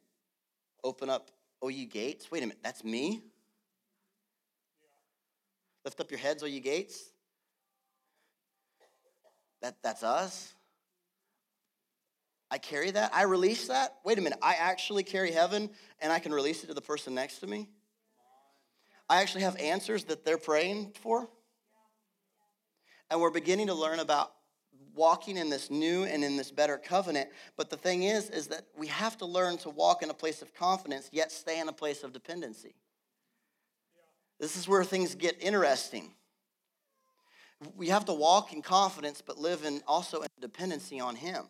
Open 0.84 1.10
up, 1.10 1.30
oh, 1.62 1.68
you 1.68 1.86
gates. 1.86 2.32
Wait 2.32 2.40
a 2.40 2.48
minute. 2.48 2.64
That's 2.64 2.84
me? 2.84 3.22
Lift 5.86 6.00
up 6.00 6.10
your 6.10 6.20
heads, 6.20 6.42
oh, 6.42 6.48
you 6.48 6.60
gates. 6.60 7.12
That, 9.62 9.76
that's 9.84 10.04
us. 10.04 10.54
I 12.50 12.58
carry 12.58 12.92
that. 12.92 13.14
I 13.14 13.24
release 13.24 13.68
that. 13.68 13.96
Wait 14.04 14.18
a 14.18 14.22
minute. 14.22 14.40
I 14.42 14.56
actually 14.56 15.04
carry 15.04 15.32
heaven 15.32 15.70
and 16.02 16.12
I 16.12 16.20
can 16.20 16.34
release 16.34 16.64
it 16.64 16.68
to 16.68 16.74
the 16.74 16.82
person 16.82 17.16
next 17.16 17.40
to 17.40 17.48
me. 17.48 17.70
I 19.10 19.22
actually 19.22 19.44
have 19.44 19.56
answers 19.58 20.06
that 20.06 20.26
they're 20.26 20.38
praying 20.38 20.94
for. 21.02 21.28
And 23.10 23.22
we're 23.22 23.32
beginning 23.32 23.68
to 23.68 23.74
learn 23.74 24.00
about 24.00 24.32
walking 24.96 25.38
in 25.38 25.50
this 25.50 25.70
new 25.70 26.04
and 26.04 26.24
in 26.24 26.38
this 26.38 26.52
better 26.52 26.78
covenant. 26.78 27.30
But 27.58 27.70
the 27.70 27.78
thing 27.78 28.04
is, 28.04 28.30
is 28.30 28.48
that 28.48 28.66
we 28.78 28.88
have 28.88 29.18
to 29.20 29.26
learn 29.26 29.58
to 29.60 29.70
walk 29.70 30.04
in 30.04 30.10
a 30.10 30.14
place 30.14 30.42
of 30.42 30.54
confidence, 30.54 31.10
yet 31.12 31.32
stay 31.32 31.60
in 31.60 31.68
a 31.68 31.74
place 31.74 32.04
of 32.04 32.14
dependency. 32.14 32.76
This 34.40 34.56
is 34.56 34.68
where 34.68 34.84
things 34.84 35.16
get 35.16 35.42
interesting. 35.42 36.12
We 37.76 37.90
have 37.90 38.06
to 38.06 38.14
walk 38.14 38.52
in 38.52 38.62
confidence, 38.62 39.22
but 39.26 39.38
live 39.38 39.64
in 39.64 39.82
also 39.88 40.22
in 40.22 40.28
dependency 40.42 41.00
on 41.00 41.16
Him. 41.16 41.46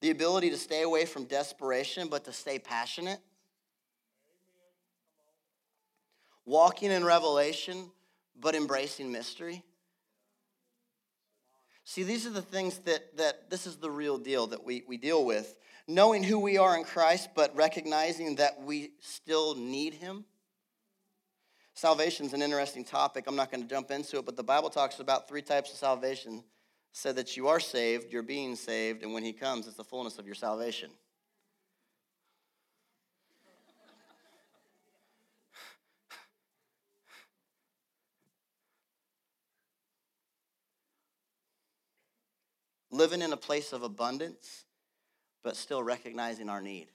The 0.00 0.10
ability 0.10 0.50
to 0.50 0.58
stay 0.58 0.82
away 0.82 1.06
from 1.06 1.24
desperation, 1.24 2.08
but 2.08 2.24
to 2.24 2.32
stay 2.32 2.58
passionate 2.58 3.20
walking 6.44 6.90
in 6.90 7.04
revelation, 7.04 7.90
but 8.38 8.54
embracing 8.54 9.10
mystery. 9.10 9.62
See, 11.84 12.02
these 12.02 12.26
are 12.26 12.30
the 12.30 12.42
things 12.42 12.78
that, 12.78 13.16
that 13.18 13.50
this 13.50 13.66
is 13.66 13.76
the 13.76 13.90
real 13.90 14.16
deal 14.16 14.46
that 14.48 14.64
we, 14.64 14.82
we 14.88 14.96
deal 14.96 15.24
with. 15.24 15.56
Knowing 15.86 16.22
who 16.22 16.38
we 16.38 16.56
are 16.56 16.76
in 16.76 16.84
Christ, 16.84 17.28
but 17.34 17.54
recognizing 17.54 18.36
that 18.36 18.62
we 18.62 18.92
still 19.00 19.54
need 19.54 19.92
Him. 19.92 20.24
Salvation 21.74 22.24
is 22.24 22.32
an 22.32 22.40
interesting 22.40 22.84
topic. 22.84 23.24
I'm 23.26 23.36
not 23.36 23.50
going 23.50 23.62
to 23.62 23.68
jump 23.68 23.90
into 23.90 24.18
it, 24.18 24.24
but 24.24 24.36
the 24.36 24.42
Bible 24.42 24.70
talks 24.70 24.98
about 25.00 25.28
three 25.28 25.42
types 25.42 25.72
of 25.72 25.76
salvation. 25.76 26.42
said 26.92 27.16
that 27.16 27.36
you 27.36 27.48
are 27.48 27.60
saved, 27.60 28.12
you're 28.12 28.22
being 28.22 28.56
saved, 28.56 29.02
and 29.02 29.12
when 29.12 29.24
He 29.24 29.34
comes, 29.34 29.66
it's 29.66 29.76
the 29.76 29.84
fullness 29.84 30.18
of 30.18 30.24
your 30.24 30.36
salvation. 30.36 30.90
Living 42.94 43.22
in 43.22 43.32
a 43.32 43.36
place 43.36 43.72
of 43.72 43.82
abundance, 43.82 44.64
but 45.42 45.56
still 45.56 45.82
recognizing 45.82 46.48
our 46.48 46.62
need. 46.62 46.86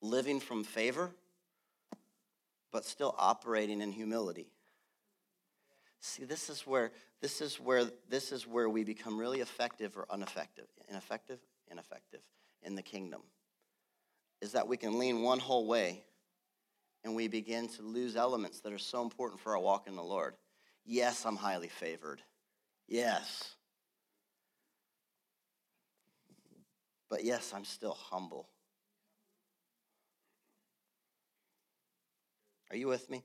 Living 0.00 0.40
from 0.40 0.64
favor, 0.64 1.10
but 2.72 2.84
still 2.84 3.14
operating 3.18 3.80
in 3.80 3.92
humility. 3.92 4.46
See, 6.00 6.24
this 6.24 6.48
is 6.48 6.62
where 6.62 6.92
this 7.20 7.40
is 7.40 7.56
where 7.56 7.84
this 8.08 8.30
is 8.30 8.46
where 8.46 8.68
we 8.68 8.84
become 8.84 9.18
really 9.18 9.40
effective 9.40 9.96
or 9.96 10.06
ineffective. 10.12 10.66
Ineffective, 10.88 11.40
ineffective 11.70 12.20
in 12.62 12.76
the 12.76 12.82
kingdom. 12.82 13.22
Is 14.40 14.52
that 14.52 14.68
we 14.68 14.76
can 14.76 14.98
lean 14.98 15.22
one 15.22 15.40
whole 15.40 15.66
way 15.66 16.04
and 17.04 17.14
we 17.14 17.26
begin 17.26 17.68
to 17.68 17.82
lose 17.82 18.16
elements 18.16 18.60
that 18.60 18.72
are 18.72 18.78
so 18.78 19.02
important 19.02 19.40
for 19.40 19.56
our 19.56 19.60
walk 19.60 19.88
in 19.88 19.96
the 19.96 20.02
Lord. 20.02 20.34
Yes, 20.84 21.26
I'm 21.26 21.36
highly 21.36 21.68
favored. 21.68 22.22
Yes. 22.88 23.54
But 27.10 27.24
yes, 27.24 27.52
I'm 27.54 27.64
still 27.64 27.96
humble. 27.98 28.48
Are 32.70 32.76
you 32.76 32.88
with 32.88 33.08
me? 33.08 33.24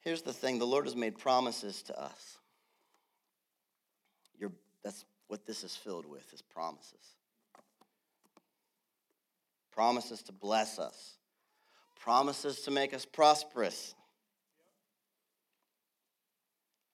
Here's 0.00 0.22
the 0.22 0.32
thing 0.32 0.58
the 0.58 0.66
Lord 0.66 0.86
has 0.86 0.96
made 0.96 1.18
promises 1.18 1.82
to 1.82 2.00
us. 2.00 2.38
You're, 4.38 4.52
that's 4.82 5.04
what 5.26 5.44
this 5.44 5.64
is 5.64 5.76
filled 5.76 6.06
with, 6.06 6.32
is 6.32 6.40
promises. 6.40 7.16
Promises 9.72 10.22
to 10.22 10.32
bless 10.32 10.78
us, 10.78 11.18
promises 12.00 12.62
to 12.62 12.70
make 12.70 12.94
us 12.94 13.04
prosperous. 13.04 13.94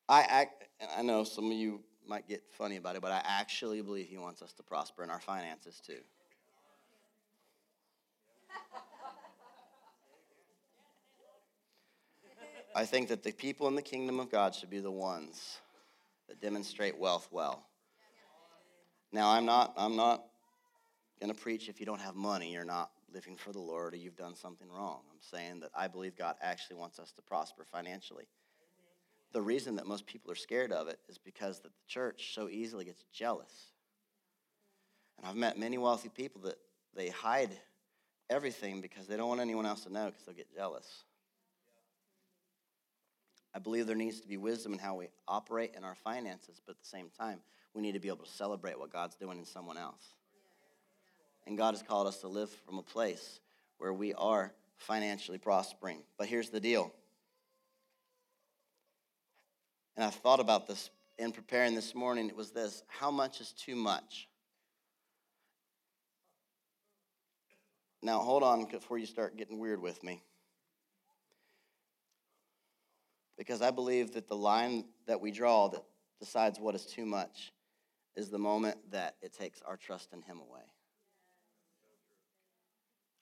I, 0.08 0.48
I 0.96 1.02
know 1.02 1.24
some 1.24 1.46
of 1.46 1.52
you 1.52 1.80
might 2.06 2.28
get 2.28 2.42
funny 2.50 2.76
about 2.76 2.96
it, 2.96 3.02
but 3.02 3.12
I 3.12 3.22
actually 3.24 3.80
believe 3.80 4.06
He 4.06 4.18
wants 4.18 4.42
us 4.42 4.52
to 4.54 4.62
prosper 4.62 5.02
in 5.02 5.10
our 5.10 5.20
finances 5.20 5.80
too. 5.84 6.00
I 12.76 12.84
think 12.84 13.08
that 13.08 13.22
the 13.22 13.32
people 13.32 13.68
in 13.68 13.76
the 13.76 13.82
kingdom 13.82 14.18
of 14.18 14.30
God 14.30 14.54
should 14.54 14.70
be 14.70 14.80
the 14.80 14.90
ones 14.90 15.58
that 16.28 16.40
demonstrate 16.40 16.98
wealth 16.98 17.28
well. 17.30 17.64
Now, 19.12 19.30
I'm 19.30 19.46
not, 19.46 19.74
I'm 19.76 19.94
not 19.94 20.24
going 21.20 21.32
to 21.32 21.40
preach 21.40 21.68
if 21.68 21.78
you 21.78 21.86
don't 21.86 22.00
have 22.00 22.16
money, 22.16 22.52
you're 22.52 22.64
not 22.64 22.90
living 23.12 23.36
for 23.36 23.52
the 23.52 23.60
Lord 23.60 23.94
or 23.94 23.96
you've 23.96 24.16
done 24.16 24.34
something 24.34 24.68
wrong. 24.68 25.02
I'm 25.12 25.20
saying 25.20 25.60
that 25.60 25.70
I 25.72 25.86
believe 25.86 26.16
God 26.16 26.34
actually 26.42 26.76
wants 26.76 26.98
us 26.98 27.12
to 27.12 27.22
prosper 27.22 27.64
financially. 27.70 28.24
The 29.34 29.42
reason 29.42 29.76
that 29.76 29.86
most 29.86 30.06
people 30.06 30.30
are 30.30 30.36
scared 30.36 30.72
of 30.72 30.88
it 30.88 31.00
is 31.08 31.18
because 31.18 31.58
that 31.60 31.74
the 31.74 31.86
church 31.88 32.32
so 32.34 32.48
easily 32.48 32.84
gets 32.84 33.04
jealous. 33.12 33.50
And 35.18 35.26
I've 35.26 35.34
met 35.34 35.58
many 35.58 35.76
wealthy 35.76 36.08
people 36.08 36.40
that 36.42 36.56
they 36.94 37.08
hide 37.08 37.50
everything 38.30 38.80
because 38.80 39.08
they 39.08 39.16
don't 39.16 39.28
want 39.28 39.40
anyone 39.40 39.66
else 39.66 39.82
to 39.84 39.92
know 39.92 40.06
because 40.06 40.24
they'll 40.24 40.36
get 40.36 40.54
jealous. 40.54 41.02
I 43.52 43.58
believe 43.58 43.88
there 43.88 43.96
needs 43.96 44.20
to 44.20 44.28
be 44.28 44.36
wisdom 44.36 44.72
in 44.72 44.78
how 44.78 44.94
we 44.94 45.08
operate 45.26 45.74
in 45.76 45.82
our 45.82 45.96
finances, 45.96 46.60
but 46.64 46.72
at 46.76 46.80
the 46.80 46.88
same 46.88 47.08
time, 47.18 47.40
we 47.74 47.82
need 47.82 47.92
to 47.92 48.00
be 48.00 48.08
able 48.08 48.24
to 48.24 48.30
celebrate 48.30 48.78
what 48.78 48.92
God's 48.92 49.16
doing 49.16 49.38
in 49.38 49.44
someone 49.44 49.76
else. 49.76 50.14
And 51.46 51.58
God 51.58 51.74
has 51.74 51.82
called 51.82 52.06
us 52.06 52.18
to 52.18 52.28
live 52.28 52.50
from 52.50 52.78
a 52.78 52.82
place 52.82 53.40
where 53.78 53.92
we 53.92 54.14
are 54.14 54.52
financially 54.76 55.38
prospering. 55.38 55.98
But 56.18 56.28
here's 56.28 56.50
the 56.50 56.60
deal. 56.60 56.92
And 59.96 60.04
I've 60.04 60.14
thought 60.14 60.40
about 60.40 60.66
this 60.66 60.90
in 61.18 61.32
preparing 61.32 61.74
this 61.74 61.94
morning. 61.94 62.28
It 62.28 62.36
was 62.36 62.50
this 62.50 62.82
how 62.88 63.10
much 63.10 63.40
is 63.40 63.52
too 63.52 63.76
much? 63.76 64.28
Now, 68.02 68.18
hold 68.18 68.42
on 68.42 68.66
before 68.66 68.98
you 68.98 69.06
start 69.06 69.36
getting 69.36 69.58
weird 69.58 69.80
with 69.80 70.02
me 70.02 70.22
because 73.36 73.62
I 73.62 73.70
believe 73.70 74.12
that 74.12 74.28
the 74.28 74.36
line 74.36 74.84
that 75.06 75.20
we 75.20 75.30
draw 75.30 75.68
that 75.68 75.82
decides 76.20 76.60
what 76.60 76.74
is 76.74 76.86
too 76.86 77.06
much 77.06 77.52
is 78.16 78.30
the 78.30 78.38
moment 78.38 78.76
that 78.92 79.16
it 79.22 79.32
takes 79.32 79.60
our 79.62 79.76
trust 79.76 80.12
in 80.12 80.22
Him 80.22 80.38
away. 80.38 80.62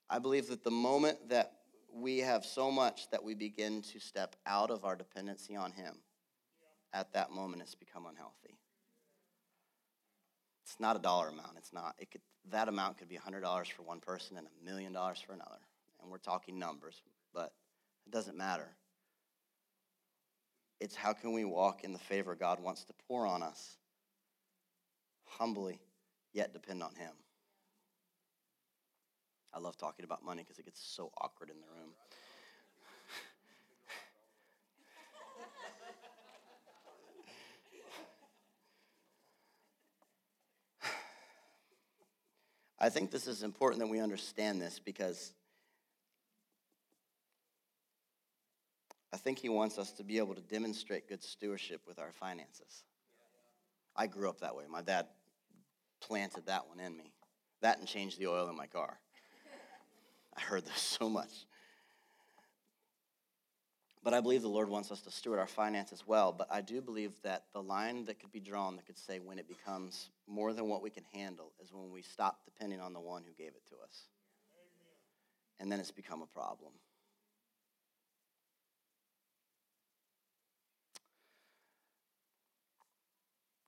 I 0.09 0.19
believe 0.19 0.47
that 0.47 0.63
the 0.63 0.71
moment 0.71 1.29
that 1.29 1.53
we 1.91 2.19
have 2.19 2.45
so 2.45 2.71
much 2.71 3.09
that 3.09 3.23
we 3.23 3.33
begin 3.33 3.81
to 3.81 3.99
step 3.99 4.35
out 4.45 4.69
of 4.69 4.85
our 4.85 4.95
dependency 4.95 5.55
on 5.55 5.71
Him, 5.71 5.95
at 6.93 7.13
that 7.13 7.31
moment 7.31 7.61
it's 7.61 7.75
become 7.75 8.05
unhealthy. 8.05 8.57
It's 10.63 10.79
not 10.79 10.95
a 10.95 10.99
dollar 10.99 11.29
amount. 11.29 11.57
It's 11.57 11.73
not. 11.73 11.95
It 11.99 12.11
could, 12.11 12.21
that 12.51 12.67
amount 12.67 12.97
could 12.97 13.09
be 13.09 13.17
$100 13.17 13.71
for 13.71 13.83
one 13.83 13.99
person 13.99 14.37
and 14.37 14.47
a 14.47 14.65
million 14.65 14.93
dollars 14.93 15.19
for 15.25 15.33
another. 15.33 15.59
And 16.01 16.09
we're 16.09 16.17
talking 16.17 16.57
numbers, 16.57 17.01
but 17.33 17.53
it 18.05 18.11
doesn't 18.11 18.37
matter. 18.37 18.69
It's 20.79 20.95
how 20.95 21.13
can 21.13 21.33
we 21.33 21.45
walk 21.45 21.83
in 21.83 21.93
the 21.93 21.99
favor 21.99 22.35
God 22.35 22.59
wants 22.61 22.83
to 22.85 22.93
pour 23.07 23.25
on 23.25 23.43
us 23.43 23.77
humbly, 25.25 25.79
yet 26.33 26.53
depend 26.53 26.83
on 26.83 26.93
Him. 26.95 27.11
I 29.53 29.59
love 29.59 29.77
talking 29.77 30.03
about 30.05 30.25
money 30.25 30.41
because 30.41 30.59
it 30.59 30.65
gets 30.65 30.81
so 30.83 31.11
awkward 31.21 31.49
in 31.49 31.57
the 31.59 31.67
room. 31.67 31.91
I 42.83 42.89
think 42.89 43.11
this 43.11 43.27
is 43.27 43.43
important 43.43 43.79
that 43.79 43.87
we 43.87 44.01
understand 44.01 44.61
this 44.61 44.77
because 44.77 45.31
I 49.13 49.15
think 49.15 49.39
he 49.39 49.47
wants 49.47 49.77
us 49.77 49.93
to 49.93 50.03
be 50.03 50.17
able 50.17 50.35
to 50.35 50.41
demonstrate 50.41 51.07
good 51.07 51.23
stewardship 51.23 51.79
with 51.87 51.97
our 51.97 52.11
finances. 52.11 52.83
I 53.95 54.07
grew 54.07 54.27
up 54.27 54.41
that 54.41 54.53
way. 54.53 54.65
My 54.69 54.81
dad 54.81 55.05
planted 56.01 56.47
that 56.47 56.67
one 56.67 56.81
in 56.81 56.97
me. 56.97 57.13
That 57.61 57.79
and 57.79 57.87
changed 57.87 58.19
the 58.19 58.27
oil 58.27 58.49
in 58.49 58.57
my 58.57 58.67
car. 58.67 58.99
I 60.35 60.41
heard 60.41 60.65
this 60.65 60.81
so 60.81 61.07
much. 61.07 61.45
But 64.03 64.13
I 64.13 64.19
believe 64.19 64.41
the 64.41 64.49
Lord 64.49 64.67
wants 64.67 64.91
us 64.91 65.01
to 65.01 65.11
steward 65.11 65.39
our 65.39 65.47
finances 65.47 66.03
well. 66.05 66.33
But 66.33 66.47
I 66.51 66.59
do 66.59 66.81
believe 66.81 67.13
that 67.23 67.45
the 67.53 67.61
line 67.61 68.03
that 68.05 68.19
could 68.19 68.33
be 68.33 68.41
drawn 68.41 68.75
that 68.75 68.85
could 68.85 68.97
say 68.97 69.19
when 69.19 69.39
it 69.39 69.47
becomes 69.47 70.09
more 70.27 70.51
than 70.51 70.67
what 70.67 70.81
we 70.83 70.89
can 70.89 71.05
handle 71.13 71.53
is 71.63 71.71
when 71.71 71.89
we 71.91 72.01
stop 72.01 72.41
depending 72.43 72.81
on 72.81 72.91
the 72.91 72.99
one 72.99 73.23
who 73.23 73.31
gave 73.31 73.53
it 73.53 73.65
to 73.69 73.75
us. 73.83 74.07
And 75.59 75.71
then 75.71 75.79
it's 75.79 75.91
become 75.91 76.21
a 76.21 76.25
problem. 76.25 76.73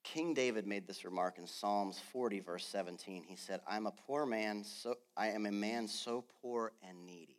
King 0.03 0.33
David 0.33 0.65
made 0.65 0.87
this 0.87 1.03
remark 1.03 1.37
in 1.37 1.47
Psalms 1.47 1.99
40, 2.13 2.39
verse 2.39 2.65
17. 2.67 3.23
He 3.27 3.35
said, 3.35 3.59
I'm 3.67 3.85
a 3.85 3.91
poor 3.91 4.25
man, 4.25 4.63
so 4.63 4.95
I 5.17 5.27
am 5.27 5.45
a 5.45 5.51
man 5.51 5.87
so 5.89 6.23
poor 6.41 6.71
and 6.87 7.05
needy. 7.05 7.34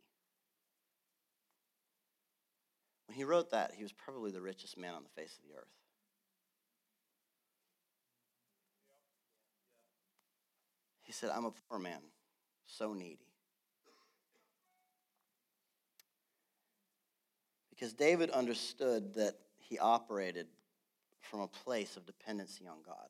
When 3.07 3.15
he 3.15 3.23
wrote 3.23 3.51
that, 3.51 3.73
he 3.75 3.83
was 3.83 3.93
probably 3.93 4.31
the 4.31 4.41
richest 4.41 4.77
man 4.77 4.93
on 4.93 5.03
the 5.03 5.21
face 5.21 5.37
of 5.37 5.49
the 5.49 5.57
earth. 5.57 5.67
He 11.03 11.13
said, 11.13 11.29
I'm 11.33 11.45
a 11.45 11.53
poor 11.69 11.79
man, 11.79 12.01
so 12.65 12.93
needy. 12.93 13.19
Because 17.69 17.93
David 17.93 18.29
understood 18.31 19.13
that 19.15 19.35
he 19.57 19.79
operated 19.79 20.47
from 21.21 21.39
a 21.41 21.47
place 21.47 21.95
of 21.95 22.05
dependency 22.05 22.67
on 22.67 22.77
God. 22.85 23.07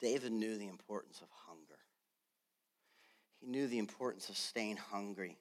David 0.00 0.32
knew 0.32 0.56
the 0.56 0.68
importance 0.68 1.20
of 1.20 1.28
hunger. 1.46 1.69
He 3.40 3.46
knew 3.46 3.66
the 3.66 3.78
importance 3.78 4.28
of 4.28 4.36
staying 4.36 4.76
hungry. 4.76 5.38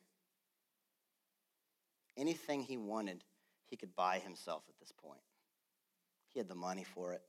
Anything 2.17 2.63
he 2.63 2.77
wanted, 2.77 3.23
he 3.69 3.75
could 3.75 3.95
buy 3.95 4.19
himself 4.19 4.63
at 4.69 4.79
this 4.79 4.91
point. 4.91 5.21
He 6.29 6.39
had 6.39 6.47
the 6.47 6.55
money 6.55 6.83
for 6.83 7.13
it. 7.13 7.21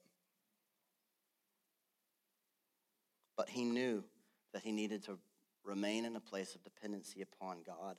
But 3.36 3.48
he 3.48 3.64
knew 3.64 4.04
that 4.52 4.62
he 4.62 4.72
needed 4.72 5.04
to 5.04 5.18
remain 5.64 6.04
in 6.04 6.16
a 6.16 6.20
place 6.20 6.54
of 6.54 6.62
dependency 6.62 7.22
upon 7.22 7.62
God 7.66 7.96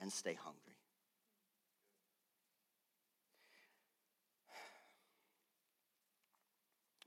and 0.00 0.12
stay 0.12 0.34
hungry. 0.34 0.76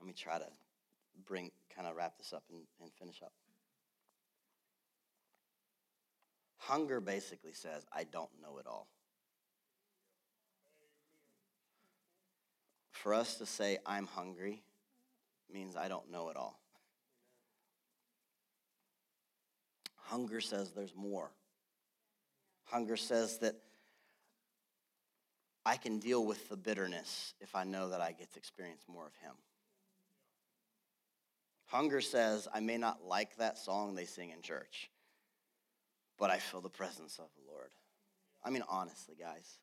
Let 0.00 0.06
me 0.06 0.12
try 0.12 0.38
to 0.38 0.46
bring, 1.26 1.50
kind 1.74 1.88
of 1.88 1.96
wrap 1.96 2.16
this 2.18 2.32
up 2.32 2.44
and, 2.50 2.62
and 2.80 2.92
finish 2.92 3.22
up. 3.22 3.32
Hunger 6.66 7.00
basically 7.00 7.52
says, 7.52 7.86
I 7.92 8.04
don't 8.04 8.30
know 8.42 8.58
it 8.58 8.66
all. 8.66 8.88
For 12.90 13.14
us 13.14 13.36
to 13.36 13.46
say, 13.46 13.78
I'm 13.86 14.06
hungry, 14.06 14.62
means 15.52 15.76
I 15.76 15.86
don't 15.86 16.10
know 16.10 16.28
it 16.30 16.36
all. 16.36 16.58
Hunger 19.96 20.40
says 20.40 20.72
there's 20.72 20.94
more. 20.96 21.30
Hunger 22.64 22.96
says 22.96 23.38
that 23.38 23.54
I 25.64 25.76
can 25.76 26.00
deal 26.00 26.24
with 26.24 26.48
the 26.48 26.56
bitterness 26.56 27.34
if 27.40 27.54
I 27.54 27.62
know 27.62 27.90
that 27.90 28.00
I 28.00 28.10
get 28.10 28.32
to 28.32 28.38
experience 28.38 28.82
more 28.88 29.06
of 29.06 29.14
Him. 29.22 29.34
Hunger 31.66 32.00
says, 32.00 32.48
I 32.52 32.58
may 32.58 32.76
not 32.76 33.06
like 33.06 33.36
that 33.36 33.56
song 33.56 33.94
they 33.94 34.04
sing 34.04 34.30
in 34.30 34.42
church, 34.42 34.90
but 36.18 36.30
I 36.30 36.38
feel 36.38 36.60
the 36.60 36.68
presence 36.68 37.18
of 37.18 37.28
the 37.36 37.50
Lord. 37.50 37.70
I 38.44 38.50
mean, 38.50 38.62
honestly, 38.68 39.14
guys. 39.18 39.58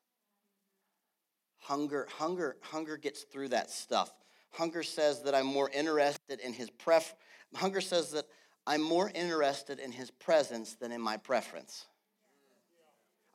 Hunger, 1.58 2.06
hunger, 2.18 2.56
hunger 2.60 2.96
gets 2.96 3.22
through 3.22 3.48
that 3.48 3.70
stuff. 3.70 4.12
Hunger 4.50 4.82
says 4.82 5.22
that 5.22 5.34
I'm 5.34 5.46
more 5.46 5.70
interested 5.70 6.40
in 6.44 6.52
his 6.52 6.70
pref. 6.70 7.14
Hunger 7.54 7.80
says 7.80 8.10
that 8.12 8.26
I'm 8.66 8.82
more 8.82 9.10
interested 9.14 9.78
in 9.78 9.90
his 9.90 10.10
presence 10.10 10.74
than 10.74 10.92
in 10.92 11.00
my 11.00 11.16
preference. 11.16 11.86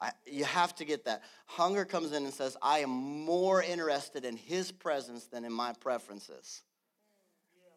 I, 0.01 0.11
you 0.25 0.45
have 0.45 0.73
to 0.75 0.85
get 0.85 1.05
that. 1.05 1.23
Hunger 1.45 1.83
comes 1.83 2.13
in 2.13 2.23
and 2.23 2.33
says, 2.33 2.55
I 2.61 2.79
am 2.79 2.89
more 2.89 3.61
interested 3.61 4.23
in 4.23 4.37
his 4.37 4.71
presence 4.71 5.25
than 5.25 5.43
in 5.43 5.51
my 5.51 5.73
preferences. 5.73 6.63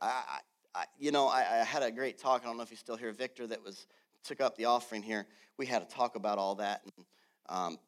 I, 0.00 0.40
I, 0.74 0.84
you 0.98 1.10
know, 1.10 1.26
I, 1.26 1.40
I, 1.40 1.64
had 1.64 1.82
a 1.82 1.90
great 1.90 2.18
talk. 2.18 2.42
I 2.42 2.46
don't 2.46 2.56
know 2.56 2.62
if 2.62 2.70
you 2.70 2.76
still 2.76 2.96
hear 2.96 3.12
Victor 3.12 3.46
that 3.48 3.62
was 3.62 3.86
took 4.22 4.40
up 4.40 4.56
the 4.56 4.66
offering 4.66 5.02
here. 5.02 5.26
We 5.56 5.66
had 5.66 5.82
a 5.82 5.86
talk 5.86 6.16
about 6.16 6.38
all 6.38 6.56
that. 6.56 6.82
And, 6.84 7.06
um, 7.48 7.78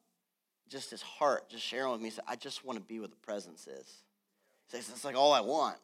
just 0.69 0.91
his 0.91 1.03
heart, 1.03 1.51
just 1.51 1.65
sharing 1.65 1.93
with 1.93 2.01
me, 2.01 2.11
said, 2.11 2.25
I 2.27 2.37
just 2.37 2.65
want 2.65 2.79
to 2.79 2.85
be 2.85 2.99
where 2.99 3.09
the 3.09 3.17
presence 3.17 3.67
is. 3.67 4.03
Says, 4.69 4.89
It's 4.91 5.05
like 5.05 5.17
all 5.17 5.33
I 5.33 5.41
want. 5.41 5.77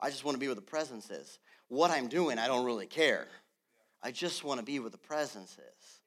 I 0.00 0.10
just 0.10 0.24
want 0.24 0.34
to 0.34 0.38
be 0.38 0.46
where 0.46 0.54
the 0.54 0.60
presence 0.60 1.10
is. 1.10 1.38
What 1.68 1.90
I'm 1.90 2.08
doing, 2.08 2.38
I 2.38 2.46
don't 2.46 2.64
really 2.64 2.86
care. 2.86 3.26
I 4.02 4.12
just 4.12 4.44
want 4.44 4.60
to 4.60 4.64
be 4.64 4.78
where 4.78 4.90
the 4.90 4.98
presence 4.98 5.52
is. 5.52 6.00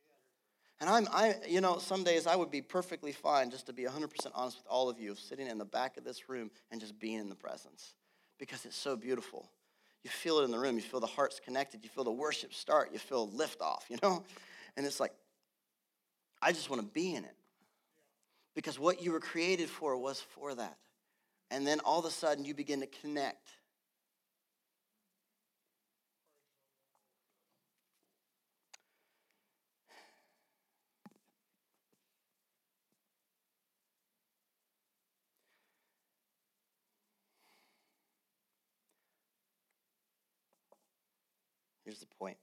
And 0.79 0.89
I'm, 0.89 1.07
I, 1.11 1.35
you 1.47 1.59
know, 1.59 1.77
some 1.77 2.03
days 2.03 2.25
I 2.25 2.35
would 2.35 2.51
be 2.51 2.61
perfectly 2.61 3.11
fine, 3.11 3.49
just 3.49 3.65
to 3.65 3.73
be 3.73 3.83
100% 3.83 4.09
honest 4.33 4.57
with 4.57 4.67
all 4.69 4.89
of 4.89 4.99
you, 4.99 5.11
of 5.11 5.19
sitting 5.19 5.47
in 5.47 5.57
the 5.57 5.65
back 5.65 5.97
of 5.97 6.05
this 6.05 6.29
room 6.29 6.49
and 6.71 6.79
just 6.79 6.97
being 6.99 7.19
in 7.19 7.29
the 7.29 7.35
presence 7.35 7.93
because 8.37 8.65
it's 8.65 8.77
so 8.77 8.95
beautiful. 8.95 9.49
You 10.03 10.09
feel 10.09 10.39
it 10.39 10.45
in 10.45 10.51
the 10.51 10.59
room. 10.59 10.75
You 10.75 10.81
feel 10.81 10.99
the 10.99 11.07
hearts 11.07 11.39
connected. 11.43 11.83
You 11.83 11.89
feel 11.89 12.03
the 12.03 12.11
worship 12.11 12.53
start. 12.53 12.91
You 12.93 12.99
feel 12.99 13.29
lift 13.29 13.61
off, 13.61 13.85
you 13.89 13.97
know? 14.01 14.23
And 14.77 14.85
it's 14.85 14.99
like, 14.99 15.13
I 16.41 16.51
just 16.51 16.69
want 16.69 16.81
to 16.81 16.87
be 16.87 17.15
in 17.15 17.25
it 17.25 17.35
because 18.55 18.79
what 18.79 19.01
you 19.01 19.11
were 19.11 19.19
created 19.19 19.69
for 19.69 19.97
was 19.97 20.21
for 20.21 20.55
that. 20.55 20.77
And 21.51 21.67
then 21.67 21.79
all 21.81 21.99
of 21.99 22.05
a 22.05 22.11
sudden 22.11 22.45
you 22.45 22.53
begin 22.53 22.79
to 22.79 22.87
connect 22.87 23.49
Here's 41.89 42.01
the 42.01 42.05
point. 42.05 42.37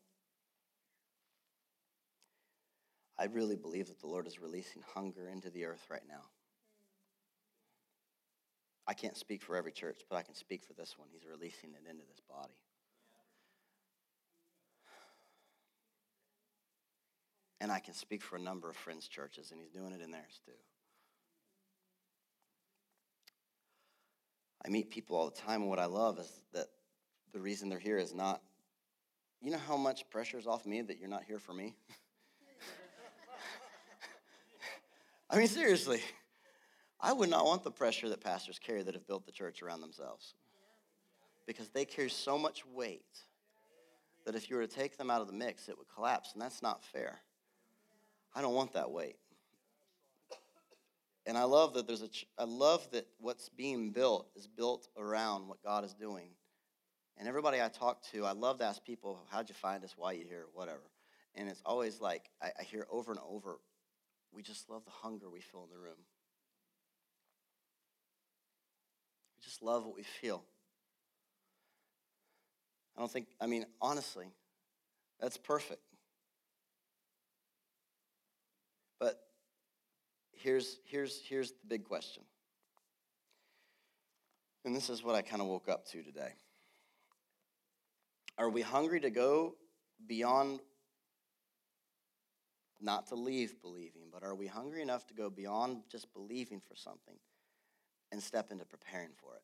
I 3.17 3.27
really 3.27 3.55
believe 3.55 3.87
that 3.87 4.01
the 4.01 4.09
Lord 4.09 4.27
is 4.27 4.41
releasing 4.41 4.83
hunger 4.93 5.29
into 5.29 5.51
the 5.51 5.67
earth 5.67 5.87
right 5.89 6.03
now. 6.09 6.23
I 8.89 8.95
can't 8.95 9.17
speak 9.17 9.45
for 9.45 9.55
every 9.55 9.71
church, 9.71 10.01
but 10.11 10.17
I 10.17 10.23
can 10.23 10.35
speak 10.35 10.65
for 10.65 10.73
this 10.73 10.99
one. 10.99 11.07
He's 11.13 11.31
releasing 11.31 11.71
it 11.71 11.89
into 11.89 12.03
this 12.09 12.21
body. 12.29 12.57
And 17.61 17.71
I 17.71 17.79
can 17.79 17.95
speak 17.95 18.25
for 18.25 18.35
a 18.35 18.41
number 18.41 18.69
of 18.69 18.75
friends' 18.75 19.07
churches, 19.07 19.53
and 19.53 19.61
he's 19.61 19.71
doing 19.71 19.93
it 19.93 20.03
in 20.03 20.11
theirs 20.11 20.41
too. 20.45 20.59
I 24.65 24.71
meet 24.71 24.91
people 24.91 25.15
all 25.17 25.31
the 25.31 25.41
time, 25.41 25.61
and 25.61 25.71
what 25.71 25.79
I 25.79 25.87
love 25.87 26.19
is 26.19 26.33
that 26.53 26.67
the 27.33 27.39
reason 27.39 27.69
they're 27.69 27.79
here 27.79 27.99
is 27.99 28.13
not 28.13 28.43
you 29.43 29.51
know 29.51 29.59
how 29.59 29.77
much 29.77 30.09
pressure 30.11 30.39
is 30.39 30.47
off 30.47 30.67
me 30.67 30.83
that 30.83 30.99
you're 30.99 31.09
not 31.09 31.25
here 31.25 31.39
for 31.39 31.53
me? 31.53 31.77
I 35.31 35.37
mean, 35.37 35.49
seriously, 35.49 36.01
I 37.01 37.13
would 37.13 37.29
not 37.29 37.45
want 37.45 37.63
the 37.63 37.71
pressure 37.71 38.09
that 38.09 38.21
pastors 38.21 38.59
carry 38.59 38.83
that 38.83 38.95
have 38.95 39.07
built 39.07 39.27
the 39.27 39.33
church 39.33 39.63
around 39.63 39.81
themselves. 39.81 40.35
Because 41.47 41.69
they 41.69 41.85
carry 41.85 42.11
so 42.11 42.39
much 42.39 42.65
weight 42.67 43.05
that 44.25 44.35
if 44.35 44.51
you 44.51 44.57
were 44.57 44.67
to 44.67 44.75
take 44.75 44.97
them 44.97 45.11
out 45.11 45.21
of 45.21 45.29
the 45.29 45.33
mix, 45.33 45.69
it 45.69 45.79
would 45.79 45.87
collapse, 45.95 46.33
and 46.33 46.43
that's 46.43 46.63
not 46.63 46.83
fair. 46.83 47.21
I 48.35 48.43
don't 48.43 48.55
want 48.55 48.73
that 48.73 48.91
weight. 48.91 49.17
And 51.27 51.37
I 51.37 51.45
love 51.45 51.75
that 51.75 51.87
there's 51.87 52.03
a, 52.03 52.09
I 52.39 52.45
love 52.45 52.89
that 52.93 53.07
what's 53.19 53.49
being 53.49 53.91
built 53.91 54.29
is 54.37 54.47
built 54.47 54.89
around 54.97 55.49
what 55.49 55.63
God 55.63 55.85
is 55.85 55.95
doing 55.95 56.31
and 57.19 57.27
everybody 57.27 57.61
I 57.63 57.69
talk 57.69 58.03
to, 58.13 58.27
I 58.27 58.33
love 58.33 58.59
to 58.59 58.65
ask 58.65 58.85
people, 58.85 59.21
how'd 59.31 59.49
you 59.49 59.55
find 59.55 59.83
us, 59.85 59.95
why 59.97 60.13
you 60.13 60.25
here, 60.29 60.47
whatever. 60.53 60.83
And 61.35 61.49
it's 61.49 61.63
always 61.65 62.01
like, 62.01 62.31
I, 62.43 62.51
I 62.59 62.63
hear 62.63 62.87
over 62.91 63.13
and 63.13 63.21
over, 63.29 63.59
we 64.33 64.43
just 64.43 64.69
love 64.69 64.85
the 64.85 64.91
hunger 64.91 65.31
we 65.31 65.41
feel 65.41 65.65
in 65.65 65.71
the 65.71 65.83
room. 65.83 65.97
We 69.37 69.43
just 69.43 69.63
love 69.63 69.85
what 69.85 69.97
we 69.97 70.03
feel. 70.03 70.43
I 72.97 73.01
don't 73.01 73.11
think, 73.11 73.27
I 73.41 73.47
mean, 73.47 73.67
honestly, 73.81 74.27
that's 75.21 75.37
perfect. 75.37 75.81
But 78.99 79.21
here's, 80.33 80.79
here's, 80.85 81.21
here's 81.27 81.51
the 81.51 81.67
big 81.69 81.85
question. 81.85 82.23
And 84.65 84.75
this 84.75 84.91
is 84.91 85.03
what 85.03 85.15
I 85.15 85.23
kind 85.23 85.41
of 85.41 85.49
woke 85.49 85.69
up 85.69 85.87
to 85.89 86.03
today. 86.03 86.33
Are 88.39 88.51
we 88.51 88.61
hungry 88.61 89.01
to 89.01 89.11
go 89.11 89.55
beyond, 90.07 90.61
not 92.81 93.07
to 93.09 93.15
leave 93.15 93.63
believing, 93.63 94.11
but 94.13 94.23
are 94.23 94.35
we 94.35 94.47
hungry 94.47 94.83
enough 94.83 95.07
to 95.07 95.15
go 95.15 95.31
beyond 95.31 95.85
just 95.91 96.13
believing 96.13 96.61
for 96.61 96.75
something 96.75 97.15
and 98.13 98.23
step 98.23 98.53
into 98.53 98.67
preparing 98.67 99.13
for 99.19 99.37
it? 99.37 99.43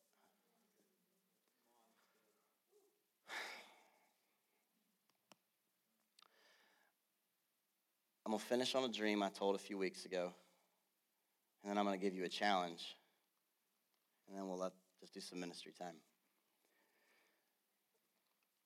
I'm 8.26 8.32
going 8.32 8.40
to 8.40 8.44
finish 8.44 8.74
on 8.74 8.84
a 8.84 8.92
dream 8.92 9.22
I 9.22 9.30
told 9.30 9.54
a 9.54 9.58
few 9.58 9.78
weeks 9.78 10.04
ago, 10.04 10.34
and 11.62 11.70
then 11.70 11.78
I'm 11.78 11.86
going 11.86 11.98
to 11.98 12.04
give 12.04 12.14
you 12.14 12.24
a 12.24 12.28
challenge, 12.28 12.94
and 14.28 14.36
then 14.36 14.46
we'll 14.48 14.58
let, 14.58 14.72
just 15.00 15.14
do 15.14 15.20
some 15.20 15.40
ministry 15.40 15.72
time. 15.78 15.94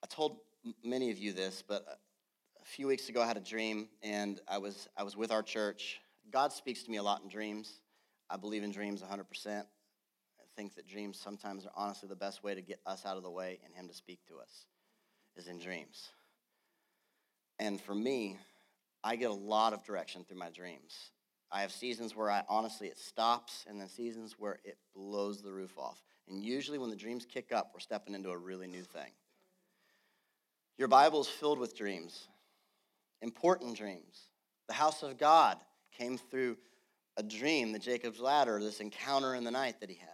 I 0.07 0.15
told 0.15 0.39
many 0.85 1.11
of 1.11 1.19
you 1.19 1.33
this, 1.33 1.65
but 1.67 1.85
a 2.63 2.65
few 2.65 2.87
weeks 2.87 3.09
ago 3.09 3.21
I 3.21 3.27
had 3.27 3.37
a 3.37 3.41
dream, 3.41 3.89
and 4.05 4.41
I 4.47 4.59
was, 4.59 4.89
I 4.97 5.03
was 5.03 5.17
with 5.17 5.33
our 5.33 5.43
church. 5.43 5.99
God 6.31 6.53
speaks 6.53 6.85
to 6.85 6.91
me 6.93 6.99
a 6.99 7.03
lot 7.03 7.23
in 7.25 7.29
dreams. 7.29 7.81
I 8.31 8.37
believe 8.37 8.63
in 8.63 8.71
dreams 8.71 9.03
100%. 9.03 9.25
I 9.49 9.65
think 10.55 10.77
that 10.77 10.87
dreams 10.87 11.19
sometimes 11.19 11.67
are 11.67 11.73
honestly 11.75 12.09
the 12.09 12.15
best 12.15 12.45
way 12.45 12.55
to 12.55 12.63
get 12.63 12.79
us 12.87 13.05
out 13.05 13.17
of 13.17 13.25
the 13.25 13.31
way 13.33 13.59
and 13.65 13.75
Him 13.75 13.89
to 13.89 13.95
speak 13.95 14.21
to 14.29 14.39
us 14.39 14.67
is 15.35 15.49
in 15.49 15.59
dreams. 15.59 16.11
And 17.59 17.81
for 17.81 17.95
me, 17.97 18.39
I 19.03 19.17
get 19.17 19.31
a 19.31 19.35
lot 19.35 19.73
of 19.73 19.83
direction 19.83 20.23
through 20.23 20.39
my 20.39 20.51
dreams. 20.51 21.11
I 21.51 21.63
have 21.63 21.73
seasons 21.73 22.15
where 22.15 22.31
I 22.31 22.45
honestly 22.49 22.87
it 22.87 22.99
stops, 22.99 23.65
and 23.69 23.81
then 23.81 23.89
seasons 23.89 24.37
where 24.39 24.61
it 24.63 24.79
blows 24.95 25.43
the 25.43 25.51
roof 25.51 25.77
off. 25.77 26.01
And 26.29 26.45
usually, 26.45 26.79
when 26.79 26.91
the 26.91 26.97
dreams 26.97 27.27
kick 27.27 27.51
up, 27.51 27.73
we're 27.75 27.81
stepping 27.81 28.15
into 28.15 28.31
a 28.31 28.39
really 28.39 28.69
new 28.69 28.85
thing. 28.85 29.11
Your 30.79 30.89
Bible 30.89 31.21
is 31.23 31.29
filled 31.29 31.59
with 31.59 31.77
dreams, 31.77 32.29
important 33.23 33.77
dreams. 33.77 34.29
The 34.69 34.75
house 34.75 35.03
of 35.03 35.17
God 35.17 35.57
came 35.97 36.19
through 36.19 36.59
a 37.17 37.23
dream, 37.23 37.73
the 37.73 37.79
Jacob's 37.79 38.21
ladder, 38.21 38.61
this 38.61 38.81
encounter 38.81 39.35
in 39.35 39.45
the 39.45 39.51
night 39.51 39.81
that 39.81 39.89
he 39.89 39.97
had. 39.97 40.11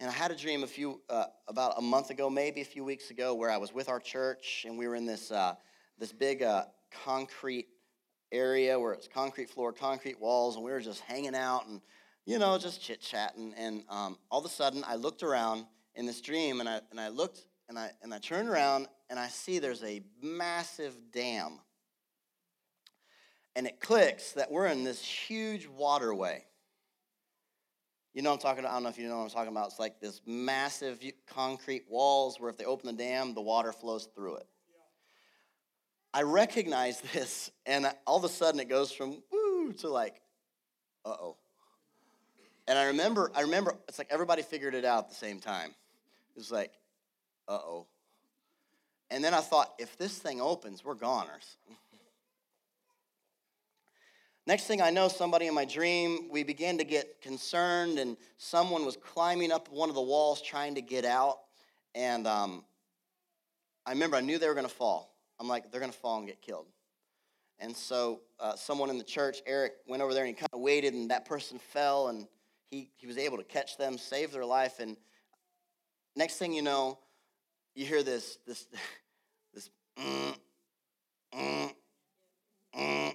And 0.00 0.08
I 0.08 0.12
had 0.12 0.30
a 0.30 0.36
dream 0.36 0.62
a 0.62 0.66
few, 0.66 1.02
uh, 1.10 1.26
about 1.46 1.74
a 1.76 1.82
month 1.82 2.10
ago, 2.10 2.30
maybe 2.30 2.62
a 2.62 2.64
few 2.64 2.84
weeks 2.84 3.10
ago, 3.10 3.34
where 3.34 3.50
I 3.50 3.58
was 3.58 3.72
with 3.72 3.88
our 3.88 4.00
church 4.00 4.64
and 4.66 4.78
we 4.78 4.88
were 4.88 4.94
in 4.94 5.06
this, 5.06 5.30
uh, 5.30 5.54
this 5.98 6.12
big 6.12 6.42
uh, 6.42 6.64
concrete 7.04 7.68
area 8.32 8.78
where 8.78 8.92
it's 8.92 9.08
concrete 9.08 9.50
floor, 9.50 9.72
concrete 9.72 10.18
walls, 10.18 10.56
and 10.56 10.64
we 10.64 10.72
were 10.72 10.80
just 10.80 11.00
hanging 11.00 11.34
out 11.34 11.66
and, 11.68 11.80
you 12.24 12.38
know, 12.38 12.58
just 12.58 12.82
chit 12.82 13.00
chatting. 13.00 13.54
And 13.56 13.84
um, 13.88 14.18
all 14.30 14.40
of 14.40 14.46
a 14.46 14.48
sudden, 14.48 14.82
I 14.86 14.96
looked 14.96 15.22
around 15.22 15.66
in 15.94 16.06
this 16.06 16.20
dream 16.20 16.60
and 16.60 16.68
I, 16.68 16.80
and 16.90 16.98
I 16.98 17.08
looked 17.08 17.46
and 17.68 17.78
I, 17.78 17.90
and 18.02 18.12
I 18.12 18.18
turn 18.18 18.48
around 18.48 18.88
and 19.10 19.18
I 19.18 19.28
see 19.28 19.58
there's 19.58 19.82
a 19.82 20.02
massive 20.22 20.96
dam. 21.12 21.60
And 23.56 23.66
it 23.66 23.80
clicks 23.80 24.32
that 24.32 24.50
we're 24.50 24.66
in 24.66 24.84
this 24.84 25.02
huge 25.04 25.68
waterway. 25.68 26.44
You 28.12 28.22
know 28.22 28.32
I'm 28.32 28.38
talking 28.38 28.60
about? 28.60 28.70
I 28.70 28.74
don't 28.74 28.84
know 28.84 28.88
if 28.90 28.98
you 28.98 29.08
know 29.08 29.18
what 29.18 29.24
I'm 29.24 29.30
talking 29.30 29.50
about. 29.50 29.68
It's 29.68 29.78
like 29.80 30.00
this 30.00 30.20
massive 30.24 31.00
concrete 31.26 31.84
walls 31.88 32.38
where 32.38 32.48
if 32.48 32.56
they 32.56 32.64
open 32.64 32.86
the 32.86 33.02
dam, 33.02 33.34
the 33.34 33.40
water 33.40 33.72
flows 33.72 34.08
through 34.14 34.36
it. 34.36 34.46
I 36.12 36.22
recognize 36.22 37.00
this, 37.12 37.50
and 37.66 37.92
all 38.06 38.16
of 38.16 38.24
a 38.24 38.28
sudden 38.28 38.60
it 38.60 38.68
goes 38.68 38.92
from 38.92 39.22
woo 39.32 39.72
to 39.78 39.88
like, 39.88 40.20
uh 41.04 41.10
oh. 41.10 41.36
And 42.66 42.78
I 42.78 42.86
remember, 42.86 43.30
I 43.34 43.42
remember, 43.42 43.74
it's 43.88 43.98
like 43.98 44.08
everybody 44.10 44.42
figured 44.42 44.74
it 44.74 44.84
out 44.84 45.04
at 45.04 45.08
the 45.10 45.16
same 45.16 45.38
time. 45.38 45.70
It 45.70 46.38
was 46.38 46.50
like, 46.50 46.72
uh 47.48 47.52
oh. 47.52 47.86
And 49.10 49.22
then 49.22 49.34
I 49.34 49.40
thought, 49.40 49.74
if 49.78 49.96
this 49.96 50.18
thing 50.18 50.40
opens, 50.40 50.84
we're 50.84 50.94
goners. 50.94 51.56
Next 54.46 54.64
thing 54.64 54.82
I 54.82 54.90
know, 54.90 55.08
somebody 55.08 55.46
in 55.46 55.54
my 55.54 55.64
dream, 55.64 56.28
we 56.30 56.42
began 56.42 56.76
to 56.78 56.84
get 56.84 57.22
concerned, 57.22 57.98
and 57.98 58.16
someone 58.36 58.84
was 58.84 58.96
climbing 58.96 59.52
up 59.52 59.70
one 59.70 59.88
of 59.88 59.94
the 59.94 60.02
walls 60.02 60.42
trying 60.42 60.74
to 60.74 60.82
get 60.82 61.04
out. 61.04 61.38
And 61.94 62.26
um, 62.26 62.64
I 63.86 63.92
remember 63.92 64.16
I 64.16 64.20
knew 64.20 64.38
they 64.38 64.48
were 64.48 64.54
going 64.54 64.66
to 64.66 64.74
fall. 64.74 65.14
I'm 65.40 65.48
like, 65.48 65.70
they're 65.70 65.80
going 65.80 65.92
to 65.92 65.98
fall 65.98 66.18
and 66.18 66.26
get 66.26 66.42
killed. 66.42 66.66
And 67.58 67.76
so 67.76 68.20
uh, 68.40 68.56
someone 68.56 68.90
in 68.90 68.98
the 68.98 69.04
church, 69.04 69.38
Eric, 69.46 69.74
went 69.86 70.02
over 70.02 70.12
there 70.12 70.24
and 70.24 70.34
he 70.34 70.38
kind 70.38 70.50
of 70.52 70.60
waited, 70.60 70.92
and 70.92 71.10
that 71.10 71.24
person 71.24 71.58
fell, 71.58 72.08
and 72.08 72.26
he, 72.66 72.90
he 72.96 73.06
was 73.06 73.16
able 73.16 73.38
to 73.38 73.44
catch 73.44 73.78
them, 73.78 73.96
save 73.96 74.32
their 74.32 74.44
life. 74.44 74.80
And 74.80 74.96
next 76.16 76.36
thing 76.36 76.52
you 76.52 76.62
know, 76.62 76.98
you 77.74 77.86
hear 77.86 78.02
this, 78.02 78.38
this, 78.46 78.66
this, 79.52 79.70
mm, 79.98 80.34
mm, 81.36 81.72
mm, 82.78 83.14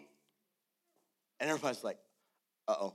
and 1.40 1.50
everybody's 1.50 1.84
like, 1.84 1.98
uh 2.68 2.76
oh. 2.80 2.94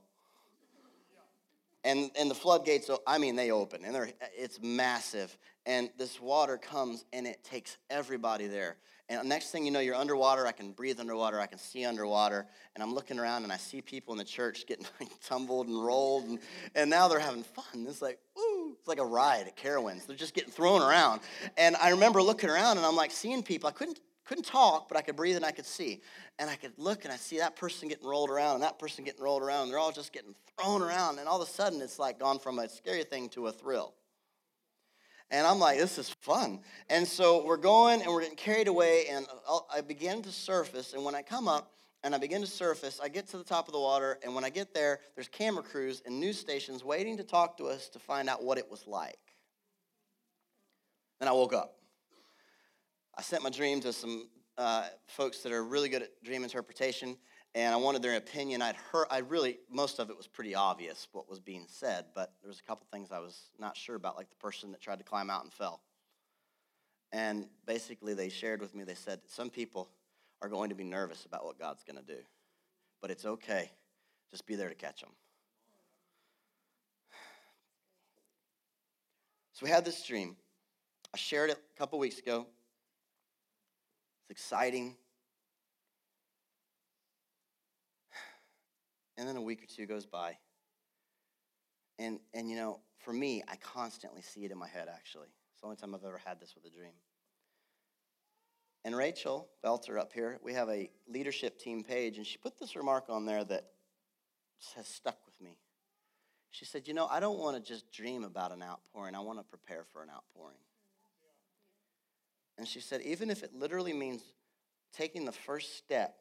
And, 1.87 2.11
and 2.19 2.31
the 2.31 2.35
floodgates, 2.35 2.89
I 3.07 3.19
mean, 3.19 3.37
they 3.37 3.51
open, 3.51 3.85
and 3.85 3.95
they're, 3.95 4.09
it's 4.35 4.59
massive. 4.63 5.37
And 5.67 5.91
this 5.99 6.19
water 6.19 6.57
comes, 6.57 7.05
and 7.13 7.27
it 7.27 7.45
takes 7.45 7.77
everybody 7.91 8.47
there. 8.47 8.77
And 9.11 9.29
next 9.29 9.51
thing 9.51 9.67
you 9.67 9.71
know, 9.71 9.81
you're 9.81 9.95
underwater. 9.95 10.47
I 10.47 10.53
can 10.53 10.73
breathe 10.73 10.99
underwater. 10.99 11.39
I 11.39 11.47
can 11.47 11.59
see 11.59 11.85
underwater. 11.85 12.47
And 12.75 12.83
I'm 12.83 12.95
looking 12.95 13.19
around 13.19 13.43
and 13.43 13.53
I 13.53 13.59
see 13.59 13.83
people 13.83 14.15
in 14.15 14.19
the 14.19 14.25
church 14.25 14.65
getting 14.67 14.87
tumbled 15.27 15.69
and 15.69 15.85
rolled. 15.85 16.25
And, 16.25 16.39
and 16.75 16.89
now 16.89 17.09
they're 17.09 17.19
having 17.19 17.43
fun. 17.43 17.87
It's 17.87 18.01
like, 18.01 18.19
ooh, 18.39 18.54
it's 18.85 18.89
like 18.91 18.99
a 18.99 19.07
ride 19.07 19.47
at 19.47 19.57
Carowinds. 19.57 20.07
They're 20.07 20.15
just 20.15 20.35
getting 20.35 20.51
thrown 20.51 20.83
around. 20.83 21.23
And 21.57 21.75
I 21.77 21.89
remember 21.89 22.21
looking 22.21 22.51
around 22.51 22.77
and 22.77 22.85
I'm 22.85 22.95
like 22.95 23.13
seeing 23.13 23.43
people. 23.43 23.67
I 23.67 23.73
couldn't, 23.73 23.99
couldn't 24.27 24.45
talk, 24.45 24.91
but 24.91 24.99
I 24.99 25.01
could 25.01 25.17
breathe 25.17 25.37
and 25.37 25.45
I 25.45 25.53
could 25.53 25.65
see. 25.65 26.03
And 26.39 26.51
I 26.51 26.57
could 26.57 26.73
look 26.77 27.05
and 27.05 27.13
I 27.13 27.17
see 27.17 27.39
that 27.39 27.57
person 27.57 27.89
getting 27.89 28.07
rolled 28.07 28.29
around 28.29 28.57
and 28.57 28.63
that 28.63 28.79
person 28.79 29.03
getting 29.03 29.23
rolled 29.23 29.43
around. 29.43 29.63
And 29.63 29.73
they're 29.73 29.79
all 29.79 29.91
just 29.91 30.13
getting 30.13 30.35
thrown 30.59 30.83
around. 30.83 31.19
And 31.19 31.27
all 31.27 31.41
of 31.41 31.49
a 31.49 31.51
sudden, 31.51 31.81
it's 31.81 31.99
like 31.99 32.19
gone 32.19 32.39
from 32.39 32.59
a 32.59 32.69
scary 32.69 33.05
thing 33.05 33.31
to 33.31 33.47
a 33.47 33.53
thrill. 33.53 33.95
And 35.31 35.47
I'm 35.47 35.59
like, 35.59 35.79
this 35.79 35.97
is 35.97 36.11
fun. 36.21 36.61
And 36.91 37.09
so 37.09 37.43
we're 37.43 37.57
going 37.57 38.03
and 38.03 38.13
we're 38.13 38.21
getting 38.21 38.37
carried 38.37 38.69
away, 38.69 39.07
and 39.11 39.27
uh, 39.49 39.61
I 39.75 39.81
begin 39.81 40.21
to 40.25 40.31
surface. 40.31 40.93
And 40.93 41.03
when 41.03 41.15
I 41.15 41.23
come 41.23 41.49
up 41.49 41.73
and 42.05 42.15
I 42.15 42.19
begin 42.19 42.43
to 42.43 42.47
surface, 42.47 43.01
I 43.03 43.09
get 43.09 43.27
to 43.29 43.39
the 43.39 43.45
top 43.45 43.67
of 43.67 43.73
the 43.73 43.81
water. 43.81 44.19
And 44.23 44.35
when 44.35 44.45
I 44.45 44.51
get 44.51 44.75
there, 44.75 45.01
there's 45.15 45.27
camera 45.27 45.63
crews 45.63 46.03
and 46.05 46.21
news 46.21 46.39
stations 46.39 46.85
waiting 46.85 47.17
to 47.17 47.25
talk 47.25 47.57
to 47.57 47.65
us 47.65 47.89
to 47.89 47.99
find 47.99 48.29
out 48.29 48.45
what 48.45 48.59
it 48.59 48.71
was 48.71 48.87
like. 48.87 49.19
Then 51.19 51.29
I 51.29 51.33
woke 51.33 51.55
up. 51.55 51.79
I 53.17 53.23
sent 53.23 53.43
my 53.43 53.49
dream 53.49 53.81
to 53.81 53.93
some 53.93 54.29
uh, 54.59 54.89
folks 55.07 55.39
that 55.41 55.53
are 55.53 55.65
really 55.65 55.89
good 55.89 56.03
at 56.03 56.23
dream 56.23 56.45
interpretation, 56.45 57.17
and 57.55 57.73
I 57.73 57.79
wanted 57.79 58.03
their 58.03 58.17
opinion. 58.17 58.61
I'd 58.61 58.77
heard, 58.77 59.07
I 59.11 59.19
really, 59.19 59.61
most 59.71 59.99
of 59.99 60.11
it 60.11 60.17
was 60.17 60.27
pretty 60.27 60.55
obvious 60.55 61.09
what 61.13 61.31
was 61.31 61.41
being 61.41 61.65
said, 61.69 62.07
but 62.15 62.35
there 62.43 62.49
was 62.49 62.59
a 62.59 62.65
couple 62.65 62.87
things 62.93 63.13
I 63.13 63.21
was 63.21 63.51
not 63.59 63.79
sure 63.79 63.97
about, 63.97 64.17
like 64.17 64.29
the 64.29 64.37
person 64.37 64.73
that 64.73 64.83
tried 64.83 64.99
to 64.99 65.05
climb 65.05 65.31
out 65.31 65.45
and 65.45 65.53
fell. 65.53 65.81
And 67.13 67.47
basically, 67.65 68.13
they 68.13 68.29
shared 68.29 68.61
with 68.61 68.75
me, 68.75 68.85
they 68.85 68.95
said, 68.95 69.21
some 69.27 69.49
people 69.49 69.89
are 70.45 70.49
going 70.51 70.69
to 70.69 70.75
be 70.75 70.85
nervous 70.85 71.25
about 71.25 71.43
what 71.47 71.59
God's 71.59 71.83
going 71.85 71.97
to 71.97 72.05
do, 72.05 72.21
but 73.01 73.11
it's 73.11 73.25
okay. 73.25 73.71
Just 74.31 74.47
be 74.47 74.57
there 74.57 74.69
to 74.69 74.75
catch 74.75 75.01
them. 75.01 75.09
So 79.55 79.65
we 79.65 79.71
had 79.71 79.87
this 79.87 80.05
dream. 80.07 80.37
I 81.15 81.17
shared 81.17 81.49
it 81.49 81.57
a 81.57 81.79
couple 81.79 81.99
weeks 81.99 82.19
ago. 82.19 82.47
It's 84.29 84.43
exciting. 84.43 84.97
And 89.17 89.27
then 89.27 89.37
a 89.37 89.43
week 89.43 89.63
or 89.63 89.67
two 89.67 89.87
goes 89.87 90.05
by. 90.05 90.37
And, 91.99 92.21
and 92.35 92.51
you 92.51 92.57
know, 92.57 92.81
for 92.99 93.15
me, 93.15 93.43
I 93.49 93.57
constantly 93.57 94.21
see 94.21 94.45
it 94.45 94.51
in 94.51 94.59
my 94.59 94.69
head, 94.69 94.89
actually. 94.93 95.29
It's 95.53 95.63
the 95.63 95.67
only 95.67 95.77
time 95.77 95.95
I've 95.95 96.05
ever 96.05 96.21
had 96.23 96.39
this 96.39 96.55
with 96.55 96.71
a 96.71 96.77
dream. 96.77 96.93
And 98.85 98.95
Rachel 98.95 99.49
Belter 99.65 99.99
up 99.99 100.13
here, 100.13 100.39
we 100.43 100.53
have 100.53 100.69
a 100.69 100.91
leadership 101.09 101.59
team 101.59 101.83
page, 101.83 102.19
and 102.19 102.27
she 102.27 102.37
put 102.37 102.59
this 102.59 102.77
remark 102.77 103.07
on 103.09 103.25
there 103.25 103.43
that 103.45 103.65
has 104.77 104.87
stuck 104.87 105.17
with 105.25 105.41
me. 105.41 105.57
She 106.51 106.65
said, 106.67 106.87
You 106.87 106.95
know, 106.95 107.07
I 107.07 107.19
don't 107.19 107.39
want 107.39 107.57
to 107.57 107.63
just 107.63 107.91
dream 107.91 108.25
about 108.25 108.53
an 108.53 108.63
outpouring, 108.63 109.15
I 109.15 109.21
want 109.21 109.39
to 109.39 109.45
prepare 109.45 109.85
for 109.93 110.03
an 110.03 110.11
outpouring. 110.11 110.59
And 112.59 112.69
she 112.69 112.81
said, 112.81 113.01
Even 113.03 113.31
if 113.31 113.43
it 113.43 113.55
literally 113.55 113.95
means 113.95 114.23
taking 114.93 115.25
the 115.25 115.33
first 115.33 115.79
step 115.79 116.17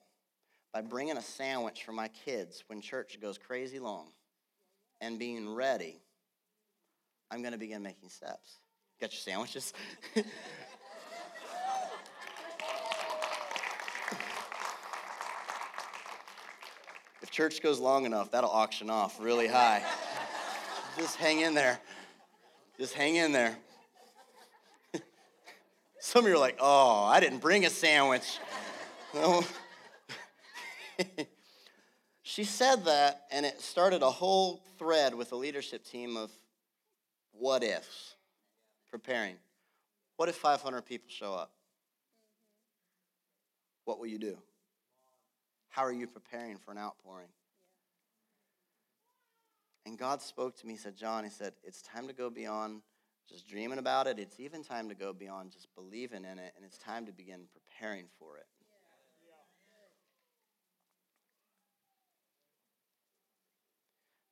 by 0.74 0.82
bringing 0.82 1.18
a 1.18 1.22
sandwich 1.22 1.84
for 1.84 1.92
my 1.92 2.08
kids 2.08 2.64
when 2.68 2.82
church 2.82 3.20
goes 3.22 3.38
crazy 3.38 3.78
long 3.78 4.08
and 5.02 5.20
being 5.20 5.54
ready, 5.54 6.02
I'm 7.30 7.42
going 7.42 7.52
to 7.52 7.60
begin 7.60 7.84
making 7.84 8.10
steps. 8.10 8.58
Got 9.02 9.12
your 9.12 9.20
sandwiches? 9.20 9.74
church 17.34 17.62
goes 17.62 17.80
long 17.80 18.06
enough, 18.06 18.32
that'll 18.32 18.50
auction 18.50 18.90
off 18.90 19.20
really 19.20 19.48
high. 19.48 19.84
Just 20.98 21.18
hang 21.18 21.42
in 21.42 21.54
there. 21.54 21.80
Just 22.80 22.94
hang 22.94 23.16
in 23.16 23.32
there. 23.32 23.58
Some 26.00 26.24
of 26.24 26.30
you 26.30 26.36
are 26.36 26.40
like, 26.40 26.58
oh, 26.62 27.04
I 27.04 27.20
didn't 27.20 27.40
bring 27.40 27.66
a 27.66 27.70
sandwich. 27.70 28.40
She 32.34 32.46
said 32.46 32.86
that, 32.86 33.28
and 33.32 33.46
it 33.46 33.62
started 33.62 34.02
a 34.02 34.10
whole 34.10 34.64
thread 34.80 35.14
with 35.14 35.30
the 35.30 35.36
leadership 35.36 35.86
team 35.86 36.18
of 36.18 36.32
what 37.32 37.64
ifs, 37.64 38.16
preparing. 38.90 39.36
What 40.16 40.30
if 40.30 40.36
500 40.38 40.82
people 40.84 41.10
show 41.10 41.36
up? 41.36 41.52
What 43.86 44.00
will 44.00 44.08
you 44.08 44.18
do? 44.18 44.38
How 45.74 45.84
are 45.84 45.92
you 45.92 46.06
preparing 46.06 46.58
for 46.58 46.70
an 46.70 46.78
outpouring? 46.78 47.30
And 49.88 49.98
God 49.98 50.22
spoke 50.22 50.56
to 50.60 50.68
me, 50.68 50.74
he 50.74 50.78
said, 50.78 50.96
John, 50.96 51.24
he 51.24 51.32
said, 51.32 51.54
it's 51.64 51.82
time 51.82 52.06
to 52.08 52.14
go 52.14 52.30
beyond 52.30 52.84
just 53.28 53.48
dreaming 53.50 53.80
about 53.80 54.06
it. 54.06 54.20
It's 54.20 54.40
even 54.40 54.64
time 54.64 54.88
to 54.90 54.94
go 54.94 55.14
beyond 55.14 55.52
just 55.52 55.74
believing 55.74 56.26
in 56.26 56.38
it, 56.38 56.54
and 56.56 56.64
it's 56.64 56.78
time 56.78 57.08
to 57.08 57.12
begin 57.12 57.46
preparing 57.52 58.06
for 58.20 58.38
it. 58.38 58.46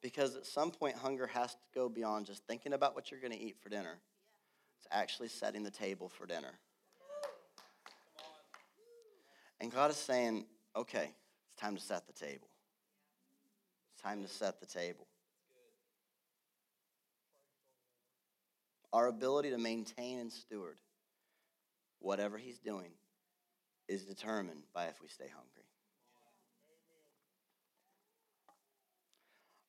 Because 0.04 0.36
at 0.36 0.46
some 0.46 0.70
point, 0.70 0.96
hunger 0.96 1.26
has 1.26 1.54
to 1.54 1.60
go 1.74 1.89
beyond 1.89 2.28
just 2.28 2.46
thinking 2.46 2.74
about 2.74 2.94
what 2.94 3.10
you're 3.10 3.20
going 3.20 3.34
to 3.34 3.42
eat 3.42 3.56
for 3.64 3.70
dinner. 3.70 3.98
It's 4.78 4.88
actually 4.92 5.30
setting 5.30 5.64
the 5.64 5.72
table 5.72 6.08
for 6.08 6.28
dinner. 6.28 6.60
And 9.60 9.72
God 9.72 9.89
is 9.89 9.98
saying, 9.98 10.46
okay, 10.76 11.16
time 11.62 11.76
to 11.76 11.82
set 11.82 12.07
the 12.07 12.14
table. 12.14 12.47
It's 13.93 14.01
time 14.01 14.24
to 14.24 14.28
set 14.28 14.59
the 14.59 14.66
table. 14.66 15.05
Our 18.91 19.07
ability 19.07 19.51
to 19.51 19.57
maintain 19.57 20.20
and 20.20 20.32
steward 20.32 20.78
whatever 21.99 22.38
He's 22.38 22.57
doing 22.57 22.91
is 23.88 24.03
determined 24.03 24.64
by 24.74 24.86
if 24.86 25.01
we 25.01 25.07
stay 25.07 25.28
hungry. 25.28 25.64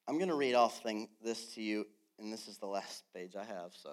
I'm 0.09 0.17
going 0.17 0.31
to 0.31 0.35
read 0.35 0.55
off 0.55 0.83
thing, 0.83 1.09
this 1.23 1.55
to 1.55 1.63
you, 1.63 1.87
and 2.19 2.33
this 2.33 2.49
is 2.49 2.59
the 2.59 2.67
last 2.67 3.05
page 3.15 3.37
I 3.37 3.45
have, 3.45 3.73
so 3.73 3.91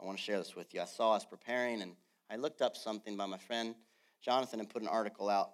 I 0.00 0.04
want 0.04 0.18
to 0.18 0.22
share 0.22 0.38
this 0.38 0.54
with 0.54 0.72
you. 0.72 0.80
I 0.80 0.86
saw 0.86 1.14
us 1.14 1.24
preparing, 1.24 1.82
and 1.82 1.92
I 2.30 2.36
looked 2.36 2.62
up 2.62 2.76
something 2.76 3.16
by 3.16 3.26
my 3.26 3.38
friend 3.38 3.74
Jonathan 4.22 4.60
and 4.60 4.70
put 4.70 4.82
an 4.82 4.88
article 4.88 5.28
out 5.28 5.50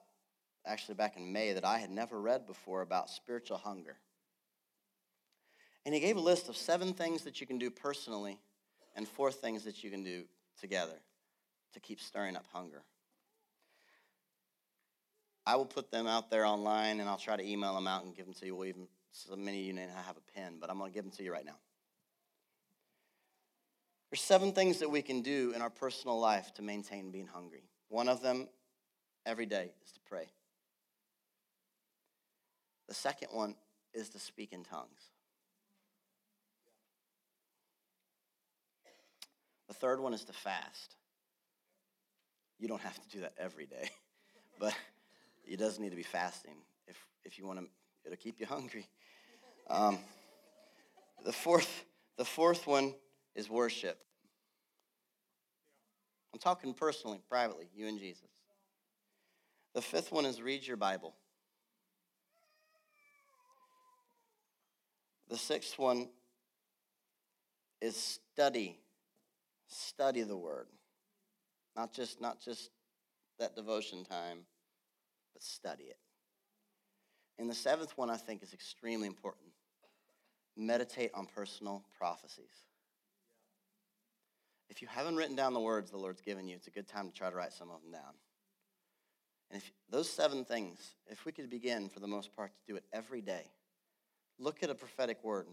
actually 0.66 0.94
back 0.94 1.16
in 1.16 1.32
May 1.32 1.52
that 1.52 1.64
I 1.64 1.78
had 1.78 1.90
never 1.90 2.20
read 2.20 2.46
before 2.46 2.82
about 2.82 3.10
spiritual 3.10 3.58
hunger. 3.58 3.96
And 5.84 5.94
he 5.94 6.00
gave 6.00 6.16
a 6.16 6.20
list 6.20 6.48
of 6.48 6.56
seven 6.56 6.94
things 6.94 7.24
that 7.24 7.40
you 7.40 7.46
can 7.46 7.58
do 7.58 7.70
personally 7.70 8.38
and 8.94 9.08
four 9.08 9.32
things 9.32 9.64
that 9.64 9.82
you 9.82 9.90
can 9.90 10.04
do 10.04 10.24
together 10.60 11.00
to 11.74 11.80
keep 11.80 12.00
stirring 12.00 12.36
up 12.36 12.46
hunger. 12.52 12.82
I 15.44 15.56
will 15.56 15.66
put 15.66 15.90
them 15.90 16.06
out 16.06 16.30
there 16.30 16.44
online 16.44 17.00
and 17.00 17.08
I'll 17.08 17.18
try 17.18 17.36
to 17.36 17.44
email 17.44 17.74
them 17.74 17.88
out 17.88 18.04
and 18.04 18.14
give 18.14 18.26
them 18.26 18.34
to 18.34 18.46
you. 18.46 18.54
We'll 18.54 18.68
even 18.68 18.86
so 19.12 19.36
many 19.36 19.60
of 19.60 19.66
you 19.66 19.74
may 19.74 19.86
not 19.86 20.04
have 20.06 20.16
a 20.16 20.38
pen, 20.38 20.56
but 20.60 20.70
I'm 20.70 20.78
going 20.78 20.90
to 20.90 20.94
give 20.94 21.04
them 21.04 21.12
to 21.12 21.22
you 21.22 21.32
right 21.32 21.44
now. 21.44 21.56
There's 24.10 24.22
seven 24.22 24.52
things 24.52 24.78
that 24.78 24.90
we 24.90 25.02
can 25.02 25.22
do 25.22 25.52
in 25.54 25.62
our 25.62 25.70
personal 25.70 26.18
life 26.18 26.52
to 26.54 26.62
maintain 26.62 27.10
being 27.10 27.26
hungry. 27.26 27.64
One 27.88 28.08
of 28.08 28.22
them 28.22 28.48
every 29.26 29.46
day 29.46 29.72
is 29.84 29.92
to 29.92 30.00
pray. 30.08 30.28
The 32.92 32.98
second 32.98 33.28
one 33.32 33.54
is 33.94 34.10
to 34.10 34.18
speak 34.18 34.52
in 34.52 34.64
tongues. 34.64 35.00
The 39.66 39.72
third 39.72 39.98
one 39.98 40.12
is 40.12 40.24
to 40.24 40.34
fast. 40.34 40.96
You 42.58 42.68
don't 42.68 42.82
have 42.82 43.02
to 43.02 43.08
do 43.08 43.20
that 43.20 43.32
every 43.38 43.64
day, 43.64 43.88
but 44.60 44.74
it 45.42 45.58
does 45.58 45.78
need 45.78 45.88
to 45.88 45.96
be 45.96 46.02
fasting 46.02 46.52
if, 46.86 46.98
if 47.24 47.38
you 47.38 47.46
want 47.46 47.60
to, 47.60 47.66
it'll 48.04 48.18
keep 48.18 48.38
you 48.38 48.44
hungry. 48.44 48.86
Um, 49.70 49.98
the 51.24 51.32
fourth, 51.32 51.86
the 52.18 52.26
fourth 52.26 52.66
one 52.66 52.94
is 53.34 53.48
worship. 53.48 53.98
I'm 56.34 56.40
talking 56.40 56.74
personally, 56.74 57.22
privately, 57.30 57.70
you 57.74 57.88
and 57.88 57.98
Jesus. 57.98 58.28
The 59.74 59.80
fifth 59.80 60.12
one 60.12 60.26
is 60.26 60.42
read 60.42 60.66
your 60.66 60.76
Bible. 60.76 61.14
The 65.32 65.38
sixth 65.38 65.78
one 65.78 66.10
is 67.80 67.96
study. 67.96 68.78
Study 69.66 70.24
the 70.24 70.36
word. 70.36 70.66
Not 71.74 71.94
just 71.94 72.20
not 72.20 72.38
just 72.38 72.68
that 73.38 73.56
devotion 73.56 74.04
time, 74.04 74.40
but 75.32 75.42
study 75.42 75.84
it. 75.84 75.96
And 77.38 77.48
the 77.48 77.54
seventh 77.54 77.96
one 77.96 78.10
I 78.10 78.18
think 78.18 78.42
is 78.42 78.52
extremely 78.52 79.06
important. 79.06 79.48
Meditate 80.54 81.12
on 81.14 81.24
personal 81.34 81.82
prophecies. 81.96 82.66
If 84.68 84.82
you 84.82 84.88
haven't 84.88 85.16
written 85.16 85.34
down 85.34 85.54
the 85.54 85.60
words 85.60 85.90
the 85.90 85.96
Lord's 85.96 86.20
given 86.20 86.46
you, 86.46 86.56
it's 86.56 86.66
a 86.66 86.70
good 86.70 86.88
time 86.88 87.08
to 87.08 87.14
try 87.14 87.30
to 87.30 87.36
write 87.36 87.54
some 87.54 87.70
of 87.70 87.80
them 87.80 87.92
down. 87.92 88.12
And 89.50 89.62
if 89.62 89.72
those 89.88 90.10
seven 90.10 90.44
things, 90.44 90.78
if 91.06 91.24
we 91.24 91.32
could 91.32 91.48
begin 91.48 91.88
for 91.88 92.00
the 92.00 92.06
most 92.06 92.36
part 92.36 92.50
to 92.54 92.70
do 92.70 92.76
it 92.76 92.84
every 92.92 93.22
day, 93.22 93.46
look 94.42 94.62
at 94.62 94.70
a 94.70 94.74
prophetic 94.74 95.22
word. 95.22 95.46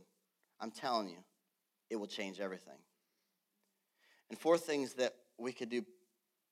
I'm 0.59 0.71
telling 0.71 1.09
you, 1.09 1.17
it 1.89 1.95
will 1.95 2.07
change 2.07 2.39
everything. 2.39 2.77
And 4.29 4.37
four 4.37 4.57
things 4.57 4.93
that 4.95 5.13
we 5.37 5.51
could 5.53 5.69
do 5.69 5.83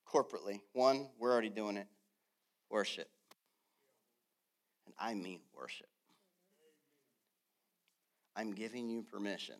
corporately. 0.06 0.60
One, 0.72 1.08
we're 1.18 1.32
already 1.32 1.50
doing 1.50 1.76
it 1.76 1.86
worship. 2.70 3.08
And 4.86 4.94
I 4.98 5.14
mean 5.14 5.40
worship. 5.56 5.88
I'm 8.36 8.52
giving 8.52 8.88
you 8.88 9.02
permission 9.02 9.56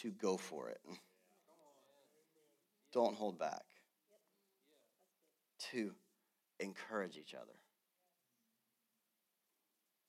to 0.00 0.10
go 0.10 0.36
for 0.36 0.70
it. 0.70 0.80
Don't 2.92 3.14
hold 3.14 3.38
back. 3.38 3.62
To 5.72 5.92
encourage 6.60 7.16
each 7.16 7.34
other. 7.34 7.52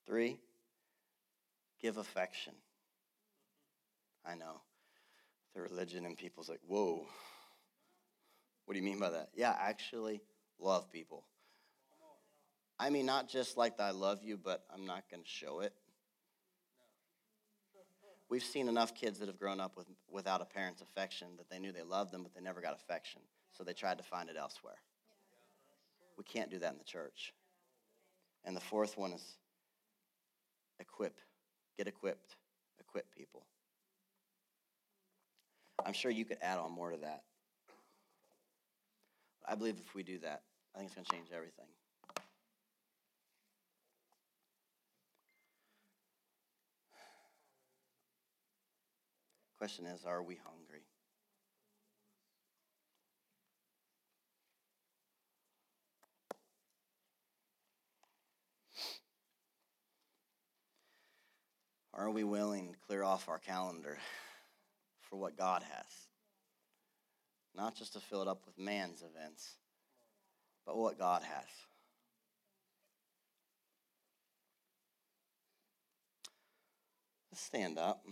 Three, 0.10 0.40
give 1.80 1.98
affection. 1.98 2.54
I 4.26 4.34
know. 4.34 4.62
The 5.54 5.62
religion 5.62 6.04
and 6.08 6.18
people's 6.18 6.50
like, 6.50 6.62
whoa. 6.68 7.06
What 8.66 8.74
do 8.74 8.80
you 8.80 8.84
mean 8.84 9.00
by 9.00 9.12
that? 9.12 9.30
Yeah, 9.36 9.56
actually 9.56 10.24
love 10.60 10.92
people. 10.92 11.26
I 12.80 12.90
mean, 12.90 13.06
not 13.06 13.30
just 13.30 13.56
like 13.56 13.80
I 13.80 13.92
love 13.92 14.24
you, 14.24 14.36
but 14.36 14.64
I'm 14.74 14.88
not 14.88 15.04
going 15.12 15.22
to 15.22 15.30
show 15.30 15.60
it. 15.60 15.74
We've 18.30 18.44
seen 18.44 18.68
enough 18.68 18.96
kids 18.96 19.20
that 19.20 19.28
have 19.28 19.38
grown 19.38 19.60
up 19.60 19.78
with, 19.78 19.86
without 20.10 20.42
a 20.42 20.46
parent's 20.46 20.82
affection 20.82 21.28
that 21.38 21.52
they 21.52 21.60
knew 21.60 21.72
they 21.72 21.84
loved 21.84 22.12
them, 22.12 22.24
but 22.24 22.34
they 22.34 22.42
never 22.42 22.62
got 22.62 22.74
affection. 22.74 23.22
So 23.56 23.64
they 23.64 23.74
tried 23.74 24.00
to 24.00 24.04
find 24.04 24.28
it 24.28 24.38
elsewhere. 24.40 24.78
We 26.18 26.24
can't 26.24 26.50
do 26.50 26.58
that 26.58 26.72
in 26.72 26.80
the 26.80 26.84
church. 26.84 27.32
And 28.44 28.58
the 28.58 28.62
fourth 28.62 28.98
one 28.98 29.14
is 29.14 29.38
equip. 30.80 31.20
Get 31.78 31.88
equipped. 31.88 32.36
Equip 32.80 33.14
people. 33.16 33.44
I'm 35.86 35.94
sure 35.94 36.12
you 36.12 36.26
could 36.26 36.38
add 36.42 36.58
on 36.58 36.72
more 36.72 36.92
to 36.92 36.98
that. 36.98 37.24
I 39.48 39.56
believe 39.56 39.78
if 39.80 39.96
we 39.96 40.04
do 40.04 40.20
that, 40.20 40.42
I 40.76 40.80
think 40.80 40.88
it's 40.88 40.96
going 40.96 41.06
to 41.06 41.12
change 41.12 41.28
everything. 41.34 41.66
Question 49.58 49.86
is, 49.86 50.06
are 50.06 50.24
we 50.24 50.36
hungry? 50.36 50.89
Are 61.94 62.10
we 62.10 62.24
willing 62.24 62.72
to 62.72 62.80
clear 62.88 63.04
off 63.04 63.28
our 63.28 63.40
calendar 63.40 63.98
for 65.02 65.18
what 65.18 65.38
God 65.38 65.64
has? 65.64 66.08
Not 67.56 67.76
just 67.76 67.94
to 67.94 68.00
fill 68.00 68.22
it 68.22 68.28
up 68.28 68.44
with 68.46 68.58
man's 68.58 69.02
events, 69.02 69.56
but 70.66 70.78
what 70.78 71.00
God 71.00 71.24
has. 71.24 71.48
Let's 77.32 77.42
stand 77.42 77.78
up. 77.78 78.04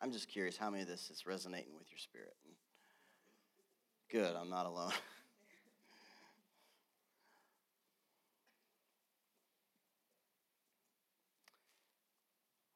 I'm 0.00 0.10
just 0.10 0.28
curious 0.28 0.56
how 0.56 0.68
many 0.68 0.82
of 0.82 0.88
this 0.88 1.10
is 1.10 1.26
resonating 1.26 1.74
with 1.78 1.88
your 1.90 1.98
spirit. 1.98 2.34
Good, 4.12 4.36
I'm 4.38 4.50
not 4.50 4.66
alone. 4.66 4.92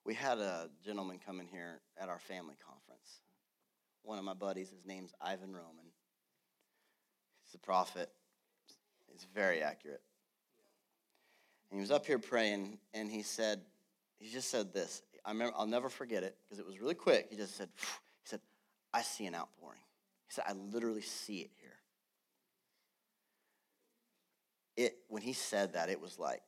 we 0.06 0.14
had 0.14 0.38
a 0.38 0.70
gentleman 0.82 1.20
come 1.26 1.40
in 1.40 1.46
here 1.46 1.82
at 2.00 2.08
our 2.08 2.20
family 2.20 2.54
conference. 2.66 3.20
One 4.02 4.18
of 4.18 4.24
my 4.24 4.32
buddies, 4.32 4.70
his 4.70 4.86
name's 4.86 5.12
Ivan 5.20 5.52
Roman. 5.52 5.92
He's 7.44 7.54
a 7.54 7.58
prophet. 7.58 8.08
He's 9.12 9.26
very 9.34 9.62
accurate. 9.62 10.00
And 11.70 11.78
he 11.78 11.82
was 11.82 11.90
up 11.90 12.06
here 12.06 12.18
praying, 12.18 12.78
and 12.94 13.10
he 13.10 13.20
said, 13.20 13.60
he 14.16 14.30
just 14.30 14.50
said 14.50 14.72
this. 14.72 15.02
I 15.22 15.32
remember, 15.32 15.52
I'll 15.58 15.66
never 15.66 15.90
forget 15.90 16.22
it 16.22 16.34
because 16.46 16.58
it 16.58 16.66
was 16.66 16.80
really 16.80 16.94
quick. 16.94 17.26
He 17.28 17.36
just 17.36 17.58
said, 17.58 17.68
he 17.78 18.24
said, 18.24 18.40
I 18.94 19.02
see 19.02 19.26
an 19.26 19.34
outpouring. 19.34 19.82
He 20.26 20.34
said, 20.34 20.44
I 20.46 20.52
literally 20.52 21.02
see 21.02 21.38
it 21.38 21.50
here. 21.60 21.76
It 24.76 24.98
when 25.08 25.22
he 25.22 25.32
said 25.32 25.72
that, 25.72 25.88
it 25.88 26.00
was 26.00 26.18
like 26.18 26.42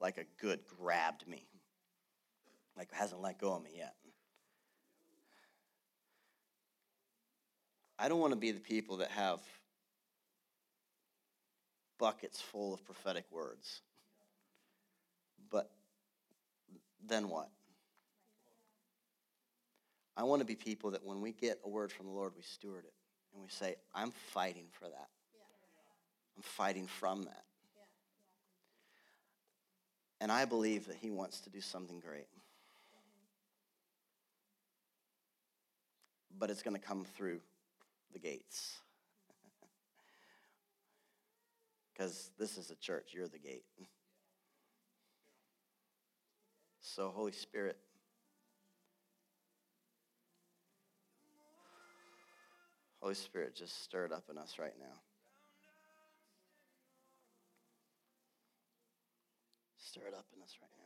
like 0.00 0.18
a 0.18 0.24
good 0.40 0.60
grabbed 0.66 1.26
me. 1.26 1.46
Like 2.76 2.88
it 2.88 2.96
hasn't 2.96 3.22
let 3.22 3.38
go 3.38 3.54
of 3.54 3.62
me 3.62 3.70
yet. 3.76 3.94
I 7.98 8.08
don't 8.08 8.18
want 8.18 8.32
to 8.32 8.38
be 8.38 8.50
the 8.50 8.60
people 8.60 8.98
that 8.98 9.10
have 9.12 9.40
buckets 11.98 12.40
full 12.40 12.74
of 12.74 12.84
prophetic 12.84 13.24
words. 13.30 13.80
But 15.50 15.70
then 17.06 17.28
what? 17.28 17.48
I 20.16 20.24
want 20.24 20.40
to 20.40 20.46
be 20.46 20.56
people 20.56 20.90
that 20.90 21.04
when 21.04 21.20
we 21.20 21.32
get 21.32 21.60
a 21.64 21.68
word 21.68 21.92
from 21.92 22.06
the 22.06 22.12
Lord, 22.12 22.32
we 22.36 22.42
steward 22.42 22.84
it 22.84 22.92
and 23.32 23.42
we 23.42 23.48
say, 23.48 23.76
I'm 23.94 24.12
fighting 24.32 24.66
for 24.72 24.84
that. 24.84 25.08
I'm 26.36 26.42
fighting 26.42 26.86
from 26.86 27.24
that. 27.24 27.44
And 30.20 30.30
I 30.30 30.44
believe 30.44 30.86
that 30.86 30.96
He 30.96 31.10
wants 31.10 31.40
to 31.40 31.50
do 31.50 31.60
something 31.60 31.98
great. 31.98 32.28
Mm-hmm. 32.28 33.26
But 36.38 36.50
it's 36.50 36.62
going 36.62 36.76
to 36.76 36.82
come 36.82 37.04
through 37.16 37.40
the 38.12 38.18
gates. 38.18 38.78
Because 41.92 42.30
this 42.38 42.56
is 42.56 42.70
a 42.70 42.76
church, 42.76 43.10
you're 43.12 43.28
the 43.28 43.38
gate. 43.38 43.64
So, 46.80 47.12
Holy 47.14 47.32
Spirit, 47.32 47.76
Holy 53.02 53.14
Spirit, 53.14 53.56
just 53.56 53.82
stir 53.82 54.04
it 54.04 54.12
up 54.12 54.22
in 54.30 54.38
us 54.38 54.60
right 54.60 54.74
now. 54.78 54.94
Stir 59.76 60.02
it 60.06 60.14
up 60.14 60.26
in 60.36 60.40
us 60.40 60.56
right 60.62 60.70
now. 60.78 60.81